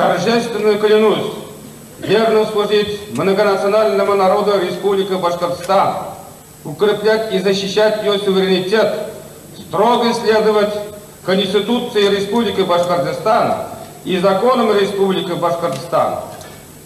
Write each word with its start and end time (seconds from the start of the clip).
Торжественно 0.00 0.78
клянусь. 0.78 1.30
Верно 1.98 2.46
служить 2.46 3.14
многонациональному 3.14 4.14
народу 4.14 4.52
Республики 4.58 5.12
Башкортостан, 5.12 5.94
укреплять 6.64 7.34
и 7.34 7.38
защищать 7.40 8.02
ее 8.02 8.18
суверенитет, 8.18 8.94
строго 9.58 10.14
следовать 10.14 10.72
Конституции 11.26 12.08
Республики 12.08 12.62
Башкортостан 12.62 13.56
и 14.06 14.18
законам 14.18 14.74
Республики 14.74 15.32
Башкортостан, 15.32 16.20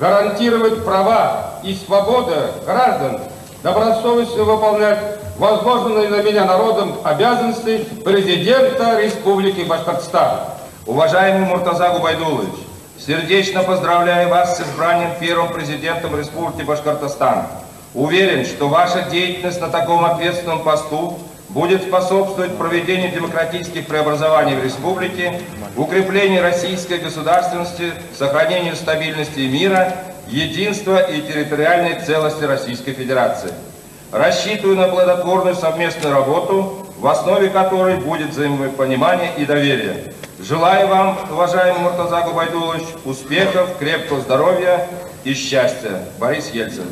гарантировать 0.00 0.84
права 0.84 1.60
и 1.62 1.72
свободы 1.72 2.34
граждан, 2.66 3.20
добросовестно 3.62 4.42
выполнять 4.42 4.98
возложенные 5.38 6.08
на 6.08 6.20
меня 6.20 6.46
народом 6.46 6.96
обязанности 7.04 7.86
президента 8.04 9.00
Республики 9.00 9.60
Башкортостан. 9.60 10.40
Уважаемый 10.84 11.46
Муртаза 11.46 11.90
Губайдулович, 11.90 12.63
сердечно 13.06 13.62
поздравляю 13.62 14.30
вас 14.30 14.56
с 14.56 14.60
избранием 14.62 15.10
первым 15.20 15.52
президентом 15.52 16.18
Республики 16.18 16.62
Башкортостан. 16.62 17.46
Уверен, 17.92 18.46
что 18.46 18.68
ваша 18.68 19.02
деятельность 19.02 19.60
на 19.60 19.68
таком 19.68 20.04
ответственном 20.04 20.62
посту 20.62 21.18
будет 21.50 21.82
способствовать 21.82 22.56
проведению 22.56 23.12
демократических 23.12 23.86
преобразований 23.86 24.56
в 24.56 24.64
республике, 24.64 25.40
укреплению 25.76 26.42
российской 26.42 26.98
государственности, 26.98 27.92
сохранению 28.18 28.74
стабильности 28.74 29.40
и 29.40 29.48
мира, 29.48 29.94
единства 30.26 30.98
и 30.98 31.20
территориальной 31.20 32.00
целости 32.00 32.44
Российской 32.44 32.92
Федерации. 32.92 33.52
Рассчитываю 34.10 34.76
на 34.76 34.88
плодотворную 34.88 35.54
совместную 35.54 36.14
работу, 36.14 36.86
в 36.98 37.06
основе 37.06 37.50
которой 37.50 37.96
будет 37.96 38.30
взаимопонимание 38.30 39.30
и 39.36 39.44
доверие. 39.44 40.14
Желаю 40.46 40.88
вам, 40.88 41.16
уважаемый 41.32 41.80
Муртаза 41.80 42.22
Губайдулович, 42.28 42.84
успехов, 43.06 43.78
крепкого 43.78 44.20
здоровья 44.20 44.86
и 45.24 45.32
счастья. 45.32 46.02
Борис 46.20 46.52
Ельцин. 46.52 46.84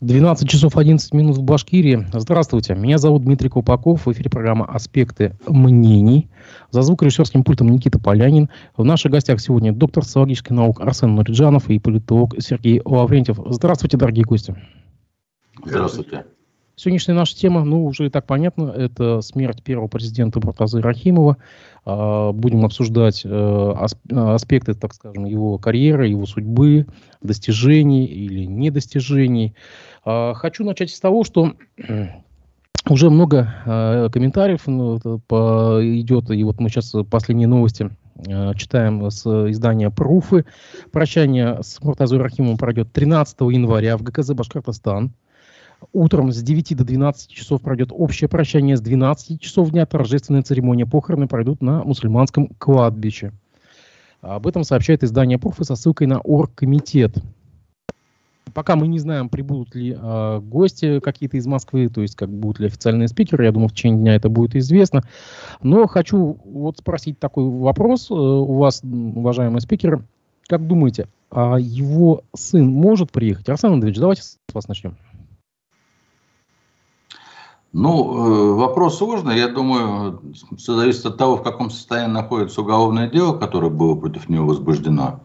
12 0.00 0.48
часов 0.48 0.76
11 0.76 1.14
минут 1.14 1.36
в 1.36 1.42
Башкирии. 1.42 2.04
Здравствуйте, 2.12 2.74
меня 2.74 2.98
зовут 2.98 3.22
Дмитрий 3.22 3.48
Купаков. 3.48 4.04
В 4.04 4.10
эфире 4.10 4.30
программа 4.30 4.64
«Аспекты 4.64 5.36
мнений». 5.46 6.28
За 6.72 6.82
звукорежиссерским 6.82 7.44
пультом 7.44 7.68
Никита 7.68 8.00
Полянин. 8.00 8.50
В 8.76 8.84
наших 8.84 9.12
гостях 9.12 9.40
сегодня 9.40 9.72
доктор 9.72 10.04
социологических 10.04 10.50
наук 10.50 10.80
Арсен 10.80 11.14
Нуриджанов 11.14 11.70
и 11.70 11.78
политолог 11.78 12.34
Сергей 12.40 12.82
Лаврентьев. 12.84 13.38
Здравствуйте, 13.46 13.96
дорогие 13.96 14.24
гости. 14.24 14.56
Здравствуйте. 15.64 16.24
Сегодняшняя 16.74 17.14
наша 17.14 17.36
тема, 17.36 17.64
ну, 17.64 17.84
уже 17.84 18.06
и 18.06 18.10
так 18.10 18.26
понятно, 18.26 18.70
это 18.70 19.20
смерть 19.20 19.62
первого 19.62 19.88
президента 19.88 20.40
Муртазы 20.42 20.80
Рахимова. 20.80 21.36
А, 21.84 22.32
будем 22.32 22.64
обсуждать 22.64 23.22
э, 23.24 23.74
аспекты, 24.10 24.74
так 24.74 24.94
скажем, 24.94 25.24
его 25.24 25.58
карьеры, 25.58 26.06
его 26.06 26.26
судьбы, 26.26 26.86
достижений 27.20 28.06
или 28.06 28.44
недостижений. 28.44 29.54
А, 30.04 30.34
хочу 30.34 30.64
начать 30.64 30.90
с 30.90 31.00
того, 31.00 31.24
что 31.24 31.54
уже 32.88 33.10
много 33.10 33.54
э, 33.66 34.08
комментариев 34.12 34.66
ну, 34.66 34.96
идет, 34.98 36.30
и 36.30 36.44
вот 36.44 36.60
мы 36.60 36.68
сейчас 36.68 36.94
последние 37.10 37.48
новости 37.48 37.90
э, 38.28 38.52
читаем 38.54 39.10
с 39.10 39.26
издания 39.50 39.90
«Пруфы». 39.90 40.44
Прощание 40.92 41.62
с 41.62 41.82
Муртазой 41.82 42.20
Рахимовым 42.20 42.58
пройдет 42.58 42.92
13 42.92 43.40
января 43.40 43.96
в 43.96 44.02
ГКЗ 44.02 44.34
«Башкортостан». 44.34 45.12
Утром 45.92 46.32
с 46.32 46.42
9 46.42 46.76
до 46.76 46.84
12 46.84 47.30
часов 47.30 47.60
пройдет 47.62 47.90
общее 47.92 48.28
прощание, 48.28 48.76
с 48.76 48.80
12 48.80 49.40
часов 49.40 49.70
дня 49.70 49.86
торжественная 49.86 50.42
церемония 50.42 50.86
похороны 50.86 51.26
пройдут 51.26 51.62
на 51.62 51.82
мусульманском 51.82 52.48
кладбище. 52.58 53.32
Об 54.20 54.46
этом 54.46 54.62
сообщает 54.62 55.02
издание 55.02 55.38
«Пруфы» 55.38 55.64
со 55.64 55.74
ссылкой 55.74 56.06
на 56.06 56.20
оргкомитет. 56.20 57.16
Пока 58.54 58.76
мы 58.76 58.86
не 58.86 58.98
знаем, 58.98 59.28
прибудут 59.28 59.74
ли 59.74 59.96
э, 59.98 60.40
гости 60.40 61.00
какие-то 61.00 61.36
из 61.36 61.46
Москвы, 61.46 61.88
то 61.88 62.02
есть 62.02 62.16
как 62.16 62.28
будут 62.28 62.60
ли 62.60 62.66
официальные 62.66 63.08
спикеры, 63.08 63.44
я 63.44 63.52
думаю, 63.52 63.68
в 63.68 63.72
течение 63.72 64.00
дня 64.00 64.14
это 64.14 64.28
будет 64.28 64.54
известно. 64.54 65.02
Но 65.62 65.86
хочу 65.86 66.38
вот 66.44 66.78
спросить 66.78 67.18
такой 67.18 67.48
вопрос 67.48 68.10
э, 68.10 68.14
у 68.14 68.54
вас, 68.58 68.82
уважаемые 68.82 69.60
спикеры. 69.60 70.02
Как 70.46 70.66
думаете, 70.66 71.08
а 71.30 71.56
его 71.58 72.22
сын 72.34 72.68
может 72.68 73.10
приехать? 73.10 73.48
Арсен 73.48 73.72
Андреевич, 73.72 74.00
давайте 74.00 74.22
с 74.22 74.38
вас 74.52 74.68
начнем. 74.68 74.96
Ну, 77.72 78.52
э, 78.52 78.54
вопрос 78.54 78.98
сложный. 78.98 79.38
Я 79.38 79.48
думаю, 79.48 80.20
все 80.58 80.74
зависит 80.74 81.06
от 81.06 81.16
того, 81.16 81.36
в 81.36 81.42
каком 81.42 81.70
состоянии 81.70 82.12
находится 82.12 82.60
уголовное 82.60 83.08
дело, 83.08 83.36
которое 83.38 83.70
было 83.70 83.94
против 83.94 84.28
него 84.28 84.46
возбуждено. 84.46 85.20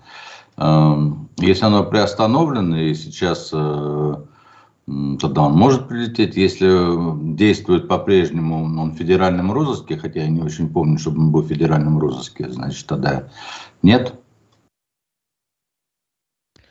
Эм, 0.56 1.30
если 1.38 1.66
оно 1.66 1.84
приостановлено 1.84 2.78
и 2.78 2.94
сейчас 2.94 3.52
э, 3.54 4.16
тогда 4.88 5.42
он 5.42 5.54
может 5.54 5.88
прилететь. 5.88 6.38
Если 6.38 7.36
действует 7.36 7.88
по-прежнему 7.88 8.64
он 8.64 8.92
в 8.92 8.98
федеральном 8.98 9.52
розыске, 9.52 9.98
хотя 9.98 10.22
я 10.22 10.30
не 10.30 10.42
очень 10.42 10.70
помню, 10.70 10.98
чтобы 10.98 11.20
он 11.20 11.32
был 11.32 11.42
в 11.42 11.48
федеральном 11.48 12.00
розыске, 12.00 12.50
значит, 12.50 12.88
тогда 12.88 13.30
нет. 13.82 14.14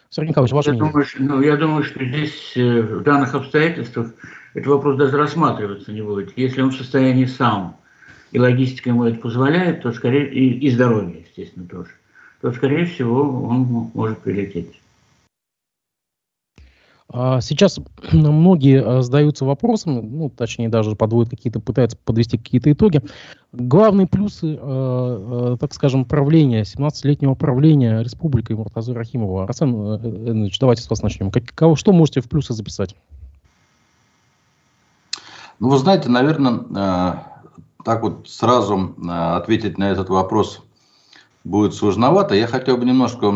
Сергей 0.08 0.30
Николаевич, 0.30 0.54
ваше 0.54 0.70
я 0.70 0.78
думаю, 0.78 1.06
ну, 1.18 1.42
я 1.42 1.56
думаю, 1.56 1.84
что 1.84 2.02
здесь 2.02 2.52
э, 2.56 2.80
в 2.80 3.02
данных 3.02 3.34
обстоятельствах 3.34 4.12
этот 4.56 4.68
вопрос 4.68 4.96
даже 4.96 5.18
рассматриваться 5.18 5.92
не 5.92 6.00
будет. 6.00 6.32
Если 6.38 6.62
он 6.62 6.70
в 6.70 6.76
состоянии 6.76 7.26
сам, 7.26 7.76
и 8.32 8.38
логистика 8.38 8.88
ему 8.88 9.04
это 9.04 9.20
позволяет, 9.20 9.82
то 9.82 9.92
скорее, 9.92 10.32
и, 10.32 10.48
и 10.60 10.70
здоровье, 10.70 11.26
естественно, 11.28 11.66
тоже, 11.66 11.90
то, 12.40 12.50
скорее 12.52 12.86
всего, 12.86 13.20
он 13.20 13.90
может 13.92 14.18
прилететь. 14.20 14.80
А 17.08 17.42
сейчас 17.42 17.78
многие 18.12 18.82
а, 18.82 19.02
задаются 19.02 19.44
вопросом, 19.44 20.18
ну, 20.18 20.30
точнее, 20.30 20.70
даже 20.70 20.96
подводят 20.96 21.30
какие-то, 21.30 21.60
пытаются 21.60 21.98
подвести 22.02 22.38
какие-то 22.38 22.72
итоги. 22.72 23.02
Главные 23.52 24.06
плюсы, 24.06 24.58
э, 24.58 25.56
так 25.60 25.74
скажем, 25.74 26.06
правления, 26.06 26.62
17-летнего 26.62 27.34
правления 27.34 28.02
Республикой 28.02 28.56
Муртазы 28.56 28.94
Рахимова. 28.94 29.44
Арсен 29.44 29.74
Ильич, 29.74 30.58
давайте 30.58 30.82
с 30.82 30.88
вас 30.88 31.02
начнем. 31.02 31.30
Как, 31.30 31.44
кого, 31.54 31.76
что 31.76 31.92
можете 31.92 32.22
в 32.22 32.28
плюсы 32.28 32.54
записать? 32.54 32.96
Ну, 35.58 35.70
вы 35.70 35.78
знаете, 35.78 36.08
наверное, 36.08 37.24
так 37.84 38.02
вот 38.02 38.28
сразу 38.28 38.94
ответить 39.08 39.78
на 39.78 39.90
этот 39.90 40.10
вопрос 40.10 40.62
будет 41.44 41.74
сложновато. 41.74 42.34
Я 42.34 42.46
хотел 42.46 42.76
бы 42.76 42.84
немножко, 42.84 43.32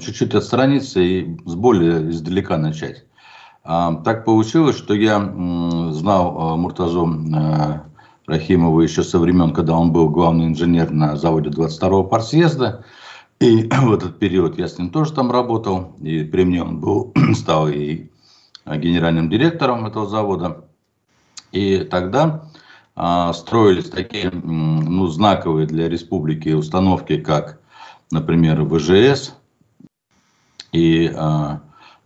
чуть-чуть 0.00 0.34
отстраниться 0.34 1.00
и 1.00 1.36
с 1.44 1.54
более 1.54 2.10
издалека 2.10 2.56
начать. 2.56 3.04
А, 3.62 3.94
так 3.96 4.24
получилось, 4.24 4.76
что 4.76 4.94
я 4.94 5.18
знал 5.90 6.56
Муртазу 6.56 7.08
Рахимова 8.26 8.80
еще 8.80 9.02
со 9.02 9.18
времен, 9.18 9.52
когда 9.52 9.76
он 9.76 9.92
был 9.92 10.08
главный 10.08 10.46
инженер 10.46 10.90
на 10.92 11.16
заводе 11.16 11.50
22-го 11.50 12.04
партсъезда. 12.04 12.84
И 13.40 13.68
в 13.82 13.92
этот 13.92 14.18
период 14.18 14.56
я 14.58 14.68
с 14.68 14.78
ним 14.78 14.90
тоже 14.90 15.12
там 15.12 15.30
работал. 15.30 15.96
И 16.00 16.22
при 16.22 16.44
мне 16.44 16.62
он 16.62 16.78
был, 16.78 17.12
стал 17.34 17.68
и 17.68 18.06
генеральным 18.64 19.28
директором 19.28 19.86
этого 19.86 20.08
завода. 20.08 20.64
И 21.52 21.78
тогда 21.78 22.44
а, 22.94 23.32
строились 23.32 23.90
такие 23.90 24.30
ну, 24.30 25.06
знаковые 25.06 25.66
для 25.66 25.88
республики 25.88 26.50
установки, 26.50 27.18
как, 27.18 27.60
например, 28.10 28.62
ВЖС. 28.64 29.34
И 30.72 31.12
а, 31.16 31.60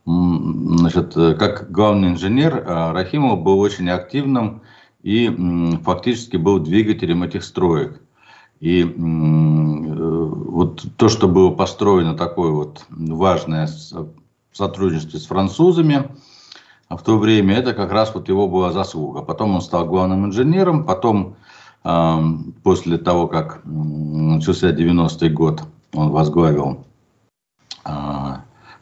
значит, 0.06 1.14
как 1.14 1.70
главный 1.70 2.08
инженер 2.08 2.64
а, 2.66 2.92
Рахимов 2.92 3.42
был 3.42 3.58
очень 3.58 3.90
активным 3.90 4.62
и 5.02 5.26
м, 5.26 5.80
фактически 5.82 6.36
был 6.36 6.60
двигателем 6.60 7.22
этих 7.22 7.44
строек. 7.44 8.00
И 8.60 8.82
вот 10.64 10.86
то, 10.96 11.08
что 11.10 11.28
было 11.28 11.50
построено 11.50 12.16
такое 12.16 12.50
вот 12.50 12.86
важное 12.88 13.68
сотрудничество 14.52 15.18
с 15.18 15.26
французами, 15.26 16.08
в 16.96 17.02
то 17.02 17.18
время, 17.18 17.56
это 17.56 17.74
как 17.74 17.92
раз 17.92 18.14
вот 18.14 18.28
его 18.28 18.48
была 18.48 18.72
заслуга. 18.72 19.22
Потом 19.22 19.54
он 19.54 19.60
стал 19.60 19.86
главным 19.86 20.26
инженером, 20.26 20.84
потом 20.84 21.36
э, 21.84 22.18
после 22.62 22.98
того, 22.98 23.26
как 23.28 23.62
начался 23.64 24.70
90-й 24.70 25.30
год, 25.30 25.62
он 25.92 26.10
возглавил 26.10 26.84
э, 27.84 27.90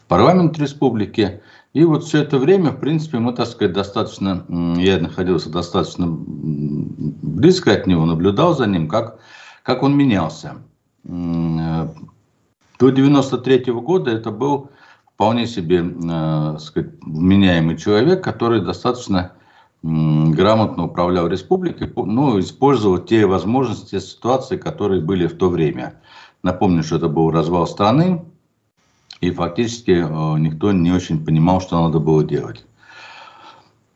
парламент 0.08 0.58
республики. 0.58 1.40
И 1.72 1.84
вот 1.84 2.04
все 2.04 2.22
это 2.22 2.38
время, 2.38 2.70
в 2.70 2.80
принципе, 2.80 3.18
мы, 3.18 3.32
так 3.32 3.46
сказать, 3.46 3.72
достаточно, 3.72 4.44
я 4.76 4.98
находился 4.98 5.50
достаточно 5.50 6.06
близко 6.06 7.72
от 7.72 7.86
него, 7.86 8.04
наблюдал 8.04 8.54
за 8.54 8.66
ним, 8.66 8.88
как, 8.88 9.18
как 9.62 9.82
он 9.82 9.96
менялся. 9.96 10.56
До 11.04 12.90
93 12.90 13.64
-го 13.72 13.80
года 13.80 14.10
это 14.10 14.30
был 14.30 14.70
вполне 15.22 15.46
себе 15.46 15.84
э, 15.84 16.58
сказать, 16.58 16.90
вменяемый 17.00 17.76
человек, 17.76 18.24
который 18.24 18.60
достаточно 18.60 19.30
э, 19.84 19.86
грамотно 19.86 20.86
управлял 20.86 21.28
республикой, 21.28 21.92
ну, 21.94 22.40
использовал 22.40 22.98
те 22.98 23.24
возможности, 23.24 23.90
те 23.90 24.00
ситуации, 24.00 24.56
которые 24.56 25.00
были 25.00 25.28
в 25.28 25.36
то 25.36 25.48
время. 25.48 25.94
Напомню, 26.42 26.82
что 26.82 26.96
это 26.96 27.06
был 27.06 27.30
развал 27.30 27.68
страны, 27.68 28.24
и 29.20 29.30
фактически 29.30 29.92
э, 29.92 30.38
никто 30.40 30.72
не 30.72 30.90
очень 30.90 31.24
понимал, 31.24 31.60
что 31.60 31.80
надо 31.80 32.00
было 32.00 32.24
делать. 32.24 32.66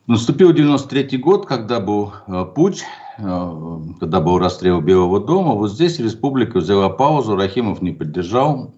Наступил 0.07 0.53
93 0.53 1.17
год, 1.17 1.45
когда 1.45 1.81
был 1.81 2.13
э, 2.27 2.45
путь, 2.55 2.85
э, 3.17 3.79
когда 3.99 4.21
был 4.21 4.39
расстрел 4.39 4.79
Белого 4.79 5.19
дома. 5.19 5.55
Вот 5.55 5.73
здесь 5.73 5.99
республика 5.99 6.59
взяла 6.59 6.87
паузу, 6.87 7.35
Рахимов 7.35 7.81
не 7.81 7.91
поддержал 7.91 8.71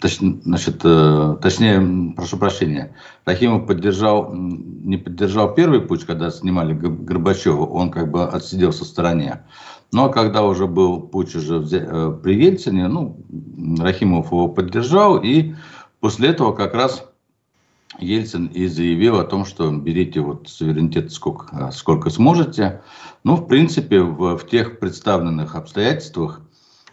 Точ, 0.00 0.18
значит, 0.20 0.80
э, 0.84 1.36
точнее, 1.42 2.14
прошу 2.14 2.36
прощения, 2.38 2.94
Рахимов 3.24 3.66
поддержал, 3.66 4.32
не 4.32 4.96
поддержал 4.96 5.54
первый 5.54 5.80
путь, 5.80 6.04
когда 6.04 6.30
снимали 6.30 6.72
Горбачева, 6.72 7.66
он 7.66 7.90
как 7.90 8.08
бы 8.08 8.22
отсиделся 8.22 8.84
в 8.84 8.86
стороне. 8.86 9.42
Но 9.90 10.08
когда 10.08 10.44
уже 10.44 10.68
был 10.68 11.00
путь 11.00 11.34
уже 11.34 11.66
э, 11.72 12.16
при 12.22 12.44
Ельцине, 12.44 12.86
ну, 12.86 13.20
Рахимов 13.80 14.26
его 14.26 14.46
поддержал, 14.46 15.18
и 15.18 15.56
после 15.98 16.28
этого 16.28 16.52
как 16.52 16.74
раз 16.74 17.04
Ельцин 17.98 18.46
и 18.46 18.68
заявил 18.68 19.18
о 19.18 19.24
том, 19.24 19.44
что 19.44 19.68
берите 19.72 20.20
вот 20.20 20.48
суверенитет 20.48 21.10
сколько, 21.10 21.72
сколько 21.72 22.10
сможете. 22.10 22.82
Ну, 23.24 23.34
в 23.34 23.48
принципе, 23.48 24.02
в, 24.02 24.36
в 24.36 24.46
тех 24.46 24.78
представленных 24.78 25.56
обстоятельствах 25.56 26.40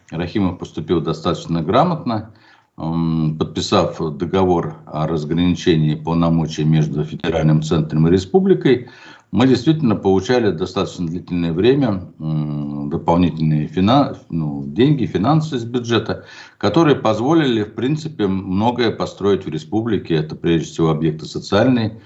Рахимов 0.09 0.57
поступил 0.57 1.01
достаточно 1.01 1.61
грамотно 1.61 2.33
подписав 2.75 4.17
договор 4.17 4.75
о 4.85 5.07
разграничении 5.07 5.95
полномочий 5.95 6.63
между 6.63 7.03
федеральным 7.03 7.61
центром 7.61 8.07
и 8.07 8.11
республикой, 8.11 8.89
мы 9.31 9.47
действительно 9.47 9.95
получали 9.95 10.51
достаточно 10.51 11.07
длительное 11.07 11.53
время 11.53 12.11
дополнительные 12.89 13.67
финансы, 13.67 14.21
ну, 14.29 14.63
деньги, 14.65 15.05
финансы 15.05 15.57
из 15.57 15.65
бюджета, 15.65 16.25
которые 16.57 16.95
позволили, 16.95 17.63
в 17.63 17.73
принципе, 17.73 18.27
многое 18.27 18.91
построить 18.91 19.45
в 19.45 19.49
республике. 19.49 20.15
Это 20.15 20.35
прежде 20.35 20.67
всего 20.67 20.89
объекты 20.89 21.25
социальной 21.25 21.99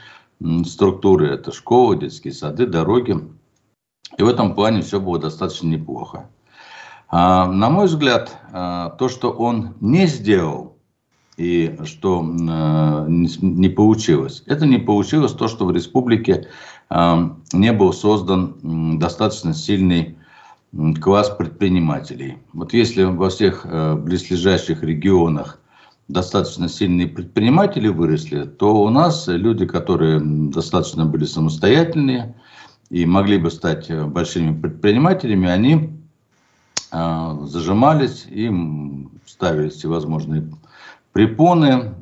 структуры, 0.65 1.27
это 1.27 1.51
школы, 1.51 1.99
детские 1.99 2.33
сады, 2.33 2.65
дороги. 2.65 3.19
И 4.17 4.23
в 4.23 4.27
этом 4.27 4.55
плане 4.55 4.81
все 4.81 4.99
было 4.99 5.19
достаточно 5.19 5.67
неплохо. 5.67 6.29
А, 7.11 7.47
на 7.47 7.69
мой 7.69 7.87
взгляд, 7.87 8.37
а, 8.51 8.91
то, 8.91 9.09
что 9.09 9.31
он 9.31 9.73
не 9.81 10.05
сделал 10.05 10.77
и 11.37 11.75
что 11.85 12.23
а, 12.23 13.05
не 13.07 13.69
получилось, 13.69 14.43
это 14.45 14.67
не 14.67 14.77
получилось 14.77 15.33
то, 15.33 15.47
что 15.47 15.65
в 15.65 15.71
республике 15.71 16.47
не 17.53 17.71
был 17.71 17.93
создан 17.93 18.97
достаточно 18.97 19.53
сильный 19.53 20.17
класс 20.99 21.29
предпринимателей. 21.29 22.39
Вот 22.51 22.73
если 22.73 23.03
во 23.03 23.29
всех 23.29 23.63
близлежащих 24.01 24.81
регионах 24.81 25.59
достаточно 26.07 26.67
сильные 26.67 27.05
предприниматели 27.05 27.89
выросли, 27.89 28.45
то 28.45 28.75
у 28.81 28.89
нас 28.89 29.27
люди, 29.27 29.67
которые 29.67 30.19
достаточно 30.19 31.05
были 31.05 31.25
самостоятельные 31.25 32.33
и 32.89 33.05
могли 33.05 33.37
бы 33.37 33.51
стать 33.51 33.91
большими 34.07 34.59
предпринимателями, 34.59 35.47
они 35.47 35.98
зажимались, 36.91 38.25
им 38.29 39.11
ставили 39.25 39.69
всевозможные 39.69 40.49
препоны. 41.11 41.93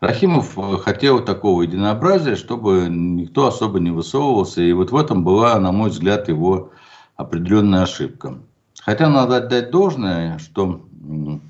Рахимов 0.00 0.56
хотел 0.82 1.24
такого 1.24 1.62
единообразия, 1.62 2.36
чтобы 2.36 2.86
никто 2.90 3.46
особо 3.46 3.80
не 3.80 3.90
высовывался, 3.90 4.62
и 4.62 4.72
вот 4.72 4.90
в 4.92 4.96
этом 4.96 5.24
была, 5.24 5.58
на 5.58 5.72
мой 5.72 5.90
взгляд, 5.90 6.28
его 6.28 6.70
определенная 7.16 7.82
ошибка. 7.82 8.38
Хотя 8.82 9.08
надо 9.08 9.38
отдать 9.38 9.70
должное, 9.70 10.38
что, 10.38 10.82
ну, 11.00 11.40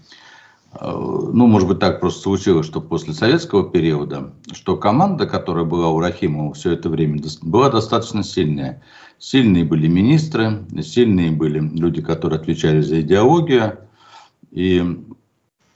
может 1.46 1.68
быть, 1.68 1.80
так 1.80 2.00
просто 2.00 2.22
случилось, 2.22 2.66
что 2.66 2.80
после 2.80 3.12
советского 3.12 3.68
периода, 3.68 4.32
что 4.52 4.76
команда, 4.76 5.26
которая 5.26 5.64
была 5.64 5.88
у 5.88 6.00
Рахимова 6.00 6.54
все 6.54 6.70
это 6.72 6.88
время, 6.88 7.20
была 7.42 7.68
достаточно 7.68 8.22
сильная. 8.22 8.80
Сильные 9.18 9.64
были 9.64 9.86
министры, 9.86 10.64
сильные 10.82 11.30
были 11.30 11.58
люди, 11.58 12.02
которые 12.02 12.38
отвечали 12.38 12.80
за 12.80 13.00
идеологию. 13.00 13.78
И, 14.50 14.80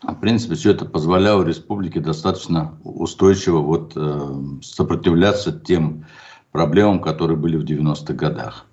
в 0.03 0.15
принципе, 0.21 0.55
все 0.55 0.73
это 0.73 0.85
позволяло 0.85 1.43
республике 1.43 2.01
достаточно 2.01 2.79
устойчиво 2.85 3.59
вот, 3.59 3.93
э, 3.97 4.35
сопротивляться 4.63 5.53
тем 5.53 6.05
проблемам, 6.53 7.01
которые 7.01 7.39
были 7.39 7.57
в 7.57 7.65
90-х 7.65 8.13
годах. 8.15 8.67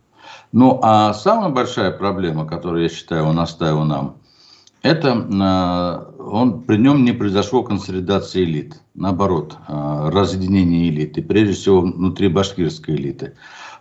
Ну, 0.52 0.80
а 0.82 1.14
самая 1.14 1.50
большая 1.50 1.92
проблема, 1.92 2.46
которую, 2.46 2.84
я 2.84 2.90
считаю, 2.90 3.26
он 3.26 3.40
оставил 3.40 3.84
нам, 3.84 4.18
это 4.82 5.10
э, 5.10 6.22
он, 6.22 6.64
при 6.64 6.78
нем 6.78 7.04
не 7.04 7.12
произошло 7.12 7.64
консолидации 7.64 8.44
элит. 8.44 8.80
Наоборот, 8.96 9.58
э, 9.68 10.10
разъединение 10.12 10.90
элит. 10.90 11.18
И 11.18 11.22
прежде 11.22 11.54
всего 11.54 11.82
внутри 11.82 12.28
башкирской 12.28 12.96
элиты. 12.96 13.34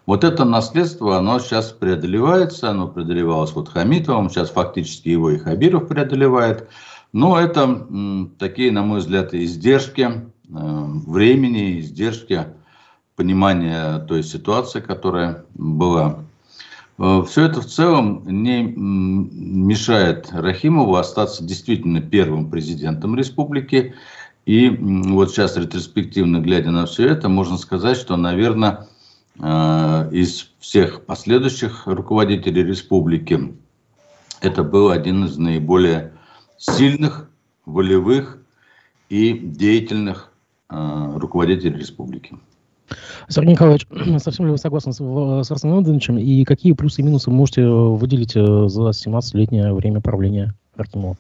Вот 0.07 0.23
это 0.23 0.45
наследство, 0.45 1.19
оно 1.19 1.41
сейчас 1.41 1.73
преодолевается, 1.73 2.71
оно 2.71 2.87
преодолевалось 2.87 3.53
вот 3.53 3.69
Хамитовым, 3.69 4.31
сейчас 4.31 4.51
фактически 4.51 5.09
его 5.09 5.31
и 5.31 5.39
Хабиров 5.39 5.89
преодолевает. 5.89 6.69
Но 7.13 7.39
это 7.41 7.63
м, 7.63 8.33
такие, 8.39 8.71
на 8.71 8.83
мой 8.83 9.01
взгляд, 9.01 9.35
издержки 9.35 10.03
э, 10.03 10.23
времени, 10.49 11.81
издержки 11.81 12.47
понимания 13.17 13.99
той 14.01 14.23
ситуации, 14.23 14.81
которая 14.81 15.45
была. 15.55 16.21
Э, 16.99 17.25
Все 17.29 17.47
это 17.47 17.61
в 17.61 17.67
целом 17.67 18.23
не 18.27 18.63
мешает 18.63 20.29
Рахимову 20.31 20.95
остаться 20.95 21.43
действительно 21.43 22.01
первым 22.01 22.49
президентом 22.49 23.17
республики. 23.17 23.95
И 24.45 24.69
вот 24.69 25.33
сейчас 25.33 25.57
ретроспективно 25.57 26.39
глядя 26.39 26.71
на 26.71 26.87
все 26.87 27.09
это, 27.09 27.29
можно 27.29 27.59
сказать, 27.59 27.97
что, 27.97 28.17
наверное, 28.17 28.87
из 29.39 30.51
всех 30.61 31.05
последующих 31.05 31.87
руководителей 31.87 32.65
республики 32.65 33.55
это 34.41 34.63
был 34.63 34.91
один 34.91 35.25
из 35.25 35.37
наиболее 35.39 36.13
сильных, 36.59 37.29
волевых 37.65 38.39
и 39.09 39.33
деятельных 39.33 40.33
э, 40.71 41.13
руководителей 41.17 41.79
республики. 41.79 42.37
Сергей 43.29 43.53
Николаевич, 43.53 43.87
совсем 44.23 44.47
ли 44.47 44.53
вы 44.53 44.59
согласны 44.59 44.93
с, 44.93 44.97
с 44.97 45.51
Арсеном 45.51 45.83
Ивановичем? 45.83 46.19
И 46.19 46.45
какие 46.45 46.73
плюсы 46.73 47.01
и 47.01 47.05
минусы 47.05 47.31
можете 47.31 47.67
выделить 47.67 48.37
э, 48.37 48.69
за 48.69 48.91
17-летнее 48.91 49.75
время 49.75 50.01
правления 50.01 50.55
Архимова? 50.77 51.17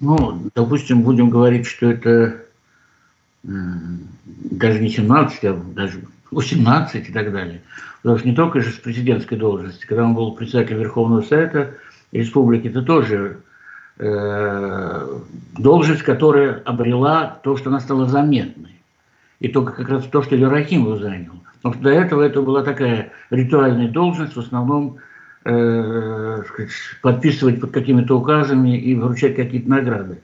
Ну, 0.00 0.50
допустим, 0.54 1.02
будем 1.02 1.30
говорить, 1.30 1.66
что 1.66 1.86
это 1.86 2.40
даже 3.44 4.80
не 4.80 4.88
17, 4.88 5.44
а 5.44 5.62
даже 5.74 6.02
18 6.30 7.08
и 7.08 7.12
так 7.12 7.32
далее. 7.32 7.62
Потому 8.02 8.18
что 8.18 8.28
не 8.28 8.34
только 8.34 8.60
же 8.60 8.70
с 8.70 8.74
президентской 8.74 9.36
должности, 9.36 9.86
когда 9.86 10.04
он 10.04 10.14
был 10.14 10.32
председателем 10.32 10.80
Верховного 10.80 11.22
Совета 11.22 11.74
Республики, 12.12 12.68
это 12.68 12.82
тоже 12.82 13.38
э, 13.98 15.18
должность, 15.58 16.02
которая 16.02 16.60
обрела 16.64 17.38
то, 17.42 17.56
что 17.56 17.70
она 17.70 17.80
стала 17.80 18.06
заметной. 18.06 18.80
И 19.40 19.48
только 19.48 19.72
как 19.72 19.88
раз 19.88 20.04
то, 20.04 20.22
что 20.22 20.36
Ерахимов 20.36 21.00
занял. 21.00 21.32
Потому 21.56 21.74
что 21.74 21.82
до 21.82 21.90
этого 21.90 22.22
это 22.22 22.42
была 22.42 22.62
такая 22.62 23.12
ритуальная 23.30 23.88
должность, 23.88 24.36
в 24.36 24.40
основном 24.40 24.98
э, 25.44 26.42
сказать, 26.46 26.70
подписывать 27.02 27.60
под 27.60 27.70
какими-то 27.70 28.18
указами 28.18 28.78
и 28.78 28.94
вручать 28.94 29.36
какие-то 29.36 29.68
награды. 29.68 30.18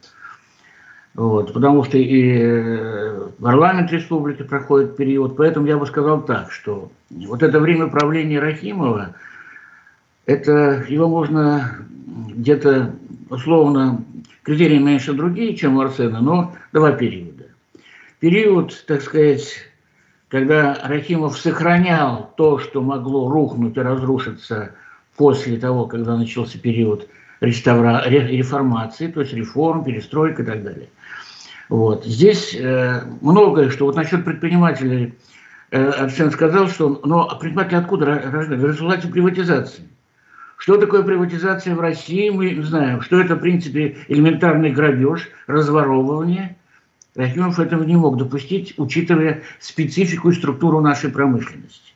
Вот, 1.14 1.52
потому 1.52 1.84
что 1.84 1.98
и 1.98 2.38
э, 2.40 3.28
парламент 3.40 3.90
республики 3.90 4.42
проходит 4.42 4.96
период, 4.96 5.36
поэтому 5.36 5.66
я 5.66 5.76
бы 5.76 5.86
сказал 5.86 6.22
так, 6.22 6.52
что 6.52 6.92
вот 7.10 7.42
это 7.42 7.58
время 7.58 7.88
правления 7.88 8.38
Рахимова, 8.38 9.16
это 10.26 10.84
его 10.88 11.08
можно 11.08 11.78
где-то 12.06 12.94
условно, 13.28 14.04
критерии 14.44 14.78
меньше 14.78 15.12
другие, 15.12 15.56
чем 15.56 15.76
у 15.76 15.80
Арсена, 15.80 16.20
но 16.20 16.54
два 16.72 16.92
периода. 16.92 17.46
Период, 18.20 18.84
так 18.86 19.02
сказать, 19.02 19.52
когда 20.28 20.78
Рахимов 20.84 21.36
сохранял 21.36 22.32
то, 22.36 22.60
что 22.60 22.82
могло 22.82 23.28
рухнуть 23.28 23.76
и 23.76 23.80
разрушиться 23.80 24.74
после 25.16 25.58
того, 25.58 25.86
когда 25.86 26.16
начался 26.16 26.56
период 26.56 27.08
реставра... 27.40 28.04
реформации, 28.08 29.08
то 29.08 29.22
есть 29.22 29.32
реформ, 29.32 29.82
перестройка 29.82 30.42
и 30.42 30.46
так 30.46 30.62
далее– 30.62 30.88
вот. 31.70 32.04
Здесь 32.04 32.52
э, 32.52 33.02
многое, 33.20 33.70
что 33.70 33.86
вот 33.86 33.94
насчет 33.94 34.24
предпринимателей, 34.24 35.14
э, 35.70 35.90
Арсен 35.90 36.32
сказал, 36.32 36.68
что 36.68 37.00
но 37.04 37.28
предприниматели 37.38 37.76
откуда 37.76 38.06
рождаются? 38.06 38.56
В 38.56 38.66
результате 38.66 39.08
приватизации. 39.08 39.88
Что 40.56 40.76
такое 40.78 41.04
приватизация 41.04 41.76
в 41.76 41.80
России, 41.80 42.28
мы 42.28 42.60
знаем. 42.64 43.00
Что 43.00 43.20
это, 43.20 43.36
в 43.36 43.38
принципе, 43.38 43.98
элементарный 44.08 44.72
грабеж, 44.72 45.28
разворовывание. 45.46 46.56
Рахимов 47.14 47.60
этого 47.60 47.84
не 47.84 47.96
мог 47.96 48.18
допустить, 48.18 48.74
учитывая 48.76 49.42
специфику 49.60 50.30
и 50.30 50.34
структуру 50.34 50.80
нашей 50.80 51.10
промышленности. 51.10 51.94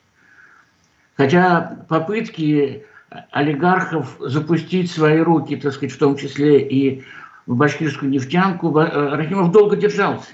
Хотя 1.17 1.85
попытки 1.89 2.85
олигархов 3.33 4.17
запустить 4.21 4.91
свои 4.91 5.19
руки, 5.19 5.57
так 5.57 5.73
сказать, 5.73 5.95
в 5.95 5.99
том 5.99 6.17
числе 6.17 6.61
и 6.61 7.05
в 7.47 7.57
башкирскую 7.57 8.11
нефтянку. 8.11 8.77
Э, 8.79 9.17
Рахимов 9.17 9.53
долго 9.53 9.77
держался. 9.77 10.33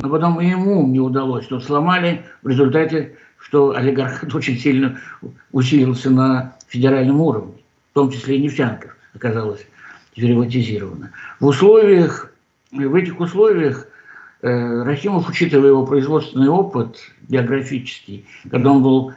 Но 0.00 0.10
потом 0.10 0.40
и 0.40 0.46
ему 0.46 0.86
не 0.86 1.00
удалось. 1.00 1.50
Но 1.50 1.60
сломали 1.60 2.24
в 2.42 2.48
результате, 2.48 3.16
что 3.38 3.74
олигархат 3.74 4.34
очень 4.34 4.58
сильно 4.58 5.00
усилился 5.52 6.10
на 6.10 6.56
федеральном 6.68 7.20
уровне. 7.20 7.54
В 7.90 7.94
том 7.94 8.10
числе 8.10 8.36
и 8.36 8.42
нефтянка 8.42 8.94
оказалась 9.14 9.66
приватизирована. 10.14 11.12
В 11.40 11.46
условиях, 11.46 12.32
в 12.72 12.94
этих 12.94 13.20
условиях 13.20 13.86
э, 14.42 14.82
Рахимов, 14.82 15.28
учитывая 15.28 15.70
его 15.70 15.86
производственный 15.86 16.48
опыт 16.48 16.98
биографический, 17.28 18.26
когда 18.50 18.72
он 18.72 18.82
был 18.82 19.12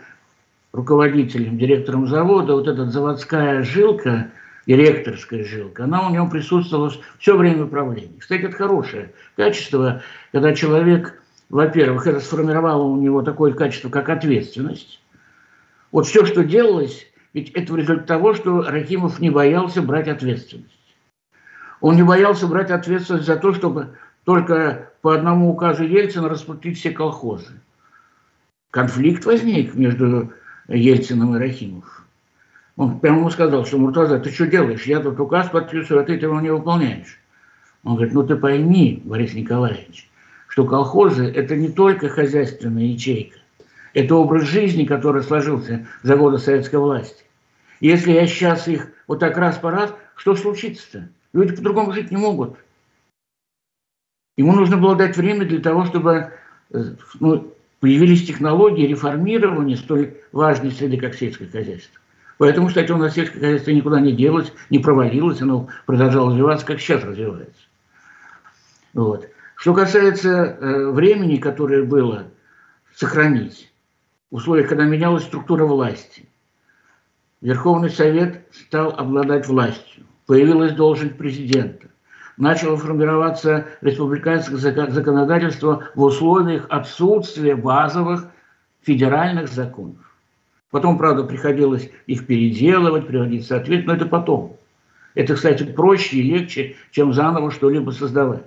руководителем, 0.73 1.57
директором 1.57 2.07
завода, 2.07 2.53
вот 2.53 2.67
эта 2.67 2.89
заводская 2.89 3.63
жилка, 3.63 4.31
директорская 4.71 5.43
жилка, 5.43 5.83
она 5.83 6.07
у 6.07 6.11
него 6.11 6.27
присутствовала 6.27 6.93
все 7.19 7.35
время 7.35 7.65
управления. 7.65 8.17
Кстати, 8.17 8.43
это 8.43 8.55
хорошее 8.55 9.11
качество, 9.35 10.01
когда 10.31 10.53
человек, 10.55 11.21
во-первых, 11.49 12.07
это 12.07 12.21
сформировало 12.21 12.83
у 12.83 12.95
него 12.95 13.21
такое 13.21 13.53
качество, 13.53 13.89
как 13.89 14.07
ответственность. 14.07 15.01
Вот 15.91 16.07
все, 16.07 16.25
что 16.25 16.45
делалось, 16.45 17.05
ведь 17.33 17.49
это 17.51 17.73
в 17.73 17.75
результате 17.75 18.07
того, 18.07 18.33
что 18.33 18.61
Рахимов 18.61 19.19
не 19.19 19.29
боялся 19.29 19.81
брать 19.81 20.07
ответственность. 20.07 20.69
Он 21.81 21.97
не 21.97 22.03
боялся 22.03 22.47
брать 22.47 22.71
ответственность 22.71 23.25
за 23.25 23.35
то, 23.35 23.53
чтобы 23.53 23.97
только 24.23 24.91
по 25.01 25.13
одному 25.13 25.51
указу 25.51 25.83
Ельцина 25.83 26.29
распустить 26.29 26.77
все 26.79 26.91
колхозы. 26.91 27.59
Конфликт 28.69 29.25
возник 29.25 29.73
между 29.73 30.31
Ельцином 30.69 31.35
и 31.35 31.39
Рахимов. 31.39 32.00
Он 32.81 32.99
прямо 32.99 33.19
ему 33.19 33.29
сказал, 33.29 33.63
что 33.63 33.77
Муртаза, 33.77 34.17
ты 34.17 34.31
что 34.31 34.47
делаешь? 34.47 34.87
Я 34.87 35.01
тут 35.01 35.19
указ 35.19 35.49
подписываю, 35.49 36.01
а 36.01 36.03
ты 36.03 36.13
его 36.13 36.41
не 36.41 36.49
выполняешь. 36.49 37.19
Он 37.83 37.93
говорит, 37.93 38.15
ну 38.15 38.25
ты 38.25 38.35
пойми, 38.35 39.03
Борис 39.05 39.35
Николаевич, 39.35 40.09
что 40.47 40.65
колхозы– 40.65 41.25
это 41.35 41.55
не 41.55 41.69
только 41.69 42.09
хозяйственная 42.09 42.85
ячейка, 42.85 43.37
это 43.93 44.15
образ 44.15 44.45
жизни, 44.45 44.85
который 44.85 45.21
сложился 45.21 45.85
за 46.01 46.17
годы 46.17 46.39
советской 46.39 46.77
власти. 46.77 47.23
Если 47.81 48.13
я 48.13 48.25
сейчас 48.25 48.67
их 48.67 48.87
вот 49.05 49.19
так 49.19 49.37
раз 49.37 49.59
по 49.59 49.69
раз, 49.69 49.93
что 50.15 50.35
случится-то? 50.35 51.07
Люди 51.33 51.55
по-другому 51.55 51.91
жить 51.91 52.09
не 52.09 52.17
могут. 52.17 52.57
Ему 54.37 54.53
нужно 54.53 54.77
было 54.77 54.95
дать 54.95 55.15
время 55.15 55.45
для 55.45 55.59
того, 55.59 55.85
чтобы 55.85 56.31
э, 56.71 56.83
ну, 57.19 57.53
появились 57.79 58.25
технологии 58.25 58.87
реформирования 58.87 59.77
столь 59.77 60.15
важной 60.31 60.71
среды, 60.71 60.97
как 60.97 61.13
сельское 61.13 61.45
хозяйство. 61.45 62.01
Поэтому, 62.41 62.69
кстати, 62.69 62.91
у 62.91 62.97
нас 62.97 63.13
сельское 63.13 63.39
хозяйство 63.39 63.69
никуда 63.69 63.99
не 63.99 64.13
делось, 64.13 64.51
не 64.71 64.79
провалилось, 64.79 65.43
оно 65.43 65.67
продолжало 65.85 66.31
развиваться, 66.31 66.65
как 66.65 66.79
сейчас 66.79 67.03
развивается. 67.03 67.61
Вот. 68.95 69.29
Что 69.53 69.75
касается 69.75 70.29
э, 70.29 70.89
времени, 70.89 71.35
которое 71.35 71.83
было 71.83 72.23
сохранить, 72.95 73.71
в 74.31 74.37
условиях, 74.37 74.69
когда 74.69 74.85
менялась 74.85 75.25
структура 75.25 75.65
власти, 75.65 76.27
Верховный 77.41 77.91
Совет 77.91 78.41
стал 78.51 78.95
обладать 78.97 79.47
властью, 79.47 80.05
появилась 80.25 80.73
должность 80.73 81.19
президента 81.19 81.89
начало 82.37 82.75
формироваться 82.75 83.67
республиканское 83.81 84.57
законодательство 84.57 85.83
в 85.93 86.01
условиях 86.01 86.65
отсутствия 86.69 87.55
базовых 87.55 88.25
федеральных 88.81 89.47
законов. 89.47 90.10
Потом, 90.71 90.97
правда, 90.97 91.23
приходилось 91.23 91.89
их 92.07 92.25
переделывать, 92.25 93.07
приводить 93.07 93.43
в 93.43 93.47
соответствие, 93.47 93.87
но 93.87 93.93
это 93.93 94.05
потом. 94.05 94.55
Это, 95.13 95.35
кстати, 95.35 95.63
проще 95.63 96.17
и 96.17 96.21
легче, 96.21 96.75
чем 96.91 97.13
заново 97.13 97.51
что-либо 97.51 97.91
создавать. 97.91 98.43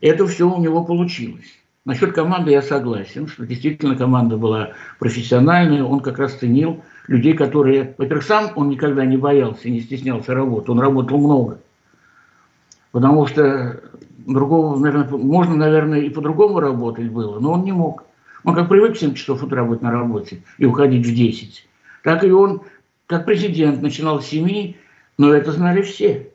Это 0.00 0.26
все 0.26 0.50
у 0.50 0.60
него 0.60 0.84
получилось. 0.84 1.58
Насчет 1.84 2.12
команды 2.12 2.52
я 2.52 2.62
согласен, 2.62 3.28
что 3.28 3.46
действительно 3.46 3.96
команда 3.96 4.36
была 4.36 4.70
профессиональная, 4.98 5.84
он 5.84 6.00
как 6.00 6.18
раз 6.18 6.34
ценил 6.34 6.82
людей, 7.06 7.34
которые, 7.34 7.94
во-первых, 7.98 8.24
сам 8.24 8.52
он 8.56 8.70
никогда 8.70 9.04
не 9.04 9.16
боялся, 9.16 9.68
не 9.68 9.80
стеснялся 9.80 10.34
работы, 10.34 10.72
он 10.72 10.80
работал 10.80 11.18
много– 11.18 11.58
Потому 12.92 13.26
что 13.26 13.80
другого, 14.18 14.78
наверное, 14.78 15.08
можно, 15.08 15.56
наверное, 15.56 16.00
и 16.00 16.10
по-другому 16.10 16.60
работать 16.60 17.08
было, 17.08 17.40
но 17.40 17.52
он 17.52 17.64
не 17.64 17.72
мог. 17.72 18.04
Он 18.44 18.54
как 18.54 18.68
привык 18.68 18.96
в 18.96 18.98
7 18.98 19.14
часов 19.14 19.42
утра 19.42 19.64
быть 19.64 19.82
на 19.82 19.90
работе 19.90 20.42
и 20.58 20.64
уходить 20.64 21.06
в 21.06 21.14
10, 21.14 21.68
так 22.02 22.24
и 22.24 22.30
он, 22.30 22.62
как 23.06 23.24
президент, 23.24 23.82
начинал 23.82 24.20
с 24.20 24.26
7, 24.26 24.74
но 25.18 25.32
это 25.32 25.52
знали 25.52 25.82
все. 25.82 26.30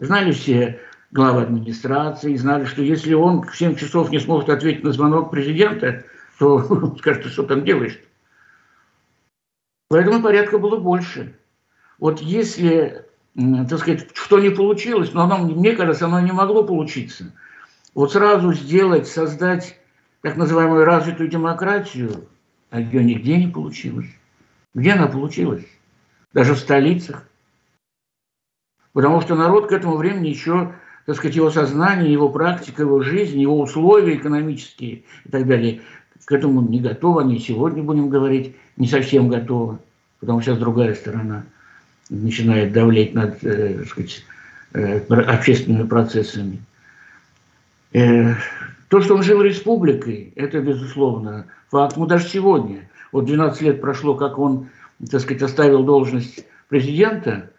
Знали 0.00 0.32
все 0.32 0.80
главы 1.10 1.42
администрации, 1.42 2.36
знали, 2.36 2.64
что 2.64 2.82
если 2.82 3.14
он 3.14 3.42
в 3.42 3.56
7 3.56 3.74
часов 3.76 4.10
не 4.10 4.18
сможет 4.18 4.48
ответить 4.48 4.84
на 4.84 4.92
звонок 4.92 5.30
президента, 5.30 6.04
то 6.38 6.96
скажет, 6.98 7.26
что 7.26 7.42
там 7.42 7.64
делаешь? 7.64 7.98
Поэтому 9.88 10.22
порядка 10.22 10.58
было 10.58 10.76
больше. 10.76 11.34
Вот 11.98 12.20
если 12.20 13.04
так 13.68 13.78
сказать, 13.78 14.08
что 14.14 14.40
не 14.40 14.50
получилось, 14.50 15.12
но 15.12 15.22
оно, 15.22 15.38
мне 15.38 15.76
кажется, 15.76 16.06
оно 16.06 16.20
не 16.20 16.32
могло 16.32 16.64
получиться. 16.64 17.32
Вот 17.94 18.12
сразу 18.12 18.52
сделать, 18.52 19.06
создать 19.06 19.77
так 20.22 20.36
называемую 20.36 20.84
развитую 20.84 21.28
демократию, 21.28 22.24
а 22.70 22.80
ее 22.80 23.04
нигде 23.04 23.36
не 23.36 23.48
получилось. 23.48 24.08
Где 24.74 24.92
она 24.92 25.06
получилась? 25.06 25.64
Даже 26.32 26.54
в 26.54 26.58
столицах. 26.58 27.24
Потому 28.92 29.20
что 29.20 29.34
народ 29.34 29.68
к 29.68 29.72
этому 29.72 29.96
времени 29.96 30.28
еще, 30.28 30.72
так 31.06 31.16
сказать, 31.16 31.36
его 31.36 31.50
сознание, 31.50 32.12
его 32.12 32.28
практика, 32.28 32.82
его 32.82 33.02
жизнь, 33.02 33.40
его 33.40 33.60
условия 33.60 34.16
экономические 34.16 35.02
и 35.24 35.28
так 35.30 35.46
далее, 35.46 35.80
к 36.24 36.32
этому 36.32 36.62
не 36.62 36.80
готовы. 36.80 37.22
Они 37.22 37.38
сегодня, 37.38 37.82
будем 37.82 38.08
говорить, 38.08 38.56
не 38.76 38.88
совсем 38.88 39.28
готовы. 39.28 39.78
Потому 40.20 40.40
что 40.40 40.50
сейчас 40.50 40.58
другая 40.58 40.94
сторона– 40.94 41.44
начинает 42.10 42.72
давлеть 42.72 43.14
над 43.14 43.42
э, 43.44 43.84
сказать, 43.84 44.24
э, 44.72 44.98
общественными 45.08 45.86
процессами. 45.86 46.60
То, 48.88 49.02
что 49.02 49.14
он 49.14 49.22
жил 49.22 49.42
республикой, 49.42 50.32
это, 50.34 50.60
безусловно, 50.60 51.46
факт. 51.70 51.96
Мы 51.96 52.06
даже 52.06 52.26
сегодня, 52.26 52.88
вот 53.12 53.26
12 53.26 53.60
лет 53.62 53.80
прошло, 53.80 54.14
как 54.14 54.38
он, 54.38 54.70
так 55.10 55.20
сказать, 55.20 55.42
оставил 55.42 55.84
должность 55.84 56.46
президента, 56.68 57.50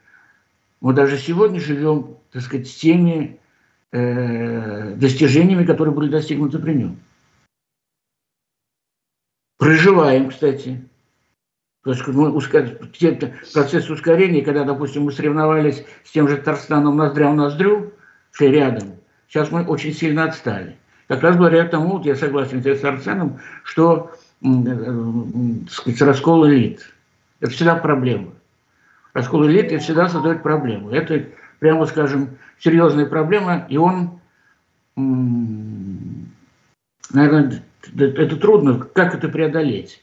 мы 0.82 0.94
даже 0.94 1.18
сегодня 1.18 1.60
живем, 1.60 2.18
так 2.32 2.42
сказать, 2.42 2.68
с 2.68 2.76
теми 2.76 3.40
э, 3.92 4.96
достижениями, 4.96 5.66
которые 5.66 5.94
были 5.94 6.10
достигнуты 6.10 6.58
при 6.58 6.74
нем. 6.74 7.00
Проживаем, 9.58 10.30
кстати, 10.30 10.82
то 11.84 11.92
есть 11.92 12.08
ну, 12.08 12.40
процесс 13.54 13.90
ускорения, 13.90 14.42
когда, 14.42 14.64
допустим, 14.64 15.04
мы 15.04 15.12
соревновались 15.12 15.84
с 16.06 16.12
тем 16.12 16.28
же 16.28 16.38
Татарстаном 16.38 16.96
ноздря 16.96 17.30
в 17.32 17.36
ноздрю, 17.36 17.94
шли 18.32 18.48
рядом, 18.50 18.96
сейчас 19.28 19.52
мы 19.52 19.66
очень 19.66 19.94
сильно 19.94 20.24
отстали. 20.24 20.78
Как 21.10 21.22
раз 21.22 21.36
благодаря 21.36 21.66
тому, 21.68 21.98
вот 21.98 22.06
я 22.06 22.16
согласен 22.16 22.64
с 22.64 22.84
Арсеном, 22.84 23.40
что 23.64 24.12
э, 24.42 24.48
сказать, 25.70 26.02
раскол 26.02 26.48
элит. 26.48 26.94
Это 27.42 27.52
всегда 27.52 27.76
проблема. 27.76 28.32
Раскол 29.14 29.46
элит 29.48 29.74
это 29.74 29.84
всегда 29.84 30.08
создает 30.08 30.42
проблему. 30.42 30.92
Это, 30.92 31.26
прямо 31.60 31.86
скажем, 31.86 32.38
серьезная 32.60 33.06
проблема, 33.06 33.66
и 33.68 33.76
он, 33.76 34.22
наверное, 37.12 37.62
это 37.98 38.38
трудно, 38.38 38.80
как 38.80 39.14
это 39.14 39.28
преодолеть 39.28 40.02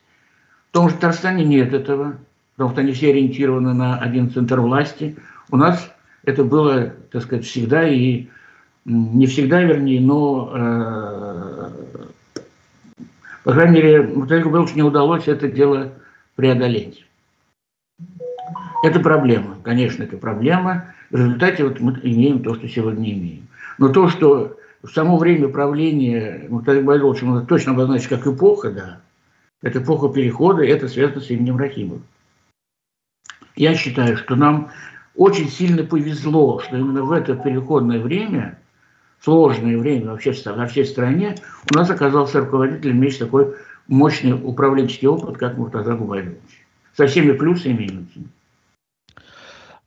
том 0.76 0.90
же 0.90 0.96
Татарстане 0.96 1.42
нет 1.42 1.72
этого, 1.72 2.18
потому 2.54 2.72
что 2.72 2.82
они 2.82 2.92
все 2.92 3.08
ориентированы 3.08 3.72
на 3.72 3.98
один 3.98 4.30
центр 4.30 4.60
власти. 4.60 5.16
У 5.50 5.56
нас 5.56 5.90
это 6.24 6.44
было, 6.44 6.92
так 7.10 7.22
сказать, 7.22 7.46
всегда 7.46 7.88
и 7.88 8.26
не 8.86 9.26
всегда, 9.26 9.62
вернее, 9.62 10.00
но, 10.00 10.52
э, 10.54 11.70
по 13.42 13.52
крайней 13.52 13.74
мере, 13.74 14.02
Мухтару 14.02 14.48
Беловичу 14.48 14.76
не 14.76 14.82
удалось 14.82 15.26
это 15.26 15.48
дело 15.48 15.92
преодолеть. 16.36 17.04
Это 18.84 19.00
проблема, 19.00 19.56
конечно, 19.64 20.04
это 20.04 20.16
проблема. 20.16 20.84
В 21.10 21.16
результате 21.16 21.64
вот 21.64 21.80
мы 21.80 21.98
имеем 22.02 22.42
то, 22.42 22.54
что 22.54 22.68
сегодня 22.68 23.12
имеем. 23.12 23.48
Но 23.78 23.88
то, 23.88 24.08
что 24.08 24.56
в 24.82 24.88
само 24.90 25.16
время 25.16 25.48
правления 25.48 26.46
Мухтара 26.48 26.80
Байдовича 26.80 27.26
можно 27.26 27.44
точно 27.44 27.72
обозначить 27.72 28.08
как 28.08 28.24
эпоха, 28.24 28.70
да, 28.70 29.00
это 29.62 29.80
эпоха 29.80 30.10
перехода, 30.10 30.64
это 30.64 30.86
связано 30.86 31.20
с 31.20 31.30
именем 31.30 31.56
Рахимова. 31.56 32.00
Я 33.56 33.74
считаю, 33.74 34.16
что 34.16 34.36
нам 34.36 34.70
очень 35.16 35.48
сильно 35.48 35.82
повезло, 35.82 36.60
что 36.60 36.76
именно 36.76 37.02
в 37.02 37.10
это 37.10 37.34
переходное 37.34 37.98
время, 37.98 38.58
сложное 39.22 39.78
время 39.78 40.12
вообще 40.12 40.32
во 40.46 40.66
всей 40.66 40.84
стране, 40.84 41.36
у 41.70 41.74
нас 41.74 41.90
оказался 41.90 42.40
руководитель, 42.40 42.92
имеющий 42.92 43.20
такой 43.20 43.54
мощный 43.88 44.32
управленческий 44.32 45.08
опыт, 45.08 45.36
как 45.38 45.56
Муртаза 45.56 45.94
Губайдович. 45.94 46.38
Со 46.96 47.06
всеми 47.06 47.32
плюсами 47.32 47.84
и 47.84 47.90
минусами. 47.90 48.28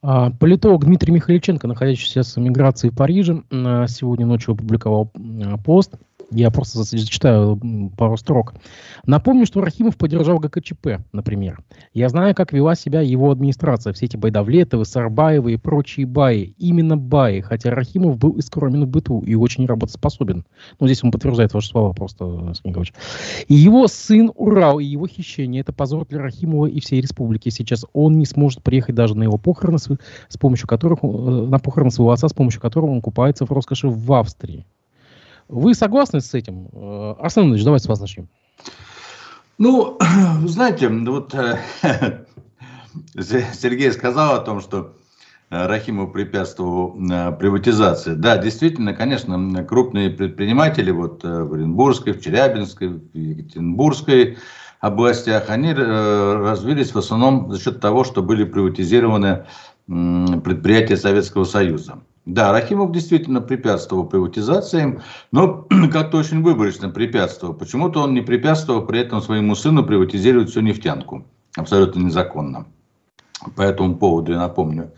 А, 0.02 0.32
политолог 0.32 0.86
Дмитрий 0.86 1.12
Михайличенко, 1.14 1.68
находящийся 1.68 2.24
в 2.24 2.38
миграции 2.38 2.90
в 2.90 2.96
Париже, 2.96 3.44
сегодня 3.52 4.26
ночью 4.26 4.54
опубликовал 4.54 5.12
пост– 5.64 5.96
я 6.32 6.52
просто 6.52 6.84
зачитаю 6.84 7.60
пару 7.98 8.18
строк. 8.18 8.54
Напомню, 9.06 9.46
что 9.46 9.62
Рахимов 9.62 9.98
поддержал 9.98 10.40
ГКЧП, 10.40 11.02
например. 11.12 11.60
Я 11.94 12.10
знаю, 12.10 12.36
как 12.36 12.54
вела 12.54 12.76
себя 12.76 13.02
его 13.02 13.32
администрация. 13.32 13.94
Все 13.94 14.06
эти 14.06 14.18
Байдавлетовы, 14.18 14.86
Сарбаевы 14.86 15.54
и 15.54 15.58
прочие 15.58 16.06
баи. 16.06 16.54
Именно 16.58 16.98
баи, 16.98 17.42
хотя 17.42 17.72
Рахимов 17.72 18.18
был 18.18 18.32
искромен 18.32 18.86
в 18.86 18.88
быту 18.88 19.22
и 19.22 19.36
очень 19.36 19.66
работоспособен. 19.66 20.46
Ну, 20.80 20.88
здесь 20.88 21.04
он 21.04 21.12
подтверждает 21.12 21.54
ваши 21.54 21.70
слова 21.70 21.94
просто, 21.94 22.54
Снегович. 22.62 22.94
И 23.48 23.56
его 23.56 23.88
сын 23.88 24.32
Урал, 24.36 24.80
и 24.80 24.86
его 24.86 25.08
хищение– 25.08 25.62
это 25.62 25.74
позор 25.74 26.06
для 26.06 26.20
Рахимова 26.20 26.68
и 26.68 26.80
всей 26.80 27.02
республики. 27.02 27.50
Сейчас 27.50 27.86
он 27.94 28.18
не 28.20 28.26
сможет 28.26 28.62
приехать 28.62 28.96
даже 28.96 29.16
на 29.16 29.24
его 29.24 29.38
похороны, 29.38 29.80
с, 29.80 29.90
с 30.28 30.38
помощью 30.38 30.68
которых, 30.68 31.00
э, 31.02 31.08
на 31.08 31.60
похороны 31.60 31.92
своего 31.92 32.12
отца, 32.12 32.28
с 32.28 32.34
помощью 32.34 32.62
которого 32.62 32.92
он 32.92 33.02
купается 33.02 33.46
в 33.46 33.52
роскоши 33.52 33.88
в 33.88 34.14
Австрии. 34.14 34.66
Вы 35.50 35.74
согласны 35.74 36.22
с 36.22 36.34
этим? 36.36 36.70
Э, 36.72 37.16
Арсен 37.20 37.50
Ильич, 37.50 37.64
давайте 37.64 37.86
с 37.86 37.90
вас 37.90 38.00
начнем. 38.00 38.30
Ну, 39.58 39.98
знаете, 40.46 40.88
вот 40.88 41.34
э, 41.34 41.60
Сергей 43.20 43.92
сказал 43.92 44.36
о 44.36 44.40
том, 44.42 44.62
что 44.62 44.94
э, 45.50 45.66
Рахимов 45.66 46.14
препятствовал 46.14 46.92
приватизации. 47.38 48.14
Да, 48.14 48.38
действительно, 48.38 48.94
конечно, 48.94 49.66
крупные 49.66 50.12
предприниматели 50.12 50.92
вот 50.92 51.24
в 51.24 51.54
Оренбургской, 51.54 52.14
в 52.14 52.22
Челябинской, 52.22 52.90
в 52.90 53.18
Екатеринбургской 53.18 54.38
областях, 54.82 55.50
они 55.50 55.74
развились 55.74 56.94
в 56.94 56.98
основном 57.00 57.52
за 57.52 57.60
счет 57.60 57.82
того, 57.82 58.04
что 58.04 58.22
были 58.22 58.44
приватизированы 58.44 59.46
предприятия 59.88 60.96
Советского 60.96 61.44
Союза. 61.44 62.00
Да, 62.30 62.52
Рахимов 62.52 62.92
действительно 62.92 63.42
препятствовал 63.42 64.06
приватизациям, 64.06 65.02
но 65.32 65.68
как-то 65.92 66.18
очень 66.18 66.44
выборочно 66.44 66.90
препятствовал. 66.90 67.56
Почему-то 67.56 68.04
он 68.04 68.14
не 68.14 68.22
препятствовал 68.22 68.86
при 68.86 69.00
этом 69.00 69.20
своему 69.20 69.56
сыну 69.56 69.84
приватизировать 69.84 70.52
всю 70.52 70.62
нефтянку. 70.62 71.26
Абсолютно 71.58 72.02
незаконно. 72.02 72.68
По 73.56 73.64
этому 73.64 73.96
поводу, 73.96 74.34
я 74.34 74.38
напомню, 74.38 74.92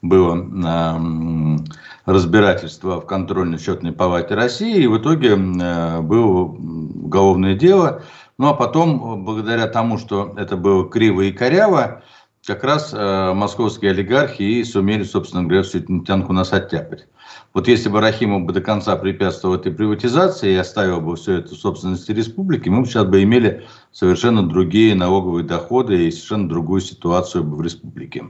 было 0.00 0.36
э, 0.36 1.58
разбирательство 2.06 3.00
в 3.00 3.06
контрольно-счетной 3.06 3.92
палате 3.92 4.34
России, 4.34 4.82
и 4.82 4.88
в 4.88 4.98
итоге 4.98 5.36
э, 5.36 6.00
было 6.00 6.42
уголовное 6.42 7.54
дело. 7.54 8.02
Ну 8.38 8.48
а 8.48 8.54
потом, 8.54 9.24
благодаря 9.24 9.68
тому, 9.68 9.98
что 9.98 10.34
это 10.36 10.56
было 10.56 10.88
криво 10.88 11.20
и 11.20 11.30
коряво, 11.30 12.02
как 12.46 12.64
раз 12.64 12.92
э, 12.92 13.32
московские 13.34 13.92
олигархи 13.92 14.42
и 14.42 14.64
сумели, 14.64 15.04
собственно 15.04 15.44
говоря, 15.44 15.62
всю 15.62 15.78
эту 15.78 15.92
нефтянку 15.92 16.32
нас 16.32 16.52
оттяпать. 16.52 17.06
Вот 17.54 17.68
если 17.68 17.88
бы 17.88 18.00
Рахимов 18.00 18.42
бы 18.42 18.52
до 18.52 18.60
конца 18.60 18.96
препятствовал 18.96 19.54
этой 19.54 19.72
приватизации 19.72 20.52
и 20.52 20.56
оставил 20.56 21.00
бы 21.00 21.14
все 21.14 21.38
это 21.38 21.54
в 21.54 21.58
собственности 21.58 22.10
республики, 22.10 22.68
мы 22.68 22.80
бы 22.80 22.86
сейчас 22.86 23.04
бы 23.04 23.22
имели 23.22 23.64
совершенно 23.92 24.42
другие 24.42 24.94
налоговые 24.96 25.44
доходы 25.44 26.08
и 26.08 26.10
совершенно 26.10 26.48
другую 26.48 26.80
ситуацию 26.80 27.44
бы 27.44 27.56
в 27.56 27.62
республике. 27.62 28.24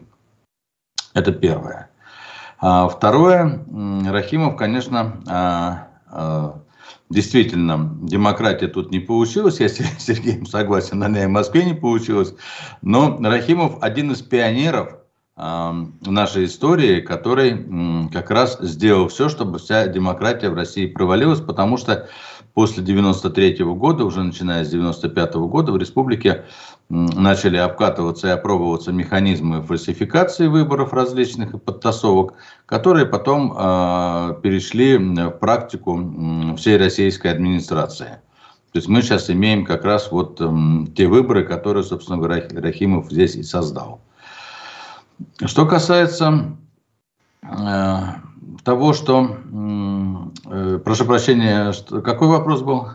Это 1.14 1.32
первое. 1.32 1.88
А 2.58 2.88
второе, 2.88 3.64
Рахимов, 4.06 4.56
конечно, 4.56 5.22
а, 5.26 5.88
а, 6.06 6.62
Действительно, 7.12 7.94
демократия 8.00 8.68
тут 8.68 8.90
не 8.90 8.98
получилась, 8.98 9.60
я 9.60 9.68
с 9.68 9.76
Сергеем 9.98 10.46
согласен, 10.46 11.02
она 11.02 11.24
и 11.24 11.26
в 11.26 11.30
Москве 11.30 11.62
не 11.64 11.74
получилась. 11.74 12.34
Но 12.80 13.18
Рахимов 13.20 13.76
один 13.82 14.12
из 14.12 14.22
пионеров 14.22 14.96
э, 15.36 15.72
нашей 16.06 16.46
истории, 16.46 17.02
который 17.02 18.08
как 18.10 18.30
раз 18.30 18.58
сделал 18.60 19.08
все, 19.08 19.28
чтобы 19.28 19.58
вся 19.58 19.88
демократия 19.88 20.48
в 20.48 20.54
России 20.54 20.86
провалилась, 20.86 21.40
потому 21.40 21.76
что 21.76 22.08
после 22.54 22.82
93 22.82 23.62
-го 23.62 23.74
года, 23.74 24.04
уже 24.04 24.22
начиная 24.22 24.64
с 24.64 24.70
95 24.70 25.34
-го 25.36 25.48
года, 25.48 25.72
в 25.72 25.76
республике 25.76 26.44
начали 26.88 27.56
обкатываться 27.56 28.28
и 28.28 28.30
опробоваться 28.30 28.92
механизмы 28.92 29.62
фальсификации 29.62 30.46
выборов 30.46 30.92
различных 30.92 31.54
и 31.54 31.58
подтасовок, 31.58 32.34
которые 32.66 33.06
потом 33.06 33.52
э, 33.56 34.34
перешли 34.42 34.98
в 34.98 35.30
практику 35.30 36.54
всей 36.58 36.76
российской 36.76 37.28
администрации. 37.28 38.18
То 38.72 38.78
есть 38.78 38.88
мы 38.88 39.02
сейчас 39.02 39.30
имеем 39.30 39.64
как 39.64 39.84
раз 39.84 40.10
вот 40.12 40.38
э, 40.40 40.46
те 40.94 41.06
выборы, 41.06 41.44
которые, 41.44 41.82
собственно 41.82 42.18
говоря, 42.18 42.46
Рахимов 42.50 43.10
здесь 43.10 43.36
и 43.36 43.42
создал. 43.42 44.00
Что 45.44 45.66
касается 45.66 46.56
э, 47.42 47.98
того, 48.64 48.92
что... 48.92 49.38
Э, 49.52 50.01
прошу 50.84 51.04
прощения, 51.04 51.72
что, 51.72 52.00
какой 52.02 52.28
вопрос 52.28 52.62
был? 52.62 52.88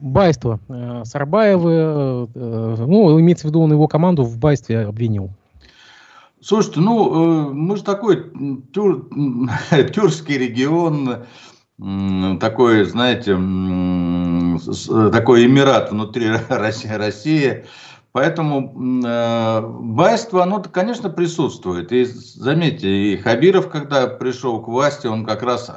Байство. 0.00 0.60
Э, 0.68 1.02
Сарбаевы, 1.04 1.72
э, 2.34 2.76
ну, 2.86 3.20
имеется 3.20 3.46
в 3.46 3.50
виду, 3.50 3.60
он 3.60 3.72
его 3.72 3.88
команду 3.88 4.24
в 4.24 4.38
байстве 4.38 4.80
обвинил. 4.80 5.30
Слушайте, 6.40 6.80
ну, 6.80 7.48
э, 7.48 7.52
мы 7.52 7.76
же 7.76 7.82
такой 7.82 8.30
тюр, 8.72 9.08
тюркский 9.94 10.38
регион, 10.38 11.26
такой, 12.40 12.84
знаете, 12.84 13.32
такой 15.12 15.44
эмират 15.44 15.90
внутри 15.90 16.30
России, 16.48 16.88
России. 16.88 17.64
Поэтому 18.16 18.72
байство, 19.92 20.42
оно, 20.42 20.62
конечно, 20.62 21.10
присутствует. 21.10 21.92
И 21.92 22.06
заметьте, 22.06 22.88
и 22.88 23.18
Хабиров, 23.18 23.68
когда 23.68 24.06
пришел 24.06 24.62
к 24.62 24.68
власти, 24.68 25.06
он 25.06 25.26
как 25.26 25.42
раз 25.42 25.70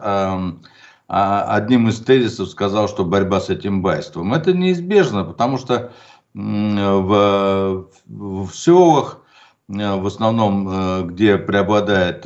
а 1.12 1.56
одним 1.56 1.90
из 1.90 2.00
тезисов 2.00 2.48
сказал, 2.48 2.88
что 2.88 3.04
борьба 3.04 3.42
с 3.42 3.50
этим 3.50 3.82
байством. 3.82 4.34
Это 4.34 4.54
неизбежно, 4.54 5.26
потому 5.26 5.58
что 5.58 5.92
в, 6.34 7.88
в 8.08 8.50
селах, 8.54 9.20
в 9.68 10.08
основном, 10.08 10.70
э, 10.70 11.04
где 11.08 11.38
преобладает 11.38 12.24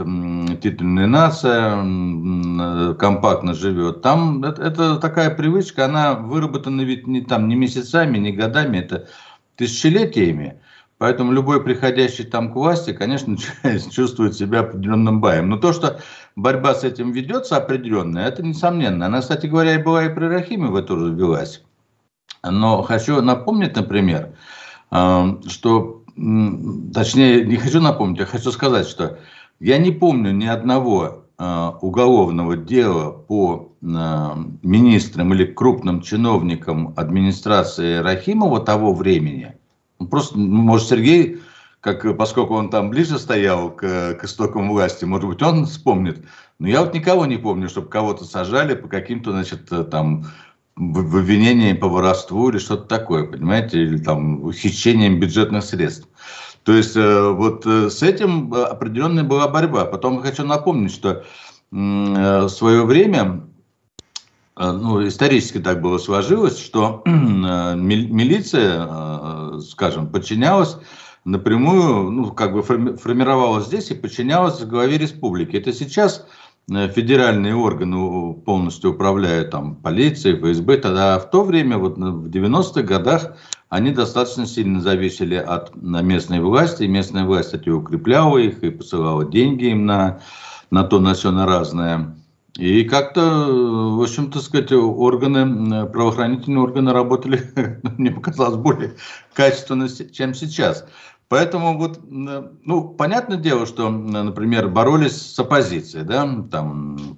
титульная 0.61 1.07
нация, 1.07 2.95
компактно 2.95 3.53
живет, 3.53 4.01
там 4.01 4.43
это, 4.43 4.61
это 4.61 4.95
такая 4.97 5.29
привычка, 5.29 5.85
она 5.85 6.13
выработана 6.13 6.81
ведь 6.81 7.07
не, 7.07 7.21
там, 7.21 7.47
не 7.47 7.55
месяцами, 7.55 8.17
не 8.17 8.31
годами, 8.31 8.77
это 8.77 9.07
тысячелетиями. 9.55 10.59
Поэтому 10.97 11.33
любой 11.33 11.61
приходящий 11.63 12.23
там 12.23 12.53
к 12.53 12.55
власти, 12.55 12.93
конечно, 12.93 13.35
чувствует 13.91 14.35
себя 14.35 14.61
определенным 14.61 15.19
баем. 15.19 15.49
Но 15.49 15.57
то, 15.57 15.73
что 15.73 15.99
борьба 16.35 16.75
с 16.75 16.83
этим 16.83 17.11
ведется 17.11 17.57
определенная, 17.57 18.27
это 18.27 18.41
несомненно. 18.43 19.07
Она, 19.07 19.21
кстати 19.21 19.47
говоря, 19.47 19.75
и 19.75 19.83
была 19.83 20.05
и 20.05 20.13
при 20.13 20.25
Рахимове 20.25 20.81
тоже 20.81 21.13
велась. 21.13 21.61
Но 22.41 22.81
хочу 22.83 23.21
напомнить, 23.21 23.75
например, 23.75 24.35
э, 24.91 25.39
что, 25.47 26.03
точнее, 26.15 27.45
не 27.45 27.57
хочу 27.57 27.81
напомнить, 27.81 28.19
я 28.19 28.25
хочу 28.25 28.51
сказать, 28.51 28.87
что 28.87 29.17
я 29.59 29.77
не 29.77 29.91
помню 29.91 30.31
ни 30.31 30.45
одного 30.45 31.25
э, 31.37 31.71
уголовного 31.81 32.55
дела 32.55 33.11
по 33.11 33.72
э, 33.83 34.29
министрам 34.63 35.33
или 35.33 35.45
крупным 35.45 36.01
чиновникам 36.01 36.93
администрации 36.95 37.97
Рахимова 37.97 38.59
того 38.61 38.93
времени– 38.93 39.53
ну, 40.03 40.09
просто, 40.09 40.37
может, 40.37 40.89
Сергей, 40.89 41.41
как, 41.79 42.17
поскольку 42.17 42.55
он 42.55 42.69
там 42.69 42.89
ближе 42.89 43.17
стоял 43.17 43.71
к, 43.71 44.15
к 44.15 44.23
истокам 44.25 44.69
власти, 44.69 45.05
может 45.05 45.29
быть, 45.29 45.41
он 45.41 45.65
вспомнит. 45.65 46.25
Но 46.59 46.67
я 46.67 46.81
вот 46.81 46.93
никого 46.93 47.25
не 47.25 47.37
помню, 47.37 47.69
чтобы 47.69 47.87
кого-то 47.87 48.25
сажали 48.25 48.75
по 48.75 48.89
каким-то, 48.89 49.31
значит, 49.31 49.69
там, 49.91 50.25
в 50.75 51.17
обвинении 51.17 51.71
по 51.71 51.87
воровству 51.87 52.49
или 52.49 52.57
что-то 52.57 52.83
такое, 52.83 53.25
понимаете, 53.25 53.81
или 53.81 53.97
там 53.97 54.51
хищением 54.51 55.21
бюджетных 55.21 55.63
средств. 55.63 56.09
То 56.63 56.73
есть 56.73 56.97
э, 56.97 57.29
вот 57.29 57.65
э, 57.65 57.89
с 57.89 58.03
этим 58.03 58.53
определенная 58.53 59.23
была 59.23 59.47
борьба. 59.47 59.85
Потом 59.85 60.21
хочу 60.21 60.43
напомнить, 60.45 60.91
что 60.91 61.23
в 61.71 62.49
свое 62.49 62.85
время 62.85 63.41
Э, 63.41 63.52
ну, 64.55 65.05
исторически 65.07 65.59
так 65.59 65.81
было 65.81 65.97
сложилось, 65.97 66.59
что 66.59 67.01
э, 67.05 67.09
милиция, 67.75 68.87
э, 68.87 69.59
скажем, 69.67 70.07
подчинялась 70.07 70.77
напрямую, 71.25 72.11
ну, 72.11 72.31
как 72.31 72.53
бы 72.53 72.61
формировалась 72.61 73.67
здесь 73.67 73.89
и 73.91 73.95
подчинялась 73.95 74.63
главе 74.63 74.97
республики. 74.97 75.55
Это 75.55 75.71
сейчас 75.73 76.25
федеральные 76.67 77.55
органы 77.55 78.33
полностью 78.45 78.91
управляют 78.91 79.51
там 79.51 79.75
полицией, 79.75 80.37
ФСБ, 80.37 80.77
тогда 80.77 81.19
в 81.19 81.29
то 81.29 81.43
время, 81.43 81.77
вот 81.77 81.97
в 81.97 82.29
90-х 82.29 82.83
годах, 82.83 83.35
они 83.69 83.91
достаточно 83.91 84.45
сильно 84.45 84.79
зависели 84.79 85.35
от 85.35 85.75
местной 85.75 86.39
власти, 86.39 86.83
и 86.83 86.87
местная 86.87 87.25
власть, 87.25 87.47
кстати, 87.47 87.69
укрепляла 87.69 88.37
их 88.37 88.63
и 88.63 88.69
посылала 88.69 89.25
деньги 89.25 89.65
им 89.65 89.85
на, 89.85 90.19
на 90.69 90.83
то, 90.83 90.99
на 90.99 91.15
все, 91.15 91.31
на 91.31 91.45
разное. 91.45 92.15
И 92.57 92.83
как-то, 92.83 93.21
в 93.21 94.01
общем-то 94.01 94.39
сказать, 94.39 94.71
органы, 94.71 95.87
правоохранительные 95.87 96.61
органы 96.61 96.93
работали, 96.93 97.51
мне 97.97 98.11
показалось, 98.11 98.57
более 98.57 98.95
качественно, 99.33 99.89
чем 99.89 100.35
сейчас. 100.35 100.85
Поэтому 101.29 101.79
вот, 101.79 101.99
ну, 102.03 102.89
понятное 102.89 103.37
дело, 103.37 103.65
что, 103.65 103.89
например, 103.89 104.67
боролись 104.67 105.33
с 105.33 105.39
оппозицией, 105.39 106.05
да, 106.05 106.29
там 106.51 107.17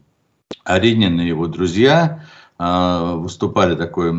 Аринин 0.64 1.20
и 1.20 1.28
его 1.28 1.48
друзья 1.48 2.24
э, 2.58 3.14
выступали 3.16 3.76
такой 3.76 4.14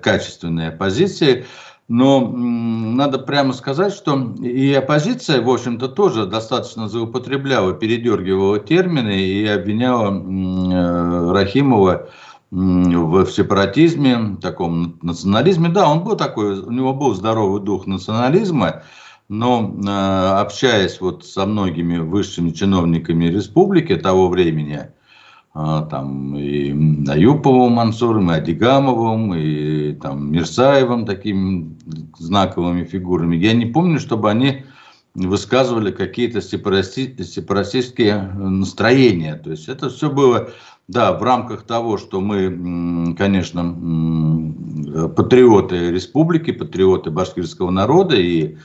качественной 0.00 0.68
оппозицией, 0.68 1.44
но 1.88 2.20
надо 2.20 3.18
прямо 3.18 3.54
сказать, 3.54 3.94
что 3.94 4.34
и 4.42 4.72
оппозиция, 4.74 5.40
в 5.40 5.48
общем-то, 5.48 5.88
тоже 5.88 6.26
достаточно 6.26 6.86
заупотребляла, 6.86 7.72
передергивала 7.72 8.58
термины 8.60 9.18
и 9.18 9.46
обвиняла 9.46 10.12
э, 10.12 11.32
Рахимова 11.32 12.08
в 12.50 13.26
сепаратизме, 13.30 14.36
таком 14.40 14.98
национализме. 15.02 15.70
Да, 15.70 15.90
он 15.90 16.04
был 16.04 16.16
такой, 16.16 16.60
у 16.60 16.70
него 16.70 16.92
был 16.92 17.14
здоровый 17.14 17.62
дух 17.62 17.86
национализма, 17.86 18.82
но 19.30 19.74
э, 19.86 20.40
общаясь 20.40 21.00
вот 21.00 21.24
со 21.24 21.46
многими 21.46 21.96
высшими 21.96 22.50
чиновниками 22.50 23.26
республики 23.26 23.96
того 23.96 24.28
времени, 24.28 24.90
там 25.90 26.36
и 26.36 26.70
Аюповым 27.08 27.72
Мансуром, 27.72 28.30
и 28.30 28.34
Адигамовым, 28.34 29.34
и 29.34 29.92
там 29.94 30.30
Мирсаевым, 30.30 31.04
такими 31.04 31.76
знаковыми 32.16 32.84
фигурами, 32.84 33.36
я 33.36 33.54
не 33.54 33.66
помню, 33.66 33.98
чтобы 33.98 34.30
они 34.30 34.62
высказывали 35.14 35.90
какие-то 35.90 36.40
сепарати 36.40 37.20
сепаратистские 37.22 38.22
настроения. 38.34 39.34
То 39.34 39.50
есть 39.50 39.68
это 39.68 39.88
все 39.90 40.10
было, 40.10 40.50
да, 40.86 41.12
в 41.18 41.22
рамках 41.24 41.62
того, 41.62 41.98
что 41.98 42.20
мы, 42.20 43.16
конечно, 43.16 43.62
патриоты 45.16 45.90
республики, 45.90 46.52
патриоты 46.52 47.10
башкирского 47.10 47.70
народа, 47.70 48.14
и 48.14 48.58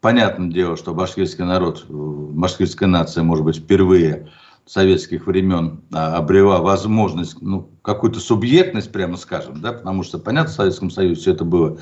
понятное 0.00 0.48
дело, 0.48 0.78
что 0.78 0.94
башкирский 0.94 1.44
народ, 1.44 1.84
башкирская 1.90 2.88
нация, 2.88 3.22
может 3.22 3.44
быть, 3.44 3.56
впервые 3.56 4.28
советских 4.68 5.26
времен 5.26 5.80
а, 5.92 6.16
обрела 6.16 6.60
возможность, 6.60 7.40
ну, 7.40 7.70
какую-то 7.82 8.20
субъектность, 8.20 8.92
прямо 8.92 9.16
скажем, 9.16 9.60
да, 9.60 9.72
потому 9.72 10.02
что, 10.02 10.18
понятно, 10.18 10.52
в 10.52 10.54
Советском 10.54 10.90
Союзе 10.90 11.20
все 11.20 11.32
это 11.32 11.44
было 11.44 11.78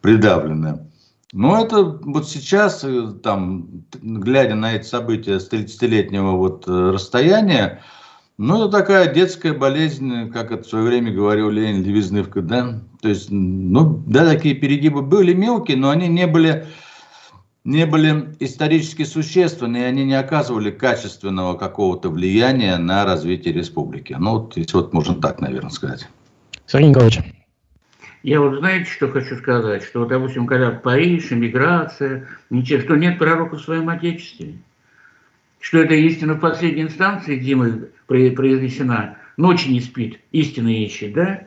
придавлено. 0.00 0.86
Но 1.32 1.62
это 1.62 1.84
вот 1.84 2.28
сейчас, 2.28 2.82
э, 2.82 3.12
там, 3.22 3.84
глядя 4.02 4.54
на 4.54 4.74
эти 4.74 4.84
события 4.84 5.38
с 5.38 5.48
30-летнего 5.50 6.32
вот 6.32 6.64
э, 6.66 6.90
расстояния, 6.92 7.82
ну, 8.38 8.62
это 8.62 8.78
такая 8.78 9.12
детская 9.12 9.52
болезнь, 9.52 10.30
как 10.30 10.50
это 10.50 10.64
в 10.64 10.66
свое 10.66 10.86
время 10.86 11.12
говорил 11.12 11.50
Ленин, 11.50 11.84
левизнывка, 11.84 12.40
да. 12.40 12.80
То 13.02 13.10
есть, 13.10 13.30
ну, 13.30 14.02
да, 14.06 14.24
такие 14.24 14.54
перегибы 14.54 15.02
были 15.02 15.34
мелкие, 15.34 15.76
но 15.76 15.90
они 15.90 16.08
не 16.08 16.26
были, 16.26 16.66
не 17.64 17.86
были 17.86 18.34
исторически 18.40 19.04
существенны, 19.04 19.78
и 19.78 19.82
они 19.82 20.04
не 20.04 20.18
оказывали 20.18 20.70
качественного 20.70 21.56
какого-то 21.56 22.08
влияния 22.08 22.78
на 22.78 23.04
развитие 23.04 23.52
республики. 23.52 24.16
Ну, 24.18 24.38
вот, 24.38 24.56
если 24.56 24.76
вот 24.76 24.92
можно 24.92 25.14
так, 25.14 25.40
наверное, 25.40 25.70
сказать. 25.70 26.08
Сергей 26.66 26.88
Николаевич. 26.88 27.20
Я 28.22 28.40
вот 28.40 28.58
знаете, 28.58 28.90
что 28.90 29.08
хочу 29.08 29.36
сказать? 29.36 29.82
Что, 29.82 30.00
вот, 30.00 30.08
допустим, 30.08 30.46
когда 30.46 30.70
Париж, 30.70 31.32
эмиграция, 31.32 32.28
ничего, 32.50 32.80
что 32.80 32.96
нет 32.96 33.18
пророка 33.18 33.56
в 33.56 33.62
своем 33.62 33.88
Отечестве. 33.88 34.54
Что 35.58 35.78
это 35.78 35.94
истина 35.94 36.34
в 36.34 36.40
последней 36.40 36.82
инстанции, 36.82 37.36
Дима, 37.36 37.70
произнесена. 38.06 39.16
Ночи 39.36 39.68
не 39.68 39.80
спит, 39.80 40.20
истина 40.32 40.68
ищет, 40.68 41.12
да? 41.12 41.44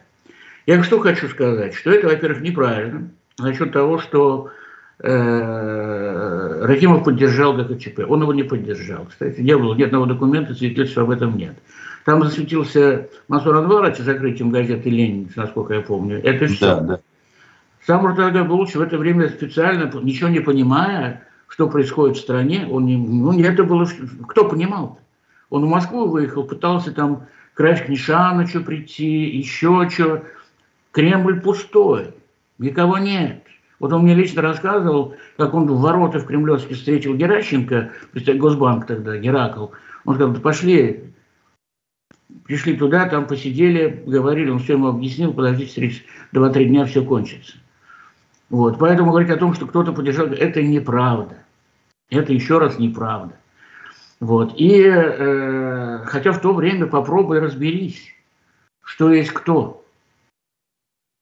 Я 0.65 0.81
что 0.83 0.99
хочу 0.99 1.27
сказать? 1.29 1.73
Что 1.73 1.91
это, 1.91 2.07
во-первых, 2.07 2.41
неправильно. 2.41 3.09
Насчет 3.37 3.71
того, 3.71 3.99
что 3.99 4.51
Рахимов 4.99 7.03
поддержал 7.03 7.53
ГКЧП. 7.53 8.01
Он 8.07 8.21
его 8.21 8.33
не 8.33 8.43
поддержал. 8.43 9.05
Кстати, 9.05 9.41
не 9.41 9.57
было 9.57 9.75
ни 9.75 9.83
одного 9.83 10.05
документа, 10.05 10.53
свидетельства 10.53 11.03
об 11.03 11.09
этом 11.09 11.37
нет. 11.37 11.55
Там 12.05 12.23
засветился 12.23 13.09
Мансур 13.27 13.55
Анварович 13.55 13.97
закрытием 13.97 14.51
газеты 14.51 14.89
«Ленин», 14.89 15.29
насколько 15.35 15.73
я 15.73 15.81
помню. 15.81 16.21
Это 16.23 16.47
все. 16.47 16.65
Да, 16.65 16.79
да. 16.81 16.99
Сам 17.85 18.01
Муртага 18.01 18.43
Булыч 18.43 18.75
в 18.75 18.81
это 18.81 18.97
время 18.97 19.29
специально, 19.29 19.91
ничего 20.01 20.29
не 20.29 20.39
понимая, 20.39 21.27
что 21.47 21.69
происходит 21.69 22.17
в 22.17 22.21
стране, 22.21 22.67
он 22.69 22.85
не, 22.85 22.97
ну, 22.97 23.37
это 23.39 23.63
было, 23.63 23.87
кто 24.27 24.47
понимал? 24.47 24.85
-то? 24.85 24.97
Он 25.49 25.65
в 25.65 25.69
Москву 25.69 26.07
выехал, 26.07 26.45
пытался 26.45 26.91
там 26.91 27.27
к 27.53 27.87
Нишанычу 27.87 28.63
прийти, 28.63 29.37
еще 29.37 29.87
что. 29.89 30.23
Кремль 30.91 31.41
пустой, 31.41 32.13
никого 32.57 32.97
нет. 32.97 33.42
Вот 33.83 33.91
он 33.91 34.03
мне 34.03 34.15
лично 34.15 34.41
рассказывал, 34.41 35.13
как 35.35 35.53
он 35.53 35.67
в 35.67 35.81
ворота 35.81 36.17
в 36.17 36.25
Кремлевске 36.25 36.73
встретил 36.73 37.15
Геращенко, 37.15 37.91
Госбанк 38.13 38.87
тогда, 38.87 39.17
Геракл. 39.17 39.71
Он 40.05 40.15
сказал, 40.15 40.33
да 40.33 40.39
пошли, 40.39 41.13
пришли 42.45 42.77
туда, 42.77 43.09
там 43.09 43.27
посидели, 43.27 44.01
говорили, 44.07 44.51
он 44.51 44.59
все 44.59 44.73
ему 44.73 44.87
объяснил, 44.87 45.33
подождите, 45.33 46.01
два-три 46.31 46.69
дня 46.69 46.85
все 46.85 47.03
кончится. 47.03 47.57
Вот. 48.49 48.79
Поэтому 48.79 49.11
говорить 49.11 49.31
о 49.31 49.35
том, 49.35 49.53
что 49.53 49.67
кто-то 49.67 49.91
поддержал, 49.91 50.27
это 50.27 50.63
неправда. 50.63 51.39
Это 52.09 52.31
еще 52.31 52.59
раз 52.59 52.79
неправда. 52.79 53.35
Вот. 54.21 54.53
И 54.55 54.81
э, 54.81 56.03
хотя 56.05 56.31
в 56.31 56.39
то 56.39 56.53
время 56.53 56.85
попробуй 56.85 57.39
разберись, 57.39 58.15
что 58.81 59.11
есть 59.11 59.31
кто. 59.31 59.82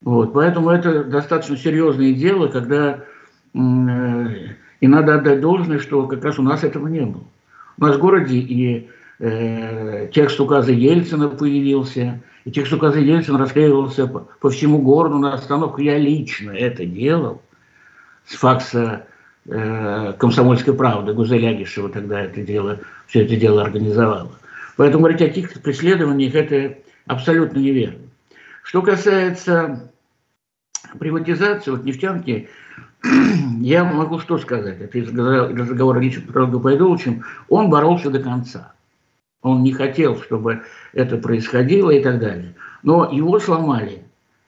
Вот. 0.02 0.34
Поэтому 0.34 0.70
это 0.70 1.04
достаточно 1.04 1.58
серьезное 1.58 2.14
дело, 2.14 2.48
когда 2.48 3.04
э, 3.54 3.58
и 4.80 4.88
надо 4.88 5.16
отдать 5.16 5.42
должное, 5.42 5.80
что 5.80 6.08
как 6.08 6.24
раз 6.24 6.40
у 6.40 6.44
нас 6.44 6.64
этого 6.64 6.88
не 6.88 7.02
было. 7.02 7.24
У 7.78 7.84
нас 7.84 7.96
в 7.96 8.00
городе 8.00 8.38
и 8.38 8.90
э, 9.20 10.10
текст 10.12 10.40
указа 10.40 10.72
Ельцина 10.72 11.30
появился, 11.30 12.22
и 12.46 12.52
текст 12.52 12.74
указа 12.74 13.00
Ельцина 13.00 13.38
расклеивался 13.38 14.08
по, 14.08 14.28
по 14.40 14.50
всему 14.50 14.80
городу 14.80 15.20
на 15.20 15.36
остановку. 15.36 15.82
Я 15.82 16.00
лично 16.00 16.52
это 16.52 16.86
делал 16.86 17.42
с 18.26 18.36
факса 18.36 19.06
э, 19.46 20.14
«Комсомольской 20.18 20.74
правды». 20.74 21.14
Гузель 21.14 21.68
тогда 21.94 22.22
это 22.22 22.42
дело, 22.42 22.80
все 23.06 23.24
это 23.24 23.36
дело 23.36 23.62
организовала. 23.62 24.32
Поэтому 24.78 25.04
говорить 25.04 25.22
о 25.22 25.28
каких-то 25.28 25.60
преследованиях– 25.60 26.34
это 26.36 26.80
абсолютно 27.06 27.60
неверно. 27.60 28.00
Что 28.64 28.82
касается 28.82 29.91
приватизации, 31.00 31.72
вот 31.72 31.84
нефтянки, 31.84 32.50
я 33.60 33.84
могу 33.84 34.20
что 34.20 34.38
сказать, 34.38 34.80
это 34.80 34.98
из 34.98 35.10
разговора 35.10 36.00
Ильича 36.00 36.22
Петровым 36.22 36.52
Габайдуловичем, 36.52 37.24
он 37.50 37.70
боролся 37.70 38.10
до 38.10 38.20
конца. 38.20 38.74
Он 39.42 39.64
не 39.64 39.74
хотел, 39.74 40.22
чтобы 40.22 40.64
это 40.94 41.18
происходило 41.18 41.90
и 41.90 42.02
так 42.02 42.20
далее. 42.20 42.56
Но 42.84 43.12
его 43.12 43.40
сломали. 43.40 44.04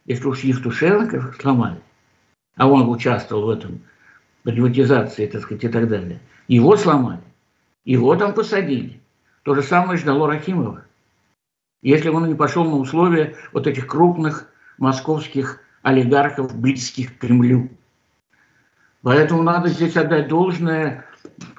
Если 0.05 0.27
уж 0.27 0.41
Евтушенко 0.41 1.33
сломали, 1.39 1.79
а 2.55 2.67
он 2.67 2.87
участвовал 2.89 3.47
в 3.47 3.49
этом, 3.49 3.81
приватизации, 4.43 5.25
так 5.27 5.41
сказать, 5.41 5.63
и 5.63 5.69
так 5.69 5.87
далее. 5.87 6.19
Его 6.47 6.75
сломали. 6.75 7.23
Его 7.85 8.15
там 8.15 8.33
посадили. 8.33 8.99
То 9.43 9.55
же 9.55 9.63
самое 9.63 9.97
ждало 9.97 10.27
Рахимова. 10.27 10.83
Если 11.81 12.09
он 12.09 12.27
не 12.27 12.35
пошел 12.35 12.63
на 12.63 12.77
условия 12.77 13.35
вот 13.51 13.67
этих 13.67 13.87
крупных 13.87 14.49
московских 14.77 15.61
олигархов, 15.83 16.55
близких 16.57 17.15
к 17.15 17.19
Кремлю. 17.19 17.69
Поэтому 19.03 19.43
надо 19.43 19.67
здесь 19.69 19.95
отдать 19.97 20.29
должное 20.29 21.05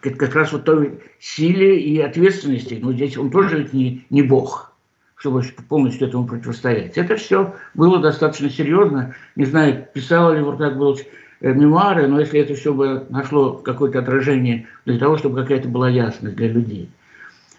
как 0.00 0.34
раз 0.34 0.52
вот 0.52 0.64
той 0.64 1.00
силе 1.20 1.78
и 1.80 2.00
ответственности. 2.00 2.78
Но 2.82 2.92
здесь 2.92 3.16
он 3.16 3.30
тоже 3.30 3.58
ведь 3.58 3.72
не, 3.72 4.06
не 4.10 4.22
бог, 4.22 4.72
чтобы 5.16 5.42
полностью 5.68 6.08
этому 6.08 6.26
противостоять. 6.26 6.96
Это 6.96 7.16
все 7.16 7.54
было 7.74 8.00
достаточно 8.00 8.50
серьезно. 8.50 9.14
Не 9.36 9.44
знаю, 9.44 9.86
писал 9.92 10.34
ли 10.34 10.40
Вуртак 10.40 10.76
Булыч 10.76 11.06
э, 11.40 11.52
мемуары, 11.52 12.08
но 12.08 12.20
если 12.20 12.40
это 12.40 12.54
все 12.54 12.72
бы 12.72 13.06
нашло 13.10 13.52
какое-то 13.52 13.98
отражение 13.98 14.66
для 14.86 14.98
того, 14.98 15.18
чтобы 15.18 15.42
какая-то 15.42 15.68
была 15.68 15.90
ясность 15.90 16.36
для 16.36 16.48
людей. 16.48 16.90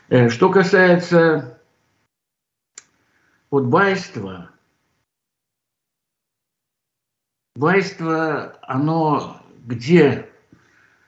Э, 0.10 0.30
что 0.30 0.50
касается 0.50 1.60
вот 3.52 3.66
байство, 7.56 8.58
оно 8.64 9.38
где 9.66 10.28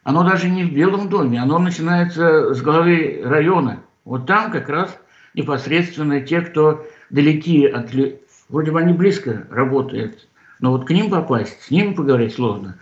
оно 0.03 0.23
даже 0.23 0.49
не 0.49 0.63
в 0.63 0.73
Белом 0.73 1.09
доме, 1.09 1.41
оно 1.41 1.59
начинается 1.59 2.53
с 2.53 2.61
главы 2.61 3.21
района. 3.25 3.83
Вот 4.05 4.25
там 4.25 4.51
как 4.51 4.69
раз 4.69 4.97
непосредственно 5.33 6.21
те, 6.21 6.39
кто 6.39 6.85
далеки 7.09 7.65
от... 7.65 7.91
Вроде 8.47 8.71
бы 8.71 8.79
они 8.79 8.93
близко 8.93 9.45
работают, 9.49 10.29
но 10.61 10.71
вот 10.71 10.87
к 10.87 10.91
ним 10.91 11.09
попасть, 11.09 11.61
с 11.61 11.69
ними 11.69 11.93
поговорить 11.93 12.35
сложно. 12.35 12.77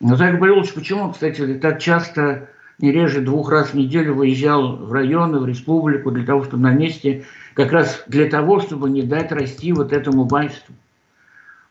Но 0.00 0.16
так 0.16 0.36
говорил, 0.36 0.64
почему, 0.74 1.12
кстати, 1.12 1.58
так 1.60 1.80
часто, 1.80 2.48
не 2.78 2.90
реже 2.90 3.20
двух 3.20 3.50
раз 3.50 3.68
в 3.68 3.74
неделю 3.74 4.14
выезжал 4.14 4.76
в 4.76 4.90
районы, 4.90 5.40
в 5.40 5.46
республику, 5.46 6.10
для 6.10 6.24
того, 6.24 6.44
чтобы 6.44 6.62
на 6.62 6.72
месте, 6.72 7.26
как 7.52 7.72
раз 7.72 8.02
для 8.06 8.30
того, 8.30 8.60
чтобы 8.60 8.88
не 8.88 9.02
дать 9.02 9.30
расти 9.30 9.74
вот 9.74 9.92
этому 9.92 10.24
байству. 10.24 10.74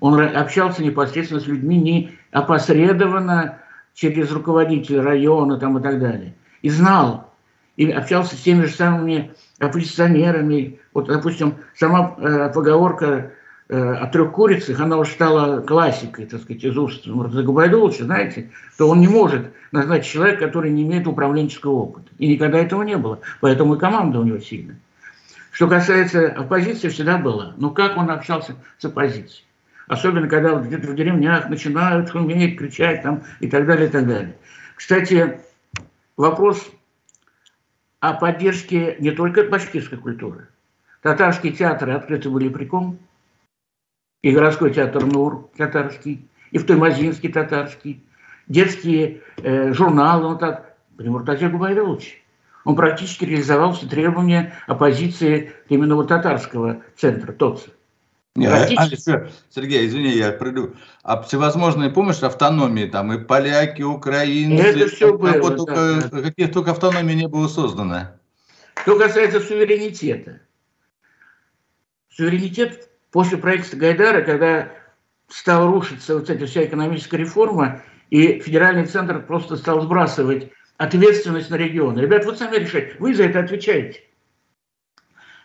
Он 0.03 0.19
общался 0.19 0.83
непосредственно 0.83 1.39
с 1.39 1.47
людьми, 1.47 1.77
не 1.77 2.11
опосредованно 2.33 3.59
через 3.93 4.33
руководителя 4.33 5.01
района 5.01 5.57
там, 5.57 5.77
и 5.77 5.81
так 5.81 5.97
далее. 5.97 6.33
И 6.61 6.69
знал, 6.69 7.31
и 7.77 7.89
общался 7.89 8.35
с 8.35 8.41
теми 8.41 8.65
же 8.65 8.73
самыми 8.73 9.31
оппозиционерами. 9.59 10.81
Вот, 10.93 11.07
допустим, 11.07 11.55
сама 11.77 12.17
э, 12.17 12.51
поговорка 12.53 13.31
э, 13.69 13.93
о 13.93 14.07
трех 14.07 14.33
курицах, 14.33 14.81
она 14.81 14.97
уже 14.97 15.11
стала 15.11 15.61
классикой, 15.61 16.25
так 16.25 16.41
сказать, 16.41 16.65
из 16.65 16.77
уст 16.77 17.07
Губайдуловича, 17.07 18.03
знаете, 18.03 18.51
то 18.77 18.89
он 18.89 18.99
не 18.99 19.07
может 19.07 19.53
назначить 19.71 20.11
человека, 20.11 20.47
который 20.47 20.71
не 20.71 20.83
имеет 20.83 21.07
управленческого 21.07 21.75
опыта. 21.75 22.09
И 22.17 22.27
никогда 22.27 22.57
этого 22.57 22.83
не 22.83 22.97
было. 22.97 23.19
Поэтому 23.39 23.75
и 23.75 23.79
команда 23.79 24.19
у 24.19 24.23
него 24.23 24.39
сильная. 24.39 24.75
Что 25.51 25.69
касается 25.69 26.27
оппозиции, 26.27 26.89
всегда 26.89 27.17
было. 27.17 27.53
Но 27.55 27.69
как 27.69 27.95
он 27.95 28.11
общался 28.11 28.57
с 28.77 28.83
оппозицией? 28.83 29.45
Особенно, 29.93 30.27
когда 30.27 30.55
вот 30.55 30.63
где-то 30.63 30.87
в 30.87 30.95
деревнях 30.95 31.49
начинают 31.49 32.09
шуметь, 32.09 32.57
кричать 32.57 33.03
там 33.03 33.21
и 33.39 33.47
так 33.47 33.67
далее, 33.67 33.87
и 33.87 33.91
так 33.91 34.07
далее. 34.07 34.35
Кстати, 34.75 35.39
вопрос 36.17 36.67
о 37.99 38.13
поддержке 38.13 38.95
не 38.97 39.11
только 39.11 39.43
башкирской 39.43 39.99
культуры. 39.99 40.47
Татарские 41.03 41.53
театры 41.53 41.93
открыты 41.93 42.31
были 42.31 42.49
при 42.49 42.65
ком? 42.65 42.97
И 44.23 44.31
городской 44.31 44.73
театр 44.73 45.05
Нур 45.05 45.51
татарский, 45.57 46.27
и 46.49 46.57
в 46.57 46.65
Туймазинский 46.65 47.31
татарский, 47.31 48.03
детские 48.47 49.21
э, 49.43 49.73
журналы, 49.73 50.29
вот 50.29 50.39
так, 50.39 50.75
при 50.97 51.07
Муртазе 51.07 51.49
Губайдуловиче. 51.49 52.15
Он 52.65 52.75
практически 52.75 53.25
реализовал 53.25 53.73
все 53.73 53.87
требования 53.87 54.55
оппозиции 54.65 55.51
именно 55.69 55.93
вот 55.93 56.07
татарского 56.07 56.81
центра, 56.97 57.31
ТОЦа. 57.31 57.69
А, 58.35 58.67
Сергей, 59.49 59.85
извини, 59.85 60.09
я 60.09 60.31
приду. 60.31 60.73
А 61.03 61.21
всевозможные, 61.21 61.91
помощь 61.91 62.23
автономии, 62.23 62.87
там 62.87 63.13
и 63.13 63.23
поляки, 63.23 63.83
украинцы, 63.83 64.63
это 64.63 64.87
все 64.87 65.15
было, 65.15 65.37
вот 65.39 65.57
только, 65.57 66.09
да. 66.11 66.21
каких 66.21 66.51
только 66.51 66.71
автономий 66.71 67.13
не 67.13 67.27
было 67.27 67.47
создано. 67.47 68.07
Что 68.81 68.97
касается 68.97 69.39
суверенитета. 69.39 70.39
Суверенитет 72.09 72.89
после 73.11 73.37
правительства 73.37 73.77
Гайдара, 73.77 74.23
когда 74.23 74.71
стала 75.27 75.71
рушиться 75.71 76.15
вот 76.15 76.27
эта 76.27 76.47
вся 76.47 76.65
экономическая 76.65 77.17
реформа, 77.17 77.83
и 78.09 78.39
федеральный 78.39 78.87
центр 78.87 79.23
просто 79.23 79.57
стал 79.57 79.81
сбрасывать 79.81 80.49
ответственность 80.77 81.51
на 81.51 81.55
регионы. 81.55 81.99
Ребят, 81.99 82.25
вот 82.25 82.39
сами 82.39 82.55
решайте, 82.57 82.95
вы 82.97 83.13
за 83.13 83.25
это 83.25 83.41
отвечаете. 83.41 84.01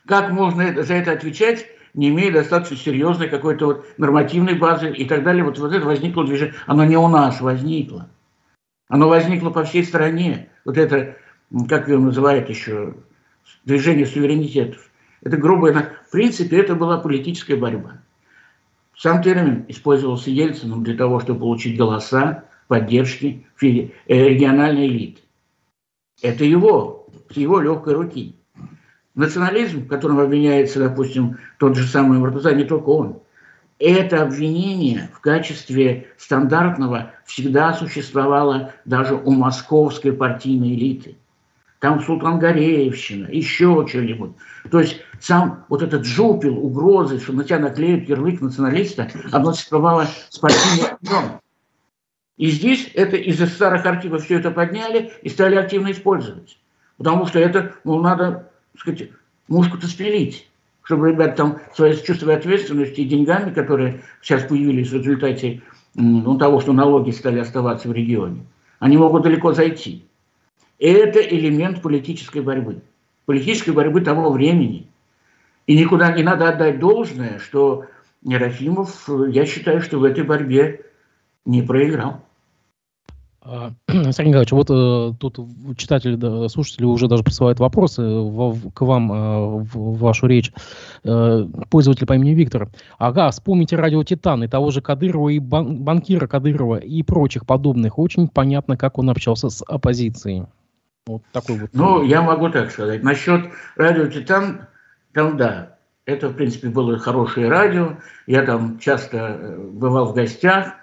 Как 0.06 0.30
можно 0.30 0.82
за 0.82 0.94
это 0.94 1.12
отвечать, 1.12 1.66
не 1.98 2.10
имея 2.10 2.32
достаточно 2.32 2.76
серьезной 2.76 3.28
какой-то 3.28 3.66
вот 3.66 3.86
нормативной 3.98 4.54
базы 4.54 4.88
и 4.92 5.04
так 5.04 5.24
далее. 5.24 5.42
Вот, 5.42 5.58
вот 5.58 5.72
это 5.72 5.84
возникло 5.84 6.24
движение. 6.24 6.54
Оно 6.66 6.84
не 6.84 6.96
у 6.96 7.08
нас 7.08 7.40
возникло. 7.40 8.08
Оно 8.88 9.08
возникло 9.08 9.50
по 9.50 9.64
всей 9.64 9.82
стране. 9.82 10.48
Вот 10.64 10.78
это, 10.78 11.16
как 11.68 11.88
его 11.88 12.00
называют 12.00 12.48
еще, 12.48 12.94
движение 13.64 14.06
суверенитетов. 14.06 14.88
Это 15.22 15.38
грубое. 15.38 15.98
В 16.06 16.12
принципе, 16.12 16.60
это 16.60 16.76
была 16.76 16.98
политическая 16.98 17.56
борьба. 17.56 18.00
Сам 18.96 19.20
термин 19.20 19.64
использовался 19.66 20.30
Ельциным 20.30 20.84
для 20.84 20.96
того, 20.96 21.18
чтобы 21.18 21.40
получить 21.40 21.76
голоса, 21.76 22.44
поддержки 22.68 23.44
э, 23.60 23.66
региональной 24.06 24.86
элиты. 24.86 25.22
Это 26.22 26.44
его, 26.44 27.08
его 27.30 27.58
легкой 27.58 27.94
руки. 27.94 28.37
Национализм, 29.18 29.80
в 29.80 29.88
котором 29.88 30.20
обвиняется, 30.20 30.78
допустим, 30.78 31.38
тот 31.58 31.76
же 31.76 31.88
самый 31.88 32.18
Муртаза, 32.18 32.54
не 32.54 32.62
только 32.62 32.88
он, 32.90 33.18
это 33.80 34.22
обвинение 34.22 35.10
в 35.12 35.18
качестве 35.18 36.06
стандартного 36.16 37.10
всегда 37.24 37.74
существовало 37.74 38.74
даже 38.84 39.16
у 39.16 39.32
московской 39.32 40.12
партийной 40.12 40.76
элиты. 40.76 41.16
Там 41.80 42.00
Султангареевщина, 42.00 43.26
еще 43.32 43.84
что-нибудь. 43.88 44.34
То 44.70 44.78
есть 44.78 45.00
сам 45.18 45.64
вот 45.68 45.82
этот 45.82 46.04
жупел, 46.04 46.56
угрозы, 46.56 47.18
что 47.18 47.32
на 47.32 47.42
тебя 47.42 47.58
наклеют 47.58 48.08
ярлык 48.08 48.40
националиста, 48.40 49.10
существовало 49.32 50.06
с 50.28 50.38
партийным 50.38 50.96
днем. 51.02 51.40
И 52.36 52.50
здесь 52.50 52.88
это 52.94 53.16
из 53.16 53.44
старых 53.52 53.84
архивов 53.84 54.24
все 54.24 54.38
это 54.38 54.52
подняли 54.52 55.10
и 55.22 55.28
стали 55.28 55.56
активно 55.56 55.90
использовать. 55.90 56.56
Потому 56.98 57.26
что 57.26 57.40
это, 57.40 57.74
ну, 57.82 58.00
надо 58.00 58.48
сказать, 58.78 59.10
мушку-то 59.48 59.86
спилить, 59.86 60.48
чтобы 60.82 61.10
ребята 61.10 61.36
там 61.36 61.58
своей 61.74 61.96
чувством 62.02 62.30
ответственности 62.30 63.00
и 63.00 63.08
деньгами, 63.08 63.52
которые 63.52 64.02
сейчас 64.22 64.44
появились 64.44 64.90
в 64.90 64.94
результате 64.94 65.62
ну, 65.94 66.38
того, 66.38 66.60
что 66.60 66.72
налоги 66.72 67.10
стали 67.10 67.38
оставаться 67.38 67.88
в 67.88 67.92
регионе, 67.92 68.44
они 68.78 68.96
могут 68.96 69.24
далеко 69.24 69.52
зайти. 69.52 70.04
Это 70.78 71.20
элемент 71.20 71.82
политической 71.82 72.40
борьбы. 72.40 72.82
Политической 73.26 73.70
борьбы 73.70 74.00
того 74.00 74.30
времени. 74.30 74.86
И 75.66 75.76
никуда 75.78 76.12
не 76.12 76.22
надо 76.22 76.48
отдать 76.48 76.78
должное, 76.78 77.38
что 77.38 77.86
Ерофимов, 78.22 79.08
я 79.28 79.44
считаю, 79.44 79.82
что 79.82 79.98
в 79.98 80.04
этой 80.04 80.24
борьбе 80.24 80.86
не 81.44 81.62
проиграл. 81.62 82.24
А, 83.50 83.70
Сергей 83.88 84.28
Николаевич, 84.28 84.52
вот 84.52 84.70
э, 84.70 85.14
тут 85.18 85.38
читатели, 85.78 86.16
да, 86.16 86.48
слушатели 86.48 86.84
уже 86.84 87.08
даже 87.08 87.24
присылают 87.24 87.58
вопросы 87.58 88.02
в, 88.02 88.70
к 88.72 88.82
вам 88.82 89.10
э, 89.10 89.64
в 89.64 89.98
вашу 89.98 90.26
речь. 90.26 90.52
Э, 91.04 91.46
пользователь 91.70 92.06
по 92.06 92.12
имени 92.12 92.34
Виктор. 92.34 92.68
Ага, 92.98 93.30
вспомните 93.30 93.76
радио 93.76 94.04
Титан 94.04 94.44
и 94.44 94.48
того 94.48 94.70
же 94.70 94.82
Кадырова 94.82 95.30
и 95.30 95.38
бан, 95.38 95.78
банкира 95.78 96.26
Кадырова 96.26 96.76
и 96.76 97.02
прочих 97.02 97.46
подобных. 97.46 97.98
Очень 97.98 98.28
понятно, 98.28 98.76
как 98.76 98.98
он 98.98 99.08
общался 99.08 99.48
с 99.48 99.64
оппозицией. 99.66 100.44
Вот 101.06 101.22
такой 101.32 101.58
вот. 101.58 101.70
Ну, 101.72 102.02
я 102.02 102.20
могу 102.20 102.50
так 102.50 102.70
сказать. 102.70 103.02
Насчет 103.02 103.46
радио 103.76 104.08
Титан, 104.08 104.66
там 105.14 105.38
да, 105.38 105.78
это, 106.04 106.28
в 106.28 106.34
принципе, 106.34 106.68
было 106.68 106.98
хорошее 106.98 107.48
радио. 107.48 107.96
Я 108.26 108.42
там 108.42 108.78
часто 108.78 109.16
э, 109.16 109.56
бывал 109.72 110.12
в 110.12 110.14
гостях 110.14 110.74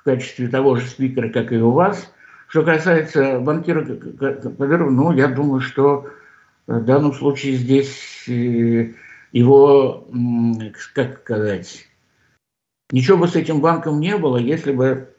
в 0.00 0.04
качестве 0.04 0.48
того 0.48 0.76
же 0.76 0.86
спикера, 0.86 1.28
как 1.28 1.52
и 1.52 1.58
у 1.58 1.70
вас. 1.72 2.10
Что 2.48 2.62
касается 2.62 3.38
банкира 3.38 3.84
Кадырова, 3.84 4.90
ну, 4.90 5.12
я 5.12 5.28
думаю, 5.28 5.60
что 5.60 6.08
в 6.66 6.84
данном 6.84 7.12
случае 7.12 7.54
здесь 7.54 8.24
э, 8.26 8.92
его, 9.32 10.08
как 10.94 11.20
сказать, 11.20 11.86
ничего 12.90 13.18
бы 13.18 13.28
с 13.28 13.36
этим 13.36 13.60
банком 13.60 14.00
не 14.00 14.16
было, 14.16 14.38
если 14.38 14.72
бы, 14.72 15.10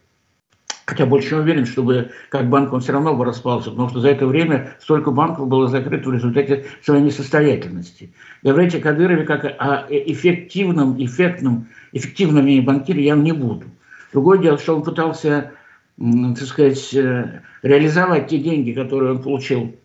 хотя 0.86 1.06
больше 1.06 1.38
уверен, 1.38 1.66
чтобы 1.66 2.12
как 2.30 2.50
банк 2.50 2.74
он 2.74 2.82
все 2.82 2.94
равно 2.94 3.16
бы 3.16 3.24
распался, 3.24 3.70
потому 3.70 3.90
что 3.90 4.00
за 4.00 4.10
это 4.10 4.26
время 4.26 4.76
столько 4.82 5.12
банков 5.12 5.48
было 5.48 5.68
закрыто 5.68 6.10
в 6.10 6.14
результате 6.14 6.66
своей 6.82 7.04
несостоятельности. 7.04 8.14
Говорить 8.42 8.76
о 8.76 8.82
Кадырове 8.82 9.26
как 9.26 9.46
о 9.46 9.86
эффективном, 9.90 11.02
эффектном, 11.02 11.68
эффективном 11.94 12.66
банкире 12.66 13.06
я 13.06 13.16
не 13.16 13.32
буду. 13.32 13.68
Другое 14.12 14.40
дело, 14.40 14.58
что 14.58 14.76
он 14.76 14.84
пытался, 14.84 15.54
так 15.98 16.48
сказать, 16.48 16.94
э, 16.94 17.42
реализовать 17.62 18.28
те 18.28 18.40
деньги, 18.40 18.74
которые 18.74 19.14
он 19.14 19.22
получил 19.22 19.76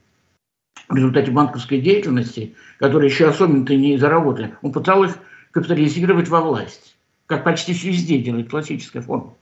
в 0.89 0.97
результате 0.97 1.31
банковской 1.31 1.81
деятельности, 1.81 2.55
которые 2.79 3.11
еще 3.11 3.29
особенно-то 3.29 3.75
не 3.77 3.99
заработали. 3.99 4.57
Он 4.63 4.73
пытался 4.73 5.15
их 5.15 5.19
капитализировать 5.53 6.29
во 6.29 6.41
власть, 6.41 6.97
как 7.27 7.45
почти 7.45 7.73
везде 7.73 8.19
делает 8.19 8.51
классическая 8.51 9.01
форма. 9.01 9.35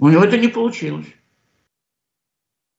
У 0.00 0.08
него 0.08 0.24
это 0.24 0.38
не 0.38 0.48
получилось. 0.48 1.06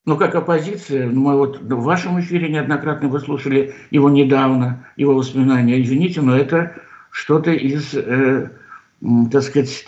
Но 0.06 0.18
как 0.18 0.34
оппозиция, 0.34 1.08
ну, 1.08 1.22
мы 1.22 1.38
вот 1.38 1.60
в 1.60 1.84
вашем 1.84 2.20
эфире 2.20 2.50
неоднократно 2.50 3.10
вы 3.10 3.20
слушали 3.20 3.76
его 3.92 4.10
недавно, 4.10 4.88
его 4.96 5.14
воспоминания, 5.14 5.82
извините, 5.82 6.22
но 6.22 6.36
это 6.36 6.82
что-то 7.12 7.52
из, 7.52 7.94
э, 7.94 8.50
так 9.32 9.44
сказать, 9.44 9.86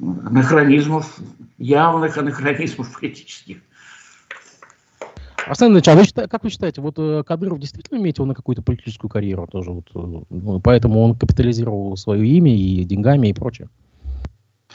анахронизмов, 0.00 1.18
явных 1.58 2.16
анахронизмов 2.16 2.92
политических. 2.92 3.58
Арсен 5.46 5.72
Ильич, 5.72 5.88
а 5.88 5.94
вы 5.94 6.28
как 6.28 6.44
вы 6.44 6.50
считаете, 6.50 6.80
вот 6.80 6.94
э, 6.98 7.22
Кадыров 7.26 7.58
действительно 7.58 7.98
метил 7.98 8.26
на 8.26 8.34
какую-то 8.34 8.62
политическую 8.62 9.10
карьеру 9.10 9.48
тоже, 9.50 9.70
вот, 9.72 9.86
э, 9.94 10.22
ну, 10.30 10.60
поэтому 10.60 11.02
он 11.02 11.14
капитализировал 11.14 11.96
свое 11.96 12.26
имя 12.26 12.54
и 12.54 12.84
деньгами 12.84 13.28
и 13.28 13.32
прочее? 13.32 13.68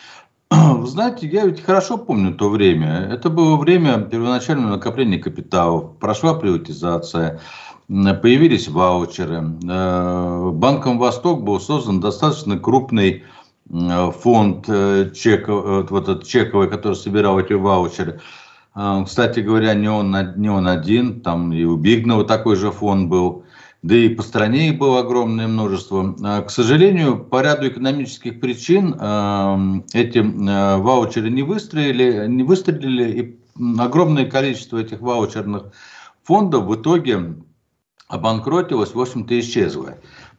Вы 0.49 0.87
знаете, 0.87 1.27
я 1.27 1.45
ведь 1.45 1.61
хорошо 1.61 1.97
помню 1.97 2.33
то 2.33 2.49
время. 2.49 3.07
Это 3.11 3.29
было 3.29 3.57
время 3.57 3.99
первоначального 4.01 4.71
накопления 4.71 5.19
капиталов, 5.19 5.97
прошла 5.97 6.33
приватизация, 6.33 7.39
появились 7.87 8.67
ваучеры. 8.67 9.43
Э, 9.69 10.51
Банком 10.51 10.97
«Восток» 10.97 11.43
был 11.43 11.59
создан 11.59 11.99
достаточно 11.99 12.57
крупный 12.57 13.23
фонд 13.69 14.65
э, 14.67 15.11
чеков, 15.13 15.65
э, 15.65 15.85
вот 15.89 16.03
этот 16.03 16.27
чековый, 16.27 16.69
который 16.69 16.93
собирал 16.93 17.39
эти 17.39 17.53
ваучеры. 17.53 18.21
Кстати 19.05 19.39
говоря, 19.39 19.73
не 19.73 19.87
он, 19.87 20.13
не 20.35 20.49
он 20.49 20.67
один, 20.67 21.21
там 21.21 21.53
и 21.53 21.63
у 21.63 21.77
Бигнова 21.77 22.25
такой 22.25 22.57
же 22.57 22.71
фонд 22.71 23.09
был. 23.09 23.45
да 23.83 23.95
и 23.95 24.09
по 24.09 24.21
стране 24.21 24.67
их 24.67 24.77
было 24.77 24.99
огромное 24.99 25.47
множество. 25.47 26.13
А, 26.21 26.41
к 26.41 26.51
сожалению, 26.51 27.17
по 27.17 27.41
ряду 27.41 27.69
экономических 27.69 28.41
причин 28.41 28.95
эти 29.93 30.19
ваучеры 30.77 31.29
не 31.29 31.43
выстрелили, 31.43 32.27
не 32.27 32.43
выстрелили, 32.43 33.11
и 33.21 33.39
огромное 33.79 34.25
количество 34.25 34.77
этих 34.77 34.99
ваучерных 34.99 35.71
фондов 36.23 36.65
в 36.65 36.75
итоге 36.75 37.35
обанкротилось, 38.07 38.93
в 38.93 38.99
общем-то, 38.99 39.39
исчезло. 39.39 39.95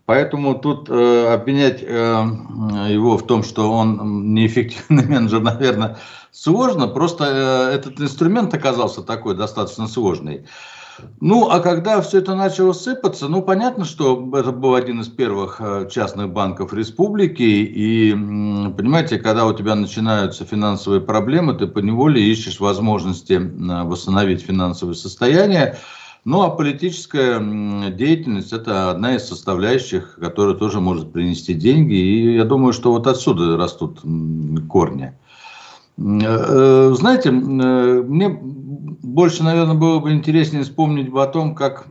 Поэтому 0.07 0.55
тут 0.55 0.88
э, 0.88 1.35
обвинять 1.35 1.83
э, 1.83 1.87
его 1.87 3.19
в 3.19 3.27
том, 3.27 3.42
что 3.42 3.73
он 3.73 4.35
неэффективный 4.35 5.05
менеджер, 5.09 5.40
наверное, 5.40 5.99
сложно. 6.31 6.87
Просто 6.87 7.71
э, 7.73 7.75
этот 7.75 8.01
инструмент 8.01 8.55
оказался 8.55 9.03
такой 9.03 9.37
достаточно 9.37 9.88
сложный. 9.88 10.47
Ну, 11.21 11.51
а 11.51 11.61
когда 11.61 12.01
все 12.01 12.19
это 12.19 12.35
начало 12.35 12.73
сыпаться, 12.73 13.29
ну, 13.29 13.42
понятно, 13.42 13.85
что 13.85 14.31
это 14.35 14.53
был 14.53 14.75
один 14.75 15.01
из 15.01 15.09
первых 15.09 15.61
э, 15.61 15.88
частных 15.90 16.31
банков 16.31 16.73
республики, 16.73 17.42
и, 17.42 18.12
понимаете, 18.12 19.19
когда 19.19 19.47
у 19.47 19.53
тебя 19.53 19.75
начинаются 19.75 20.45
финансовые 20.45 21.01
проблемы, 21.01 21.55
ты 21.55 21.66
поневоле 21.66 22.23
ищешь 22.23 22.61
возможности 22.61 23.35
э, 23.35 23.85
восстановить 23.85 24.42
финансовое 24.42 24.95
состояние, 24.95 25.77
ну 26.27 26.43
а 26.43 26.51
политическая 26.51 27.41
деятельность 27.91 28.53
это 28.53 28.91
одна 28.91 29.15
из 29.15 29.27
составляющих, 29.27 30.19
которая 30.21 30.57
тоже 30.57 30.81
может 30.81 31.12
принести 31.12 31.55
деньги. 31.55 31.95
И 31.95 32.35
я 32.35 32.45
думаю, 32.45 32.73
что 32.73 32.91
вот 32.91 33.07
отсюда 33.07 33.57
растут 33.57 34.01
корни. 34.69 35.17
Э, 35.99 36.03
э, 36.03 36.95
знаете, 36.95 37.31
э, 37.31 37.33
мне 37.33 38.29
больше, 38.29 39.45
наверное, 39.45 39.77
было 39.77 40.01
бы 40.01 40.12
интереснее 40.12 40.65
вспомнить 40.65 41.11
бы 41.11 41.23
о 41.23 41.27
том, 41.27 41.55
как 41.55 41.87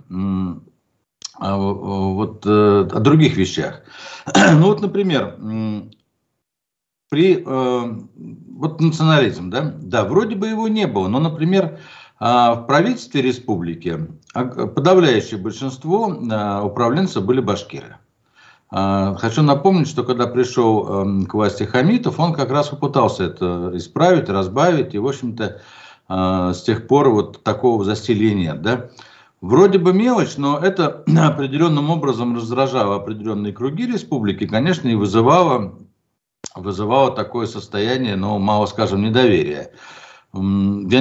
вот 1.37 2.45
о 2.45 2.99
других 2.99 3.37
вещах. 3.37 3.83
Ну 4.53 4.67
вот, 4.67 4.81
например, 4.81 5.37
при 7.09 7.43
вот 7.45 8.81
национализм, 8.81 9.49
да, 9.49 9.75
да, 9.81 10.05
вроде 10.05 10.35
бы 10.35 10.47
его 10.47 10.67
не 10.67 10.87
было, 10.87 11.07
но, 11.07 11.19
например, 11.19 11.79
а 12.19 12.55
в 12.55 12.67
правительстве 12.67 13.21
республики 13.21 14.07
подавляющее 14.43 15.39
большинство 15.39 16.13
а, 16.31 16.63
управленцев 16.63 17.23
были 17.23 17.39
башкиры. 17.39 17.97
А, 18.69 19.15
хочу 19.15 19.41
напомнить, 19.41 19.87
что 19.87 20.03
когда 20.03 20.27
пришел 20.27 20.87
эм, 20.87 21.25
к 21.25 21.33
власти 21.33 21.63
Хамитов, 21.63 22.19
он 22.19 22.33
как 22.33 22.51
раз 22.51 22.69
попытался 22.69 23.23
это 23.23 23.71
исправить, 23.73 24.29
разбавить, 24.29 24.93
и, 24.93 24.99
в 24.99 25.07
общем-то, 25.07 25.61
с 26.07 26.61
тех 26.61 26.85
пор 26.85 27.09
вот 27.09 27.41
такого 27.41 27.83
заселения. 27.83 28.53
Да? 28.53 28.91
Вроде 29.41 29.77
бы 29.77 29.93
мелочь, 29.93 30.37
но 30.37 30.57
это 30.57 31.03
определенным 31.17 31.89
образом 31.89 32.35
раздражало 32.35 32.95
определенные 32.95 33.53
круги 33.53 33.85
республики, 33.85 34.47
конечно, 34.47 34.87
и 34.87 34.95
вызывало, 34.95 35.75
вызывало 36.55 37.11
такое 37.11 37.45
состояние, 37.45 38.15
ну, 38.15 38.39
мало 38.39 38.65
скажем, 38.65 39.03
недоверия. 39.03 39.71
Я 40.33 40.41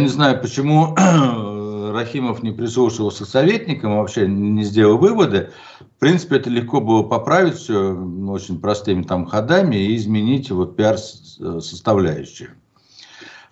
не 0.01 0.09
знаю, 0.09 0.41
почему 0.41 0.95
Рахимов 1.95 2.43
не 2.43 2.53
прислушивался 2.53 3.25
к 3.25 3.29
советникам, 3.29 3.97
вообще 3.97 4.27
не 4.27 4.65
сделал 4.65 4.99
выводы. 4.99 5.51
В 5.81 6.01
принципе, 6.01 6.37
это 6.37 6.51
легко 6.51 6.81
было 6.81 7.03
поправить 7.03 7.55
все 7.55 7.95
очень 7.95 8.61
простыми 8.61 9.03
там 9.03 9.27
ходами 9.27 9.77
и 9.77 9.97
изменить 9.97 10.51
вот 10.51 10.77
пиар-составляющую. 10.77 12.51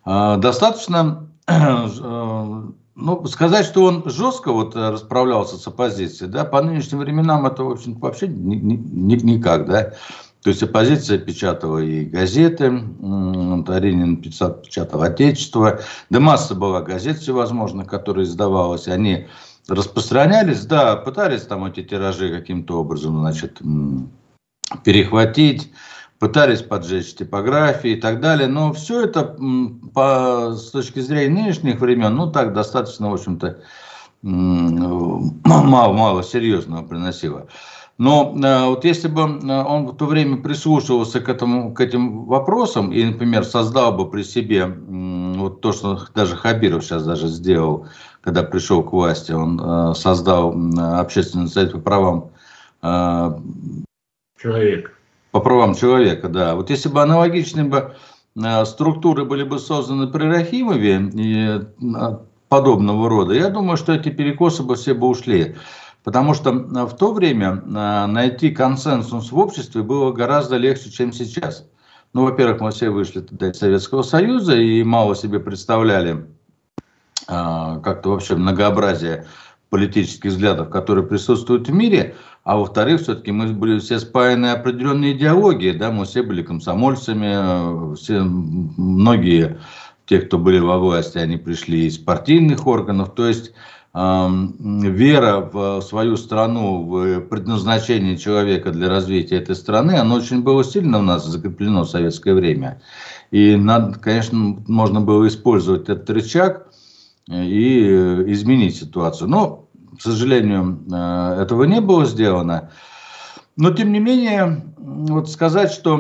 А, 0.05 0.37
достаточно 0.37 1.29
э, 1.47 1.87
ну, 2.95 3.27
сказать, 3.27 3.65
что 3.65 3.85
он 3.85 4.03
жестко 4.07 4.53
вот 4.53 4.77
расправлялся 4.77 5.57
с 5.57 5.67
оппозицией, 5.67 6.31
да, 6.31 6.45
по 6.45 6.61
нынешним 6.63 6.99
временам 6.99 7.47
это, 7.47 7.65
в 7.65 7.71
общем 7.71 7.95
вообще 7.95 8.29
ни, 8.29 8.57
ни, 8.57 9.15
никак, 9.17 9.67
да. 9.67 9.95
То 10.43 10.51
есть 10.51 10.63
оппозиция 10.63 11.19
печатала 11.19 11.79
и 11.79 12.05
газеты, 12.05 12.83
Таринин 13.65 14.17
печатал 14.17 15.03
«Отечество», 15.03 15.81
да 16.11 16.21
масса 16.21 16.57
была 16.57 16.83
газет 16.83 17.19
всевозможных, 17.19 17.87
которые 17.87 18.25
издавалась, 18.25 18.89
они 18.89 19.29
распространялись, 19.69 20.67
да, 20.67 20.97
пытались 20.97 21.43
там 21.43 21.65
эти 21.65 21.85
тиражи 21.85 22.29
каким-то 22.37 22.81
образом, 22.81 23.21
значит, 23.21 23.61
перехватить, 24.83 25.71
пытались 26.19 26.63
поджечь 26.63 27.15
типографии 27.15 27.91
и 27.91 28.01
так 28.01 28.21
далее, 28.21 28.49
но 28.49 28.73
все 28.73 29.05
это 29.05 29.37
по, 29.95 30.55
с 30.57 30.71
точки 30.73 30.99
зрения 30.99 31.43
нынешних 31.43 31.79
времен, 31.79 32.17
ну 32.17 32.33
так 32.33 32.53
достаточно, 32.53 33.11
в 33.11 33.15
общем-то, 33.15 33.61
мало, 34.23 35.93
мало 35.93 36.23
серьезного 36.25 36.85
приносило. 36.85 37.47
Но 38.03 38.35
э, 38.35 38.67
вот 38.67 38.85
если 38.85 39.07
бы 39.07 39.21
э, 39.21 39.63
он 39.63 39.87
в 39.87 39.97
то 39.97 40.07
время 40.07 40.39
прислушивался 40.39 41.21
к, 41.21 41.29
этому, 41.29 41.73
к 41.73 41.81
этим 41.81 42.25
вопросам 42.25 42.91
и, 42.91 43.05
например, 43.05 43.45
создал 43.45 43.93
бы 43.93 44.11
при 44.11 44.25
себе 44.25 44.67
вот 44.67 45.61
то, 45.61 45.71
что 45.71 46.01
даже 46.13 46.35
Хабиров 46.35 46.83
сейчас 46.83 47.05
даже 47.05 47.29
сделал, 47.29 47.87
когда 48.21 48.43
пришел 48.43 48.83
к 48.83 48.93
власти, 48.93 49.31
он 49.31 49.61
э, 49.63 49.95
создал 49.95 50.53
общественный 50.99 51.47
совет 51.47 51.71
по 51.71 51.79
правам 51.79 52.31
человека. 54.37 54.91
По 55.31 55.39
правам 55.39 55.77
человека, 55.77 56.29
да. 56.29 56.57
Вот 56.57 56.71
если 56.71 56.89
бы 56.89 57.03
аналогичные 57.03 57.67
бы 57.67 57.95
структуры 58.65 59.25
были 59.25 59.45
бы 59.45 59.61
созданы 59.61 60.09
при 60.09 60.25
Рахимове 60.25 61.09
и 61.15 61.61
подобного 62.49 63.09
рода, 63.09 63.35
я 63.35 63.49
думаю, 63.49 63.77
что 63.77 63.93
эти 63.93 64.09
перекосы 64.09 64.65
бы 64.65 64.75
все 64.75 64.93
бы 64.93 65.07
ушли. 65.07 65.55
Потому 66.05 66.35
что 66.35 66.53
в 66.53 66.97
то 66.97 67.13
время 67.13 67.63
э, 67.65 68.07
найти 68.07 68.51
консенсус 68.51 69.31
в 69.31 69.39
обществе 69.39 69.83
было 69.83 70.13
гораздо 70.13 70.57
легче, 70.57 70.91
чем 70.91 71.13
сейчас. 71.13 71.69
Ну, 72.13 72.25
во-первых, 72.25 72.61
мы 72.61 72.71
все 72.73 72.91
вышли 72.91 73.21
тогда 73.21 73.51
из 73.51 73.59
Советского 73.59 74.03
Союза 74.03 74.57
и 74.57 74.83
мало 74.83 75.15
себе 75.15 75.39
представляли 75.39 76.27
э, 77.29 77.81
как-то 77.85 78.11
вообще 78.11 78.35
многообразие 78.35 79.27
политических 79.71 80.33
взглядов, 80.33 80.71
которые 80.71 81.07
присутствуют 81.07 81.69
в 81.69 81.73
мире. 81.73 82.15
А 82.45 82.59
во-вторых, 82.59 83.01
все-таки 83.01 83.31
мы 83.31 83.47
были 83.53 83.79
все 83.79 84.01
спаяны 84.01 84.47
определенной 84.47 85.13
идеологией, 85.13 85.79
да, 85.79 85.93
мы 85.93 86.05
все 86.05 86.23
были 86.23 86.43
комсомольцами, 86.43 87.95
все, 87.95 88.21
многие, 88.23 89.61
те, 90.07 90.21
кто 90.21 90.37
были 90.37 90.59
во 90.59 90.79
власти, 90.79 91.19
они 91.19 91.37
пришли 91.37 91.87
из 91.87 91.97
партийных 91.97 92.67
органов, 92.67 93.15
то 93.15 93.27
есть 93.27 93.53
вера 93.95 95.51
в 95.53 95.83
свою 95.83 96.17
страну, 96.17 96.83
в 96.85 97.21
предназначение 97.21 98.17
человека 98.17 98.71
для 98.71 98.89
развития 98.89 99.37
этой 99.37 99.55
страны, 99.55 99.93
оно 99.93 100.15
очень 100.15 100.43
было 100.43 100.65
сильно 100.65 100.99
у 100.99 101.03
нас 101.03 101.27
закреплено 101.27 101.85
в 101.85 101.91
советское 101.91 102.33
время. 102.33 102.81
И, 103.31 103.55
надо, 103.57 103.99
конечно, 103.99 104.63
можно 104.67 105.03
было 105.03 105.29
использовать 105.29 105.91
этот 105.91 106.09
рычаг 106.09 106.69
и 107.29 107.83
изменить 108.33 108.77
ситуацию. 108.77 109.29
Но, 109.29 109.69
к 109.99 110.01
сожалению, 110.01 110.85
э, 110.91 111.43
этого 111.43 111.65
не 111.65 111.81
было 111.83 112.07
сделано. 112.07 112.71
Но, 113.57 113.73
тем 113.73 113.93
не 113.93 114.01
менее, 114.01 114.72
вот 114.83 115.31
сказать, 115.31 115.71
что 115.73 115.99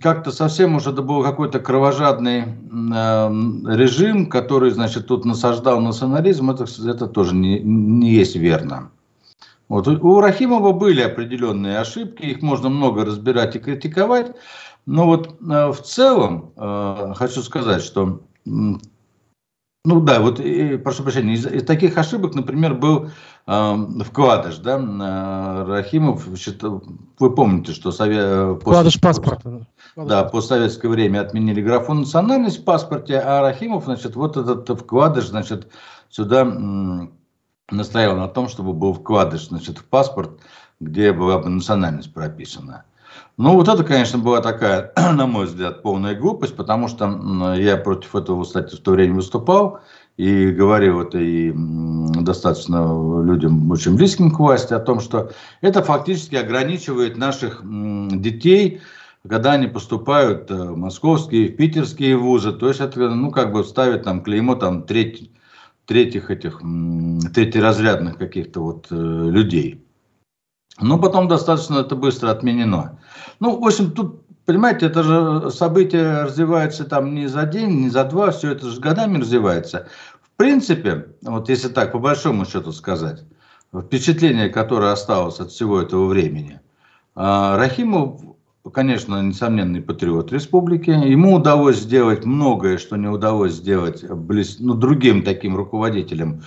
как-то 0.00 0.32
совсем 0.32 0.76
уже 0.76 0.90
это 0.90 1.02
был 1.02 1.22
какой-то 1.22 1.60
кровожадный 1.60 2.40
э, 2.40 2.44
режим, 3.76 4.26
который, 4.26 4.70
значит, 4.70 5.06
тут 5.06 5.24
насаждал 5.24 5.80
национализм, 5.80 6.50
это, 6.50 6.64
это 6.64 7.06
тоже 7.06 7.34
не, 7.34 7.60
не 7.60 8.10
есть 8.10 8.36
верно. 8.36 8.90
Вот. 9.68 9.86
У 9.86 10.20
Рахимова 10.20 10.72
были 10.72 11.02
определенные 11.02 11.78
ошибки, 11.78 12.22
их 12.22 12.42
можно 12.42 12.68
много 12.68 13.04
разбирать 13.04 13.56
и 13.56 13.58
критиковать, 13.58 14.32
но 14.86 15.06
вот 15.06 15.36
э, 15.40 15.70
в 15.70 15.80
целом 15.82 16.52
э, 16.56 17.12
хочу 17.14 17.42
сказать, 17.42 17.82
что 17.82 18.22
ну 19.84 20.00
да, 20.00 20.20
вот, 20.20 20.38
и, 20.38 20.76
прошу 20.76 21.02
прощения, 21.02 21.34
из, 21.34 21.44
из 21.44 21.64
таких 21.64 21.98
ошибок, 21.98 22.36
например, 22.36 22.74
был 22.74 23.10
э, 23.48 23.76
вкладыш, 24.04 24.58
да, 24.58 24.78
э, 24.78 25.64
Рахимов, 25.64 26.24
считал, 26.38 26.84
вы 27.18 27.34
помните, 27.34 27.72
что 27.72 27.90
совет... 27.90 28.60
Вкладыш 28.60 29.00
паспорта. 29.00 29.66
Да, 29.96 30.22
по 30.22 30.40
советское 30.40 30.86
время 30.86 31.22
отменили 31.22 31.60
графу 31.60 31.94
национальность 31.94 32.60
в 32.60 32.64
паспорте, 32.64 33.18
а 33.18 33.40
Рахимов, 33.40 33.86
значит, 33.86 34.14
вот 34.14 34.36
этот 34.36 34.68
вкладыш, 34.80 35.26
значит, 35.26 35.66
сюда 36.10 36.42
м, 36.42 37.12
настоял 37.68 38.16
на 38.16 38.28
том, 38.28 38.48
чтобы 38.48 38.74
был 38.74 38.94
вкладыш, 38.94 39.48
значит, 39.48 39.78
в 39.78 39.84
паспорт, 39.84 40.38
где 40.78 41.12
была 41.12 41.38
бы 41.38 41.48
национальность 41.48 42.14
прописана. 42.14 42.84
Ну, 43.38 43.54
вот 43.54 43.68
это, 43.68 43.82
конечно, 43.82 44.18
была 44.18 44.40
такая, 44.40 44.92
на 44.96 45.26
мой 45.26 45.46
взгляд, 45.46 45.82
полная 45.82 46.14
глупость, 46.14 46.54
потому 46.54 46.88
что 46.88 47.54
я 47.54 47.76
против 47.76 48.14
этого, 48.14 48.44
кстати, 48.44 48.74
в 48.74 48.80
то 48.80 48.92
время 48.92 49.14
выступал 49.14 49.80
и 50.18 50.50
говорил 50.50 51.00
это 51.00 51.18
и 51.18 51.52
достаточно 51.54 53.22
людям 53.24 53.70
очень 53.70 53.96
близким 53.96 54.30
к 54.30 54.38
власти 54.38 54.74
о 54.74 54.80
том, 54.80 55.00
что 55.00 55.30
это 55.62 55.82
фактически 55.82 56.34
ограничивает 56.36 57.16
наших 57.16 57.62
детей, 57.64 58.82
когда 59.26 59.52
они 59.52 59.68
поступают 59.68 60.50
в 60.50 60.76
московские, 60.76 61.48
в 61.48 61.56
питерские 61.56 62.16
вузы, 62.16 62.52
то 62.52 62.68
есть 62.68 62.80
это, 62.80 63.08
ну, 63.08 63.30
как 63.30 63.52
бы 63.52 63.64
ставит 63.64 64.02
там 64.02 64.22
клеймо 64.22 64.56
там 64.56 64.82
треть, 64.82 65.30
третьих 65.86 66.30
этих, 66.30 66.60
третьеразрядных 67.32 68.18
каких-то 68.18 68.60
вот 68.60 68.88
э, 68.90 68.94
людей. 68.94 69.84
Но 70.80 70.98
потом 70.98 71.28
достаточно 71.28 71.78
это 71.78 71.94
быстро 71.96 72.30
отменено. 72.30 72.98
Ну, 73.42 73.58
в 73.58 73.66
общем, 73.66 73.90
тут, 73.90 74.22
понимаете, 74.46 74.86
это 74.86 75.02
же 75.02 75.50
событие 75.50 76.22
развивается 76.22 76.84
там 76.84 77.12
не 77.12 77.26
за 77.26 77.44
день, 77.44 77.80
не 77.80 77.88
за 77.88 78.04
два, 78.04 78.30
все 78.30 78.52
это 78.52 78.70
же 78.70 78.80
годами 78.80 79.18
развивается. 79.18 79.88
В 80.22 80.30
принципе, 80.36 81.08
вот 81.22 81.48
если 81.48 81.66
так 81.66 81.90
по 81.90 81.98
большому 81.98 82.46
счету 82.46 82.70
сказать, 82.70 83.24
впечатление, 83.76 84.48
которое 84.48 84.92
осталось 84.92 85.40
от 85.40 85.50
всего 85.50 85.80
этого 85.80 86.06
времени, 86.06 86.60
а, 87.16 87.56
Рахимов, 87.56 88.20
конечно, 88.72 89.20
несомненный 89.20 89.82
патриот 89.82 90.30
республики. 90.30 90.90
Ему 90.90 91.34
удалось 91.34 91.78
сделать 91.78 92.24
многое, 92.24 92.78
что 92.78 92.96
не 92.96 93.08
удалось 93.08 93.54
сделать 93.54 94.08
близ, 94.08 94.58
ну, 94.60 94.74
другим 94.74 95.24
таким 95.24 95.56
руководителям 95.56 96.44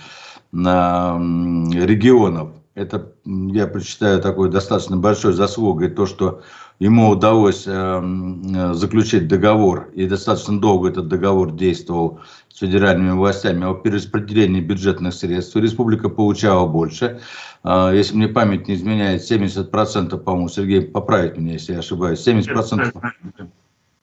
регионов 0.50 2.52
это, 2.76 3.14
я 3.24 3.66
прочитаю, 3.66 4.20
такой 4.20 4.50
достаточно 4.50 4.98
большой 4.98 5.32
заслугой, 5.32 5.88
то, 5.88 6.04
что 6.04 6.42
ему 6.78 7.08
удалось 7.08 7.64
э, 7.66 8.72
заключить 8.72 9.28
договор, 9.28 9.90
и 9.94 10.06
достаточно 10.06 10.60
долго 10.60 10.90
этот 10.90 11.08
договор 11.08 11.52
действовал 11.52 12.20
с 12.48 12.58
федеральными 12.58 13.12
властями 13.12 13.64
о 13.64 13.74
перераспределении 13.74 14.60
бюджетных 14.60 15.14
средств. 15.14 15.56
Республика 15.56 16.08
получала 16.08 16.66
больше. 16.66 17.20
Э, 17.64 17.92
если 17.94 18.16
мне 18.16 18.28
память 18.28 18.68
не 18.68 18.74
изменяет, 18.74 19.30
70%, 19.30 20.18
по-моему, 20.18 20.48
Сергей, 20.48 20.82
поправит 20.82 21.38
меня, 21.38 21.54
если 21.54 21.72
я 21.72 21.78
ошибаюсь, 21.78 22.26
70% 22.26 22.92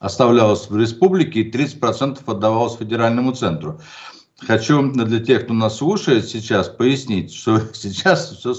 оставлялось 0.00 0.68
в 0.68 0.76
республике 0.76 1.40
и 1.40 1.50
30% 1.50 2.20
отдавалось 2.26 2.76
федеральному 2.76 3.32
центру. 3.32 3.80
Хочу 4.38 4.92
для 4.92 5.20
тех, 5.20 5.44
кто 5.44 5.54
нас 5.54 5.78
слушает 5.78 6.28
сейчас, 6.28 6.68
пояснить, 6.68 7.32
что 7.32 7.60
сейчас 7.72 8.30
все 8.30 8.54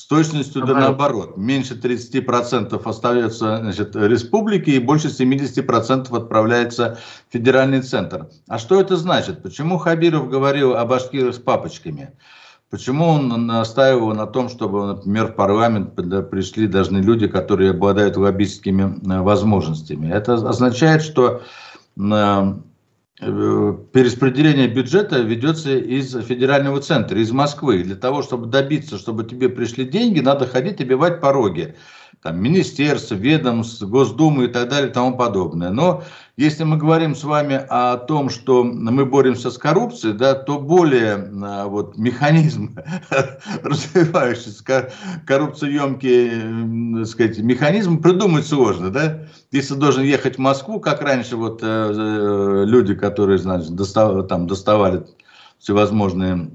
с 0.00 0.06
точностью 0.06 0.64
да 0.64 0.72
наоборот. 0.74 1.36
Меньше 1.36 1.74
30% 1.74 2.80
остается 2.88 3.58
значит, 3.58 3.94
республики 3.94 4.70
и 4.70 4.78
больше 4.78 5.08
70% 5.08 6.16
отправляется 6.16 6.98
в 7.28 7.32
федеральный 7.32 7.82
центр. 7.82 8.28
А 8.48 8.58
что 8.58 8.80
это 8.80 8.96
значит? 8.96 9.42
Почему 9.42 9.76
Хабиров 9.76 10.30
говорил 10.30 10.74
о 10.74 10.86
башкирах 10.86 11.34
с 11.34 11.38
папочками? 11.38 12.12
Почему 12.70 13.08
он 13.08 13.46
настаивал 13.46 14.14
на 14.14 14.26
том, 14.26 14.48
чтобы, 14.48 14.86
например, 14.86 15.26
в 15.26 15.34
парламент 15.34 15.94
пришли 16.30 16.66
должны 16.66 16.98
люди, 16.98 17.26
которые 17.26 17.72
обладают 17.72 18.16
лоббистскими 18.16 18.82
э, 18.82 19.20
возможностями? 19.20 20.10
Это 20.10 20.34
означает, 20.34 21.02
что 21.02 21.42
Э, 21.98 22.54
перераспределение 23.20 24.66
бюджета 24.66 25.20
ведется 25.20 25.76
из 25.76 26.12
федерального 26.24 26.80
центра, 26.80 27.18
из 27.20 27.30
Москвы. 27.30 27.82
Для 27.82 27.96
того, 27.96 28.22
чтобы 28.22 28.46
добиться, 28.46 28.98
чтобы 28.98 29.24
тебе 29.24 29.48
пришли 29.48 29.84
деньги, 29.84 30.20
надо 30.20 30.46
ходить 30.46 30.80
и 30.80 30.84
бивать 30.84 31.20
пороги 31.20 31.74
там, 32.22 32.42
министерств, 32.42 33.12
ведомств, 33.12 33.82
Госдумы 33.82 34.44
и 34.44 34.48
так 34.48 34.68
далее 34.68 34.90
и 34.90 34.92
тому 34.92 35.16
подобное. 35.16 35.70
Но 35.70 36.02
если 36.40 36.64
мы 36.64 36.78
говорим 36.78 37.14
с 37.14 37.22
вами 37.22 37.60
о 37.68 37.98
том, 37.98 38.30
что 38.30 38.64
мы 38.64 39.04
боремся 39.04 39.50
с 39.50 39.58
коррупцией, 39.58 40.14
да, 40.14 40.34
то 40.34 40.58
более 40.58 41.30
а, 41.44 41.66
вот, 41.66 41.98
механизм, 41.98 42.78
развивающийся, 43.62 44.90
коррупциеемкий 45.26 47.04
сказать, 47.04 47.40
механизм 47.40 48.00
придумать 48.00 48.46
сложно. 48.46 48.88
Да? 48.88 49.26
Если 49.52 49.74
должен 49.74 50.02
ехать 50.02 50.36
в 50.36 50.38
Москву, 50.38 50.80
как 50.80 51.02
раньше 51.02 51.36
вот, 51.36 51.60
э, 51.62 51.66
э 51.66 52.64
люди, 52.64 52.94
которые 52.94 53.36
значит, 53.36 53.74
достав, 53.74 54.26
там, 54.26 54.46
доставали 54.46 55.04
всевозможные 55.58 56.48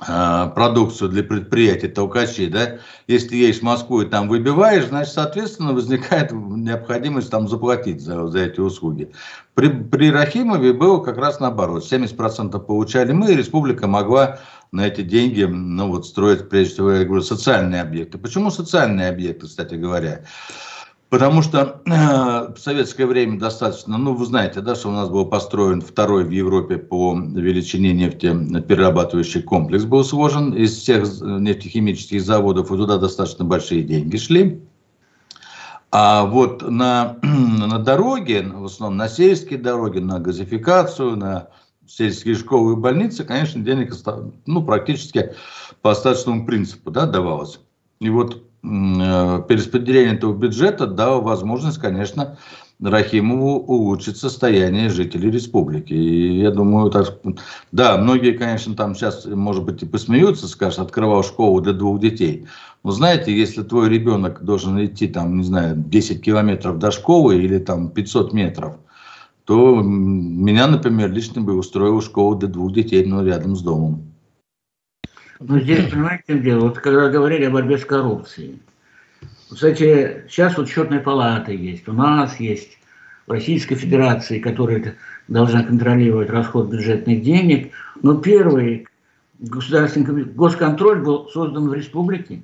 продукцию 0.00 1.10
для 1.10 1.22
предприятий, 1.22 1.88
толкачей, 1.88 2.48
да, 2.48 2.78
если 3.06 3.28
ты 3.28 3.52
в 3.52 3.62
Москву 3.62 4.00
и 4.00 4.06
там 4.06 4.28
выбиваешь, 4.28 4.86
значит, 4.86 5.12
соответственно, 5.12 5.72
возникает 5.72 6.32
необходимость 6.32 7.30
там 7.30 7.48
заплатить 7.48 8.00
за, 8.00 8.26
за 8.28 8.38
эти 8.40 8.60
услуги. 8.60 9.12
При, 9.54 9.68
при 9.68 10.10
Рахимове 10.10 10.72
было 10.72 11.00
как 11.00 11.18
раз 11.18 11.38
наоборот. 11.40 11.84
70% 11.84 12.58
получали 12.60 13.12
мы, 13.12 13.32
и 13.32 13.36
республика 13.36 13.86
могла 13.86 14.38
на 14.72 14.86
эти 14.86 15.02
деньги, 15.02 15.42
ну 15.42 15.88
вот, 15.88 16.06
строить, 16.06 16.48
прежде 16.48 16.74
всего, 16.74 16.92
я 16.92 17.04
говорю, 17.04 17.22
социальные 17.22 17.82
объекты. 17.82 18.18
Почему 18.18 18.50
социальные 18.50 19.08
объекты, 19.08 19.46
кстати 19.46 19.74
говоря? 19.74 20.22
Потому 21.10 21.42
что 21.42 21.82
э, 21.86 22.54
в 22.54 22.56
советское 22.56 23.04
время 23.04 23.36
достаточно, 23.36 23.98
ну 23.98 24.14
вы 24.14 24.24
знаете, 24.24 24.60
да, 24.60 24.76
что 24.76 24.90
у 24.90 24.92
нас 24.92 25.08
был 25.08 25.26
построен 25.26 25.80
второй 25.80 26.24
в 26.24 26.30
Европе 26.30 26.78
по 26.78 27.16
величине 27.16 27.92
нефти 27.92 28.26
перерабатывающий 28.62 29.42
комплекс 29.42 29.84
был 29.84 30.04
сложен 30.04 30.54
из 30.54 30.76
всех 30.76 31.02
нефтехимических 31.20 32.22
заводов, 32.22 32.70
и 32.70 32.76
туда 32.76 32.96
достаточно 32.96 33.44
большие 33.44 33.82
деньги 33.82 34.16
шли. 34.18 34.62
А 35.90 36.26
вот 36.26 36.62
на, 36.70 37.16
на 37.22 37.80
дороге, 37.80 38.42
в 38.42 38.66
основном 38.66 38.96
на 38.96 39.08
сельские 39.08 39.58
дороги, 39.58 39.98
на 39.98 40.20
газификацию, 40.20 41.16
на 41.16 41.48
сельские 41.88 42.36
школы 42.36 42.74
и 42.74 42.76
больницы, 42.76 43.24
конечно, 43.24 43.60
денег 43.60 43.92
ну, 44.46 44.62
практически 44.62 45.34
по 45.82 45.90
остаточному 45.90 46.46
принципу 46.46 46.92
да, 46.92 47.06
давалось. 47.06 47.58
И 47.98 48.08
вот 48.10 48.44
Э, 48.44 48.49
перераспределение 48.62 50.14
этого 50.14 50.36
бюджета 50.36 50.86
дало 50.86 51.20
возможность, 51.20 51.78
конечно, 51.78 52.38
Рахимову 52.82 53.58
улучшить 53.58 54.16
состояние 54.16 54.88
жителей 54.88 55.30
республики. 55.30 55.92
И 55.92 56.40
я 56.40 56.50
думаю, 56.50 56.90
так, 56.90 57.20
да, 57.72 57.98
многие, 57.98 58.32
конечно, 58.32 58.74
там 58.74 58.94
сейчас, 58.94 59.26
может 59.26 59.64
быть, 59.64 59.82
и 59.82 59.86
посмеются, 59.86 60.48
скажут, 60.48 60.78
открывал 60.80 61.22
школу 61.22 61.60
для 61.60 61.74
двух 61.74 62.00
детей. 62.00 62.46
Но 62.82 62.90
знаете, 62.92 63.36
если 63.36 63.62
твой 63.62 63.90
ребенок 63.90 64.42
должен 64.42 64.82
идти, 64.82 65.08
там, 65.08 65.38
не 65.38 65.44
знаю, 65.44 65.76
10 65.76 66.22
километров 66.22 66.78
до 66.78 66.90
школы 66.90 67.42
или 67.42 67.58
там 67.58 67.90
500 67.90 68.32
метров, 68.32 68.76
то 69.44 69.82
меня, 69.82 70.66
например, 70.66 71.10
лично 71.10 71.42
бы 71.42 71.58
устроил 71.58 72.00
школу 72.00 72.36
для 72.36 72.48
двух 72.48 72.72
детей, 72.72 73.04
но 73.04 73.22
рядом 73.22 73.56
с 73.56 73.62
домом. 73.62 74.09
Но 75.40 75.58
здесь, 75.58 75.90
понимаете, 75.90 76.38
дело, 76.38 76.68
вот 76.68 76.78
когда 76.78 77.08
говорили 77.08 77.46
о 77.46 77.50
борьбе 77.50 77.78
с 77.78 77.84
коррупцией, 77.84 78.60
кстати, 79.50 80.24
сейчас 80.28 80.56
вот 80.56 80.68
счетная 80.68 81.00
палата 81.00 81.50
есть, 81.50 81.88
у 81.88 81.92
нас 81.92 82.38
есть, 82.38 82.78
в 83.26 83.32
Российской 83.32 83.74
Федерации, 83.74 84.38
которая 84.38 84.96
должна 85.28 85.62
контролировать 85.62 86.30
расход 86.30 86.68
бюджетных 86.68 87.22
денег, 87.22 87.72
но 88.02 88.16
первый 88.16 88.86
государственный 89.38 90.24
госконтроль 90.24 91.00
был 91.00 91.28
создан 91.28 91.68
в 91.68 91.74
республике. 91.74 92.42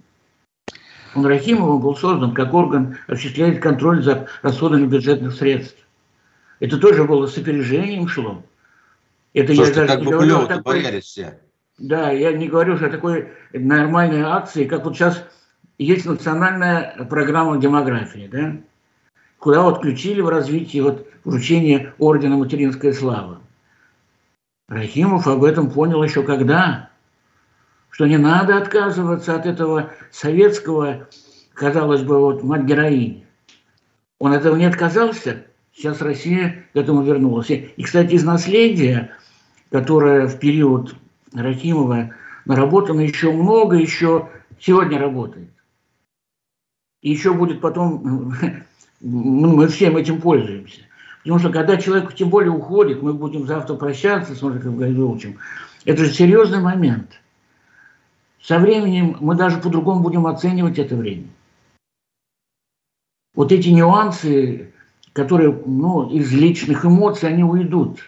Он 1.14 1.26
Рахимовым 1.26 1.80
был 1.80 1.96
создан 1.96 2.32
как 2.32 2.54
орган, 2.54 2.96
осуществляет 3.08 3.60
контроль 3.60 4.02
за 4.02 4.28
расходами 4.42 4.86
бюджетных 4.86 5.34
средств. 5.34 5.78
Это 6.60 6.78
тоже 6.78 7.04
было 7.04 7.26
с 7.26 7.36
опережением 7.36 8.08
шло. 8.08 8.42
Это 9.34 9.54
Слушайте, 9.54 9.80
я 9.80 9.86
даже 9.86 9.98
как 9.98 10.04
бы 10.04 10.12
говорю, 10.12 10.46
такой... 10.46 10.62
боялись 10.62 11.04
все. 11.04 11.38
Да, 11.78 12.10
я 12.10 12.32
не 12.32 12.48
говорю 12.48 12.76
что 12.76 12.86
о 12.86 12.90
такой 12.90 13.28
нормальной 13.52 14.22
акции, 14.22 14.64
как 14.64 14.84
вот 14.84 14.96
сейчас 14.96 15.22
есть 15.78 16.06
национальная 16.06 17.04
программа 17.10 17.58
демографии, 17.58 18.28
да, 18.32 18.56
куда 19.38 19.62
вот 19.62 19.78
включили 19.78 20.22
в 20.22 20.28
развитие 20.28 20.82
вот 20.82 21.06
вручение 21.24 21.92
ордена 21.98 22.36
«Материнская 22.36 22.94
слава». 22.94 23.42
Рахимов 24.68 25.26
об 25.26 25.44
этом 25.44 25.70
понял 25.70 26.02
еще 26.02 26.22
когда, 26.22 26.88
что 27.90 28.06
не 28.06 28.16
надо 28.16 28.56
отказываться 28.56 29.36
от 29.36 29.44
этого 29.44 29.90
советского, 30.10 31.06
казалось 31.52 32.02
бы, 32.02 32.18
вот 32.18 32.42
мать 32.42 32.64
героини. 32.64 33.26
Он 34.18 34.32
этого 34.32 34.56
не 34.56 34.64
отказался, 34.64 35.44
сейчас 35.74 36.00
Россия 36.00 36.64
к 36.72 36.76
этому 36.76 37.02
вернулась. 37.02 37.50
И, 37.50 37.82
кстати, 37.82 38.14
из 38.14 38.24
наследия, 38.24 39.10
которое 39.70 40.26
в 40.26 40.38
период 40.38 40.96
Рахимова 41.42 42.10
наработано 42.44 43.00
еще 43.00 43.32
много, 43.32 43.76
еще 43.76 44.28
сегодня 44.60 44.98
работает. 44.98 45.50
И 47.02 47.10
еще 47.10 47.34
будет 47.34 47.60
потом, 47.60 48.34
мы 49.00 49.68
всем 49.68 49.96
этим 49.96 50.20
пользуемся. 50.20 50.82
Потому 51.22 51.40
что 51.40 51.50
когда 51.50 51.76
человек 51.76 52.14
тем 52.14 52.30
более 52.30 52.52
уходит, 52.52 53.02
мы 53.02 53.12
будем 53.12 53.46
завтра 53.46 53.74
прощаться 53.74 54.34
с 54.34 54.42
Марком 54.42 54.76
Гайдовичем, 54.76 55.38
это 55.84 56.04
же 56.04 56.12
серьезный 56.12 56.60
момент. 56.60 57.20
Со 58.40 58.60
временем 58.60 59.16
мы 59.20 59.34
даже 59.34 59.58
по-другому 59.58 60.04
будем 60.04 60.26
оценивать 60.26 60.78
это 60.78 60.94
время. 60.94 61.26
Вот 63.34 63.50
эти 63.50 63.70
нюансы, 63.70 64.72
которые 65.12 65.50
ну, 65.66 66.08
из 66.10 66.32
личных 66.32 66.84
эмоций, 66.84 67.28
они 67.28 67.42
уйдут. 67.42 67.98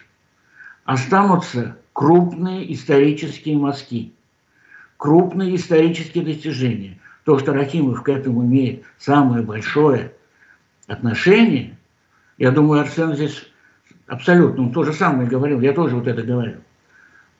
Останутся 0.85 1.77
крупные 1.99 2.73
исторические 2.73 3.57
мазки, 3.57 4.13
крупные 4.95 5.53
исторические 5.57 6.23
достижения. 6.23 6.97
То, 7.25 7.37
что 7.39 7.51
Рахимов 7.51 8.03
к 8.03 8.07
этому 8.07 8.45
имеет 8.45 8.85
самое 8.97 9.43
большое 9.43 10.13
отношение, 10.87 11.77
я 12.37 12.51
думаю, 12.51 12.79
Арсен 12.79 13.15
здесь 13.15 13.51
абсолютно, 14.07 14.63
он 14.63 14.71
то 14.71 14.85
же 14.85 14.93
самое 14.93 15.27
говорил, 15.27 15.59
я 15.59 15.73
тоже 15.73 15.97
вот 15.97 16.07
это 16.07 16.21
говорю. 16.21 16.61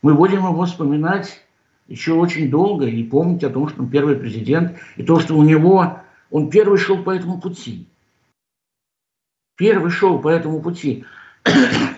Мы 0.01 0.13
будем 0.13 0.39
его 0.39 0.65
вспоминать 0.65 1.41
еще 1.87 2.11
очень 2.15 2.49
долго 2.49 2.85
и 2.85 3.01
помнить 3.05 3.45
о 3.45 3.49
том, 3.51 3.69
что 3.69 3.83
он 3.83 3.89
первый 3.89 4.17
президент, 4.17 4.77
и 4.97 5.03
то, 5.03 5.21
что 5.21 5.37
у 5.37 5.43
него, 5.43 6.01
он 6.31 6.49
первый 6.49 6.77
шел 6.77 7.01
по 7.01 7.11
этому 7.11 7.39
пути. 7.39 7.87
Первый 9.55 9.89
шел 9.89 10.19
по 10.19 10.27
этому 10.27 10.61
пути. 10.61 11.05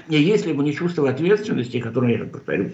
И 0.08 0.16
если 0.22 0.54
бы 0.54 0.64
не 0.64 0.74
чувство 0.74 1.10
ответственности, 1.10 1.80
которое 1.80 2.18
я 2.18 2.26
повторюсь, 2.26 2.74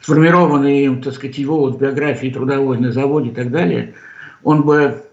сформированное 0.00 0.84
им, 0.84 1.02
так 1.02 1.14
сказать, 1.14 1.38
его 1.38 1.58
вот 1.58 1.80
биографии 1.80 2.30
трудовой 2.30 2.78
на 2.78 2.92
заводе 2.92 3.30
и 3.30 3.34
так 3.34 3.50
далее, 3.50 3.94
он 4.42 4.62
бы 4.62 5.04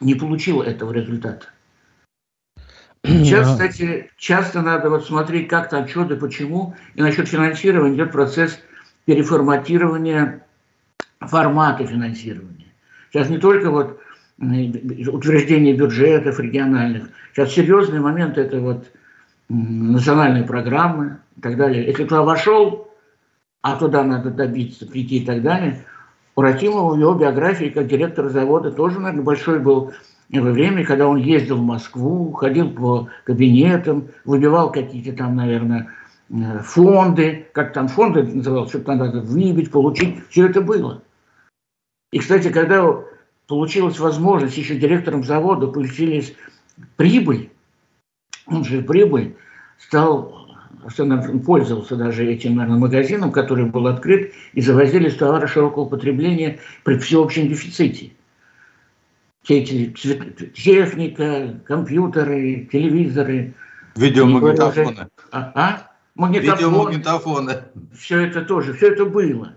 не 0.00 0.14
получил 0.14 0.62
этого 0.62 0.92
результата. 0.92 1.46
Сейчас, 3.04 3.52
кстати, 3.52 4.10
часто 4.16 4.60
надо 4.62 4.90
вот 4.90 5.06
смотреть, 5.06 5.48
как 5.48 5.70
там, 5.70 5.88
что 5.88 6.04
да 6.04 6.16
почему. 6.16 6.76
И 6.94 7.02
насчет 7.02 7.28
финансирования 7.28 7.96
идет 7.96 8.12
процесс 8.12 8.60
переформатирования 9.06 10.46
формата 11.20 11.86
финансирования. 11.86 12.66
Сейчас 13.10 13.28
не 13.28 13.38
только 13.38 13.70
вот 13.70 14.00
утверждение 14.40 15.74
бюджетов 15.74 16.40
региональных. 16.40 17.10
Сейчас 17.32 17.52
серьезный 17.52 18.00
момент 18.00 18.38
это 18.38 18.58
вот 18.60 18.86
национальные 19.48 20.44
программы 20.44 21.18
и 21.36 21.40
так 21.40 21.56
далее. 21.56 21.86
Если 21.86 22.04
туда 22.04 22.22
вошел, 22.22 22.88
а 23.62 23.76
туда 23.76 24.02
надо 24.02 24.30
добиться, 24.30 24.86
прийти 24.86 25.18
и 25.18 25.26
так 25.26 25.42
далее, 25.42 25.84
у 26.36 26.40
Рахимова 26.40 26.96
его 26.96 27.14
биографии 27.14 27.66
как 27.66 27.88
директор 27.88 28.30
завода 28.30 28.70
тоже, 28.70 28.98
наверное, 28.98 29.24
большой 29.24 29.58
был 29.58 29.92
во 30.32 30.50
время, 30.52 30.86
когда 30.86 31.08
он 31.08 31.18
ездил 31.18 31.58
в 31.58 31.64
Москву, 31.64 32.32
ходил 32.32 32.70
по 32.70 33.08
кабинетам, 33.24 34.08
выбивал 34.24 34.70
какие-то 34.70 35.12
там, 35.12 35.36
наверное, 35.36 35.88
э, 36.30 36.60
фонды, 36.60 37.48
как 37.52 37.72
там 37.72 37.88
фонды 37.88 38.22
называл, 38.22 38.68
что 38.68 38.78
там 38.80 38.98
надо 38.98 39.20
выбить, 39.20 39.70
получить, 39.70 40.16
все 40.30 40.46
это 40.46 40.60
было. 40.60 41.02
И, 42.12 42.20
кстати, 42.20 42.48
когда 42.48 42.84
получилась 43.50 43.98
возможность 43.98 44.56
еще 44.56 44.76
директором 44.76 45.24
завода, 45.24 45.66
получились 45.66 46.34
прибыль, 46.96 47.50
он 48.46 48.64
же 48.64 48.80
прибыль, 48.80 49.34
стал, 49.76 50.46
пользовался 51.44 51.96
даже 51.96 52.24
этим, 52.26 52.54
наверное, 52.54 52.78
магазином, 52.78 53.32
который 53.32 53.64
был 53.64 53.88
открыт, 53.88 54.32
и 54.52 54.60
завозились 54.60 55.16
товары 55.16 55.48
широкого 55.48 55.86
потребления 55.86 56.60
при 56.84 56.96
всеобщем 56.98 57.48
дефиците. 57.48 58.12
Все 59.42 59.58
эти 59.62 59.86
техника, 60.54 61.60
компьютеры, 61.66 62.68
телевизоры. 62.70 63.54
Видеомагнитофоны. 63.96 65.08
А? 65.32 65.52
а? 65.56 65.90
Магнитофон. 66.14 66.54
Видеомагнитофоны. 66.54 67.64
Все 67.98 68.20
это 68.20 68.42
тоже, 68.42 68.74
все 68.74 68.92
это 68.92 69.06
было. 69.06 69.54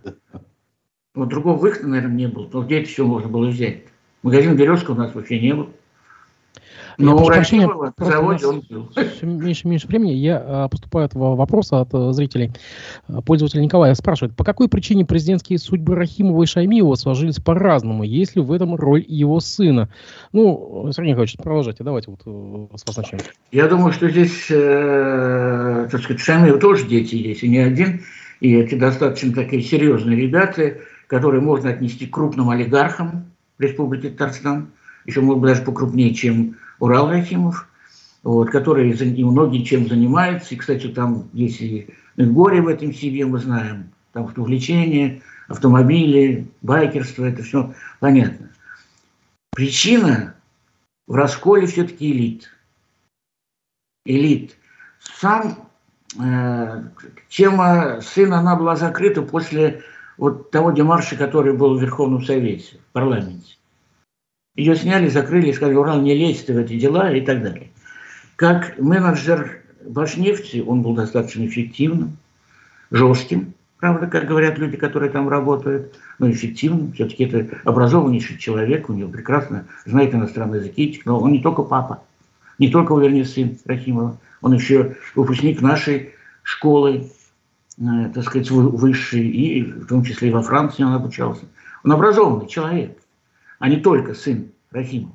Вот 1.16 1.30
другого 1.30 1.58
выхода, 1.58 1.88
наверное, 1.88 2.16
не 2.16 2.28
было. 2.28 2.50
Но 2.52 2.64
где 2.64 2.80
это 2.80 2.90
все 2.90 3.06
можно 3.06 3.30
было 3.30 3.48
взять? 3.48 3.84
Магазин 4.24 4.56
«Березка» 4.56 4.92
у 4.92 4.96
нас 4.96 5.14
вообще 5.14 5.40
не 5.40 5.54
было. 5.54 5.70
Но 6.98 7.20
я 7.20 7.26
прощения, 7.26 7.70
заводе 7.98 8.46
он 8.46 8.64
был. 8.70 8.90
Меньше 9.22 9.68
меньше 9.68 9.88
времени. 9.88 10.12
Я 10.12 10.44
а, 10.46 10.68
поступают 10.70 11.14
вопросы 11.16 11.74
от 11.74 11.90
а, 11.94 12.14
зрителей. 12.14 12.52
А, 13.08 13.22
пользователь 13.22 13.62
Николай 13.62 13.96
спрашивает, 13.96 14.36
по 14.36 14.44
какой 14.44 14.70
причине 14.70 15.06
президентские 15.06 15.60
судьбы 15.60 15.96
Рахимова 15.96 16.44
и 16.44 16.46
Шаймиева 16.46 16.96
сложились 16.96 17.38
по-разному? 17.38 18.04
Есть 18.04 18.36
ли 18.36 18.42
в 18.42 18.52
этом 18.52 18.76
роль 18.76 19.04
его 19.08 19.40
сына? 19.40 19.90
Ну, 20.34 20.90
Сергей 20.92 21.12
Николаевич, 21.12 21.38
продолжайте. 21.38 21.84
Давайте 21.84 22.12
вот 22.12 22.22
э, 22.26 22.78
с 22.78 22.86
вас 22.86 22.98
начнем. 22.98 23.20
Я 23.52 23.68
думаю, 23.68 23.92
что 23.92 24.10
здесь, 24.10 24.48
э, 24.50 25.88
так 25.92 26.02
сказать, 26.02 26.22
Шаймиева 26.22 26.60
тоже 26.60 26.86
дети 26.88 27.16
есть, 27.16 27.44
и 27.44 27.50
не 27.50 27.60
один. 27.60 28.02
И 28.40 28.56
эти 28.56 28.76
достаточно 28.76 29.34
такие 29.34 29.64
серьезные 29.64 30.18
ребята, 30.18 30.76
которые 31.14 31.42
можно 31.42 31.70
отнести 31.70 32.08
к 32.08 32.14
крупным 32.16 32.50
олигархам 32.50 33.26
Республики 33.60 34.10
Татарстан, 34.10 34.72
еще, 35.06 35.22
может 35.22 35.44
быть, 35.44 35.52
даже 35.52 35.62
покрупнее, 35.62 36.12
чем 36.16 36.56
Урал 36.80 37.08
Рахимов, 37.08 37.70
вот, 38.24 38.50
который 38.50 38.90
и 38.90 39.24
многие 39.24 39.64
чем 39.64 39.88
занимаются. 39.88 40.56
И, 40.56 40.58
кстати, 40.58 40.88
там 40.88 41.30
есть 41.32 41.62
и 41.62 41.88
горе 42.18 42.64
в 42.64 42.68
этом 42.68 42.92
себе, 42.96 43.28
мы 43.28 43.38
знаем. 43.38 43.92
Там 44.12 44.34
увлечение, 44.36 45.22
автомобили, 45.48 46.48
байкерство, 46.64 47.26
это 47.26 47.44
все 47.44 47.76
понятно. 48.00 48.50
Причина 49.52 50.34
в 51.06 51.14
расколе 51.14 51.68
все-таки 51.68 52.12
элит. 52.12 52.50
Элит. 54.08 54.58
Сам 55.20 55.70
э, 56.20 56.84
тема 57.30 58.02
сына, 58.02 58.40
она 58.40 58.56
была 58.56 58.76
закрыта 58.76 59.22
после 59.22 59.84
вот 60.18 60.52
того 60.52 60.72
демарша, 60.72 61.16
который 61.16 61.54
был 61.54 61.78
в 61.78 61.82
Верховном 61.82 62.24
Совете, 62.24 62.78
в 62.78 62.94
парламенте. 62.94 63.58
Ее 64.56 64.76
сняли, 64.76 65.10
закрыли, 65.10 65.52
сказали, 65.52 65.76
Урал, 65.76 66.02
не 66.02 66.16
лезь 66.16 66.44
ты 66.44 66.54
в 66.54 66.58
эти 66.58 66.78
дела 66.80 67.12
и 67.12 67.22
так 67.22 67.42
далее. 67.42 67.72
Как 68.36 68.78
менеджер 68.80 69.64
Башнефти, 69.86 70.64
он 70.66 70.82
был 70.82 70.94
достаточно 70.94 71.46
эффективным, 71.46 72.18
жестким, 72.92 73.54
правда, 73.80 74.08
как 74.08 74.28
говорят 74.28 74.58
люди, 74.58 74.78
которые 74.78 75.10
там 75.10 75.28
работают, 75.28 75.96
но 76.20 76.30
эффективным. 76.30 76.94
Все-таки 76.94 77.26
это 77.26 77.58
образованнейший 77.66 78.38
человек, 78.38 78.90
у 78.90 78.94
него 78.94 79.10
прекрасно 79.10 79.66
знает 79.86 80.14
иностранные 80.14 80.62
языки, 80.62 81.02
но 81.06 81.20
он 81.20 81.32
не 81.32 81.42
только 81.42 81.64
папа, 81.64 82.04
не 82.60 82.70
только, 82.70 82.96
вернее, 82.96 83.26
сын 83.26 83.58
Рахимова, 83.66 84.18
он 84.42 84.54
еще 84.54 84.96
выпускник 85.16 85.62
нашей 85.62 86.14
школы, 86.44 87.10
так 87.78 88.24
сказать, 88.24 88.52
высшей, 88.52 89.28
и 89.28 89.64
в 89.64 89.88
том 89.88 90.04
числе 90.04 90.30
и 90.30 90.32
во 90.32 90.42
Франции 90.42 90.84
он 90.84 90.94
обучался. 90.94 91.46
Он 91.84 91.92
образованный 91.92 92.48
человек 92.48 92.98
а 93.64 93.70
не 93.70 93.78
только 93.78 94.14
сын 94.14 94.52
Рахима. 94.72 95.14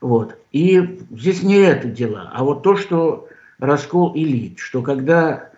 Вот. 0.00 0.38
И 0.52 1.04
здесь 1.10 1.42
не 1.42 1.56
это 1.56 1.86
дело, 1.86 2.30
а 2.32 2.44
вот 2.44 2.62
то, 2.62 2.76
что 2.76 3.28
раскол 3.58 4.16
элит, 4.16 4.58
что 4.58 4.80
когда 4.80 5.50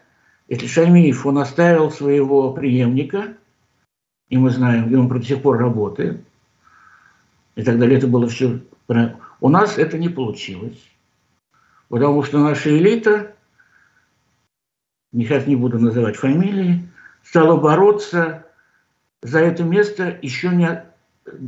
если 0.49 0.67
Шаймиев, 0.67 1.25
он 1.25 1.39
оставил 1.39 1.93
своего 1.93 2.53
преемника, 2.53 3.37
и 4.29 4.37
мы 4.37 4.51
знаем, 4.51 4.91
и 4.91 4.97
он 4.97 5.07
до 5.07 5.23
сих 5.23 5.41
пор 5.41 5.59
работает, 5.59 6.21
и 7.55 7.63
так 7.63 7.79
далее, 7.79 7.97
это 7.99 8.09
было 8.09 8.27
все... 8.27 8.59
У 9.41 9.49
нас 9.49 9.79
это 9.79 9.97
не 9.97 10.09
получилось, 10.09 10.83
потому 11.89 12.25
что 12.25 12.41
наша 12.41 12.77
элита, 12.77 13.37
сейчас 15.23 15.47
не 15.47 15.57
буду 15.57 15.79
называть 15.79 16.17
фамилии, 16.17 16.89
стала 17.23 17.57
бороться 17.57 18.45
за 19.23 19.39
это 19.39 19.63
место 19.63 20.19
еще 20.21 20.49
не 20.49 20.85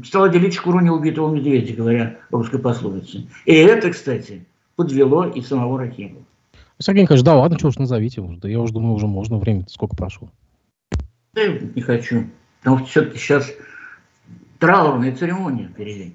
стала 0.04 0.28
делить 0.28 0.54
шкуру 0.54 0.80
неубитого 0.80 1.34
медведя, 1.34 1.74
говоря 1.74 2.16
русской 2.30 2.58
пословице. 2.58 3.26
И 3.44 3.54
это, 3.54 3.90
кстати, 3.90 4.46
подвело 4.74 5.26
и 5.26 5.42
самого 5.42 5.78
Рахимова. 5.78 6.24
Сергей 6.78 7.02
Николаевич, 7.02 7.24
да 7.24 7.36
ладно, 7.36 7.58
что 7.58 7.68
уж 7.68 7.78
назовите. 7.78 8.22
Да 8.22 8.48
я 8.48 8.60
уже 8.60 8.72
думаю, 8.72 8.94
уже 8.94 9.06
можно, 9.06 9.38
время 9.38 9.64
сколько 9.68 9.96
прошло. 9.96 10.30
Да 11.34 11.42
я 11.42 11.58
не 11.74 11.82
хочу. 11.82 12.26
Потому 12.60 12.78
что 12.78 12.86
все-таки 12.86 13.18
сейчас 13.18 13.50
траурная 14.58 15.14
церемония 15.14 15.68
впереди. 15.68 16.14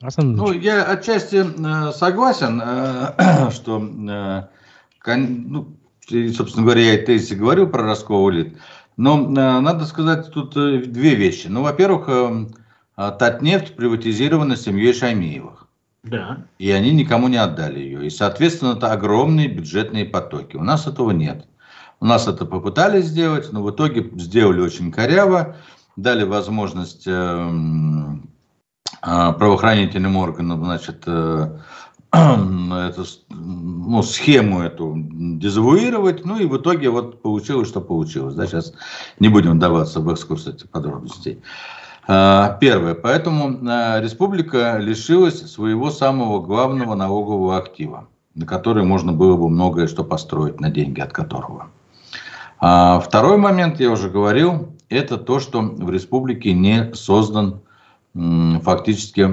Ну, 0.00 0.52
я 0.52 0.84
отчасти 0.84 1.36
э, 1.36 1.92
согласен, 1.92 2.60
э, 2.62 3.50
что, 3.50 3.82
э, 3.82 4.42
кон, 5.02 5.48
ну, 5.48 5.76
собственно 6.34 6.64
говоря, 6.64 6.82
я 6.82 6.94
и 7.00 7.06
тезисе 7.06 7.34
говорил 7.34 7.66
про 7.68 7.82
раскол 7.82 8.30
элит. 8.30 8.58
Но 8.98 9.18
э, 9.18 9.60
надо 9.60 9.86
сказать 9.86 10.30
тут 10.32 10.54
э, 10.56 10.82
две 10.82 11.14
вещи. 11.14 11.46
Ну, 11.48 11.62
во-первых, 11.62 12.08
э, 12.08 12.46
Татнефть 12.96 13.74
приватизирована 13.74 14.56
семьей 14.56 14.92
Шаймиевых. 14.92 15.66
Да. 16.02 16.44
И 16.58 16.70
они 16.70 16.92
никому 16.92 17.28
не 17.28 17.38
отдали 17.38 17.80
ее. 17.80 18.06
И, 18.06 18.10
соответственно, 18.10 18.74
это 18.76 18.92
огромные 18.92 19.48
бюджетные 19.48 20.04
потоки. 20.04 20.56
У 20.56 20.62
нас 20.62 20.86
этого 20.86 21.10
нет. 21.10 21.46
У 22.00 22.04
нас 22.04 22.28
это 22.28 22.44
попытались 22.44 23.06
сделать, 23.06 23.50
но 23.50 23.62
в 23.62 23.70
итоге 23.70 24.10
сделали 24.16 24.60
очень 24.60 24.92
коряво, 24.92 25.56
дали 25.96 26.24
возможность 26.24 27.08
правоохранительным 29.06 30.16
органам, 30.16 30.64
значит, 30.64 31.06
эту 32.12 33.04
ну, 33.28 34.02
схему 34.02 34.60
эту 34.60 34.94
дезавуировать, 34.96 36.24
ну 36.24 36.38
и 36.38 36.46
в 36.46 36.56
итоге 36.56 36.90
вот 36.90 37.22
получилось, 37.22 37.68
что 37.68 37.80
получилось. 37.80 38.34
Да, 38.34 38.46
сейчас 38.46 38.72
не 39.20 39.28
будем 39.28 39.52
вдаваться 39.52 40.00
в 40.00 40.08
экскурс 40.08 40.46
этих 40.46 40.70
подробностей. 40.70 41.40
А, 42.08 42.56
первое. 42.60 42.94
Поэтому 42.94 43.58
а, 43.68 44.00
республика 44.00 44.78
лишилась 44.78 45.40
своего 45.50 45.90
самого 45.90 46.40
главного 46.40 46.94
налогового 46.94 47.56
актива, 47.56 48.08
на 48.34 48.46
который 48.46 48.84
можно 48.84 49.12
было 49.12 49.36
бы 49.36 49.48
многое 49.48 49.86
что 49.86 50.04
построить, 50.04 50.60
на 50.60 50.70
деньги 50.70 51.00
от 51.00 51.12
которого. 51.12 51.68
А 52.58 53.00
второй 53.00 53.36
момент, 53.36 53.80
я 53.80 53.90
уже 53.90 54.08
говорил, 54.08 54.72
это 54.88 55.18
то, 55.18 55.40
что 55.40 55.60
в 55.60 55.90
республике 55.90 56.54
не 56.54 56.94
создан 56.94 57.60
фактически 58.62 59.28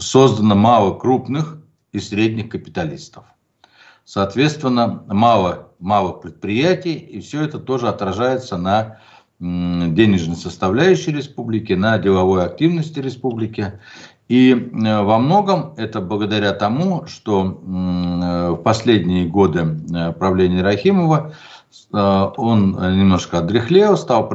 создано 0.00 0.54
мало 0.54 0.94
крупных 0.94 1.58
и 1.92 2.00
средних 2.00 2.48
капиталистов. 2.48 3.24
Соответственно, 4.04 5.04
мало 5.06 5.68
малых 5.78 6.22
предприятий, 6.22 6.94
и 6.94 7.20
все 7.20 7.42
это 7.42 7.58
тоже 7.58 7.88
отражается 7.88 8.56
на 8.56 8.98
денежной 9.38 10.36
составляющей 10.36 11.12
республики, 11.12 11.72
на 11.72 11.98
деловой 11.98 12.44
активности 12.44 13.00
республики. 13.00 13.80
И 14.28 14.52
э, 14.52 15.02
во 15.02 15.18
многом 15.18 15.74
это 15.76 16.00
благодаря 16.00 16.52
тому, 16.52 17.06
что 17.06 17.42
в 17.44 18.56
последние 18.62 19.26
годы 19.26 19.78
правления 20.18 20.62
Рахимова 20.62 21.34
он 21.92 22.72
немножко 22.72 23.38
отрехлел, 23.38 23.96
стал 23.96 24.28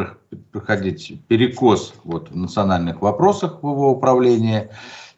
проходить 0.52 1.22
перекос 1.28 1.94
вот 2.04 2.32
в 2.32 2.36
национальных 2.36 3.02
вопросах 3.02 3.62
в 3.62 3.70
его 3.70 3.92
управлении, 3.92 4.70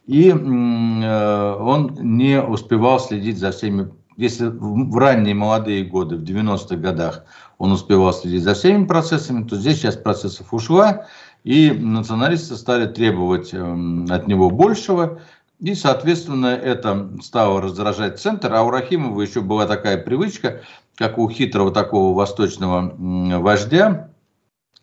и 0.06 0.32
он 0.32 1.96
не 2.00 2.42
успевал 2.42 2.98
следить 2.98 3.38
за 3.38 3.52
всеми. 3.52 3.90
Если 4.16 4.46
в 4.46 4.96
ранние 4.96 5.34
молодые 5.34 5.84
годы, 5.84 6.16
в 6.16 6.22
90-х 6.22 6.76
годах, 6.76 7.24
он 7.58 7.72
успевал 7.72 8.12
следить 8.12 8.42
за 8.42 8.54
всеми 8.54 8.84
процессами, 8.84 9.44
то 9.44 9.56
здесь 9.56 9.80
часть 9.80 10.02
процессов 10.02 10.52
ушла, 10.52 11.06
и 11.44 11.70
националисты 11.70 12.56
стали 12.56 12.86
требовать 12.86 13.54
эм, 13.54 14.06
от 14.10 14.26
него 14.28 14.50
большего, 14.50 15.20
и, 15.60 15.74
соответственно, 15.74 16.46
это 16.46 17.10
стало 17.22 17.60
раздражать 17.60 18.18
центр, 18.18 18.52
а 18.52 18.62
у 18.62 18.70
Рахимова 18.70 19.20
еще 19.20 19.42
была 19.42 19.66
такая 19.66 19.98
привычка, 19.98 20.62
как 20.96 21.18
у 21.18 21.28
хитрого 21.28 21.70
такого 21.70 22.14
восточного 22.14 22.94
вождя, 23.40 24.09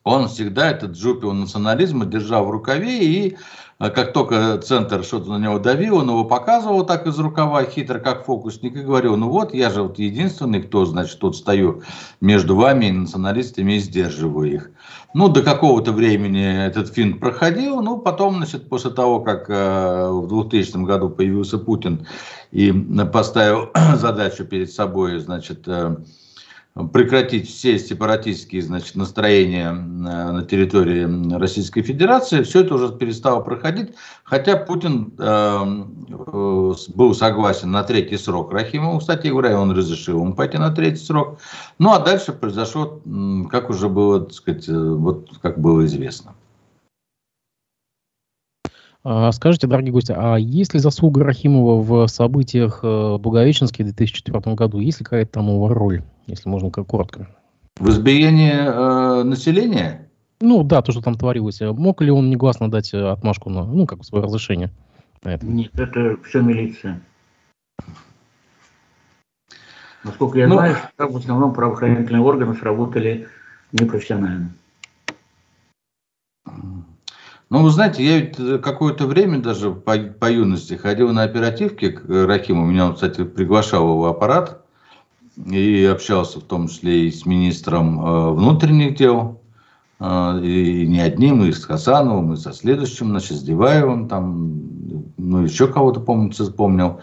он 0.08 0.28
всегда 0.28 0.72
этот 0.72 0.92
джупио 0.92 1.34
национализма 1.34 2.06
держал 2.06 2.46
в 2.46 2.52
рукаве 2.52 3.04
и 3.04 3.38
а 3.80 3.92
как 3.92 4.12
только 4.12 4.58
центр 4.58 5.04
что-то 5.04 5.30
на 5.30 5.44
него 5.44 5.60
давил, 5.60 5.98
он 5.98 6.10
его 6.10 6.26
показывал 6.26 6.84
так 6.84 7.06
из 7.06 7.20
рукава, 7.20 7.64
хитро, 7.64 8.00
как 8.00 8.26
фокусник, 8.26 8.76
и 8.76 8.82
говорил, 8.82 9.16
ну 9.18 9.30
вот, 9.30 9.54
я 9.54 9.70
же 9.70 9.84
вот 9.84 10.00
единственный, 10.00 10.64
кто, 10.64 10.86
значит, 10.86 11.20
тут 11.20 11.38
стою 11.38 11.84
между 12.20 12.56
вами 12.56 12.88
и 12.88 12.92
националистами 12.92 13.74
и 13.74 13.80
сдерживаю 13.80 14.52
их. 14.52 14.72
Ну, 15.14 15.30
до 15.30 15.44
какого-то 15.44 15.92
времени 15.92 16.66
этот 16.66 16.92
финт 16.92 17.20
проходил, 17.20 17.82
ну, 17.84 18.00
потом, 18.00 18.38
значит, 18.38 18.68
после 18.68 18.90
того, 18.90 19.20
как 19.20 19.48
э, 19.48 20.10
в 20.10 20.28
2000 20.28 20.78
году 20.84 21.10
появился 21.12 21.60
Путин 21.60 22.08
и 22.52 22.72
поставил 23.14 23.70
задачу 23.96 24.44
перед 24.44 24.72
собой, 24.72 25.20
значит, 25.20 25.68
э, 25.68 25.98
прекратить 26.94 27.50
все 27.50 27.80
сепаратистские 27.80 28.62
значит, 28.62 28.96
настроения 28.96 29.72
на 29.72 30.44
территории 30.44 31.38
Российской 31.38 31.82
Федерации, 31.82 32.44
все 32.44 32.62
это 32.62 32.76
уже 32.76 32.90
перестало 32.96 33.42
проходить, 33.42 33.94
хотя 34.24 34.58
Путин 34.58 35.14
э, 35.18 35.24
э, 35.24 36.74
был 36.94 37.16
согласен 37.16 37.72
на 37.72 37.84
третий 37.84 38.18
срок 38.18 38.54
Рахимову, 38.54 39.00
кстати 39.00 39.28
говоря, 39.28 39.60
он 39.60 39.72
разрешил 39.72 40.22
ему 40.22 40.34
пойти 40.34 40.58
на 40.58 40.72
третий 40.72 41.04
срок. 41.04 41.40
Ну 41.80 41.92
а 41.92 42.00
дальше 42.00 42.34
произошло, 42.34 43.02
как 43.50 43.70
уже 43.70 43.90
было, 43.90 44.22
так 44.22 44.34
сказать, 44.34 44.70
э, 44.70 44.74
вот 44.74 45.30
как 45.42 45.60
было 45.60 45.86
известно. 45.86 46.36
А, 49.04 49.32
скажите, 49.32 49.68
дорогие 49.68 49.94
гости, 49.94 50.14
а 50.16 50.36
есть 50.36 50.74
ли 50.74 50.80
заслуга 50.80 51.24
Рахимова 51.24 51.82
в 51.82 52.08
событиях 52.08 52.82
э, 52.84 53.18
Благовещенске 53.18 53.84
в 53.84 53.88
2004 53.88 54.56
году? 54.56 54.80
Есть 54.80 55.00
ли 55.00 55.06
какая-то 55.06 55.32
там 55.32 55.48
его 55.48 55.70
роль, 55.70 56.04
если 56.28 56.50
можно 56.50 56.70
коротко? 56.70 57.28
В 57.78 57.90
избиении 57.90 58.54
э, 58.54 59.24
населения? 59.24 60.10
Ну 60.40 60.64
да, 60.64 60.82
то, 60.82 60.92
что 60.92 61.02
там 61.02 61.16
творилось. 61.16 61.62
Мог 61.62 62.02
ли 62.02 62.12
он 62.12 62.30
негласно 62.30 62.70
дать 62.70 62.94
э, 62.94 63.10
отмашку 63.10 63.50
на, 63.50 63.66
ну, 63.66 63.86
как 63.88 64.04
свое 64.04 64.24
разрешение? 64.24 64.72
На 65.24 65.36
это? 65.36 65.46
Нет, 65.46 65.72
это 65.80 66.18
все 66.24 66.42
милиция. 66.42 67.02
Насколько 70.04 70.40
я 70.40 70.48
ну, 70.48 70.56
знаю, 70.56 70.78
в 70.98 71.18
основном 71.18 71.54
правоохранительные 71.54 72.22
органы 72.22 72.56
сработали 72.56 73.28
непрофессионально. 73.72 74.52
Ну, 77.50 77.64
вы 77.64 77.70
знаете, 77.70 78.04
я 78.04 78.20
ведь 78.20 78.40
э, 78.40 78.58
какое-то 78.60 79.08
время 79.08 79.40
даже 79.40 79.72
по, 79.72 79.98
по 79.98 80.30
юности 80.30 80.74
ходил 80.74 81.14
на 81.14 81.24
оперативки 81.24 81.92
к 81.92 82.04
Рахиму. 82.08 82.66
Меня 82.66 82.88
он, 82.88 82.96
кстати, 82.96 83.24
приглашал 83.24 83.84
его 83.90 84.08
аппарат 84.08 84.67
и 85.46 85.86
общался 85.86 86.40
в 86.40 86.44
том 86.44 86.68
числе 86.68 87.08
и 87.08 87.12
с 87.12 87.26
министром 87.26 88.00
э, 88.00 88.32
внутренних 88.32 88.96
дел, 88.96 89.40
э, 90.00 90.40
и 90.44 90.88
не 90.88 91.00
одним, 91.00 91.44
и 91.44 91.52
с 91.52 91.64
Хасановым, 91.64 92.34
и 92.34 92.38
со 92.38 92.54
следующим, 92.54 93.10
значит, 93.10 93.38
с 93.38 93.44
Деваевым, 93.44 94.08
там, 94.08 94.62
ну, 95.18 95.44
еще 95.44 95.68
кого-то, 95.68 96.00
помню, 96.00 96.32
вспомнил. 96.32 97.02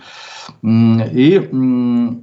И 0.62 2.20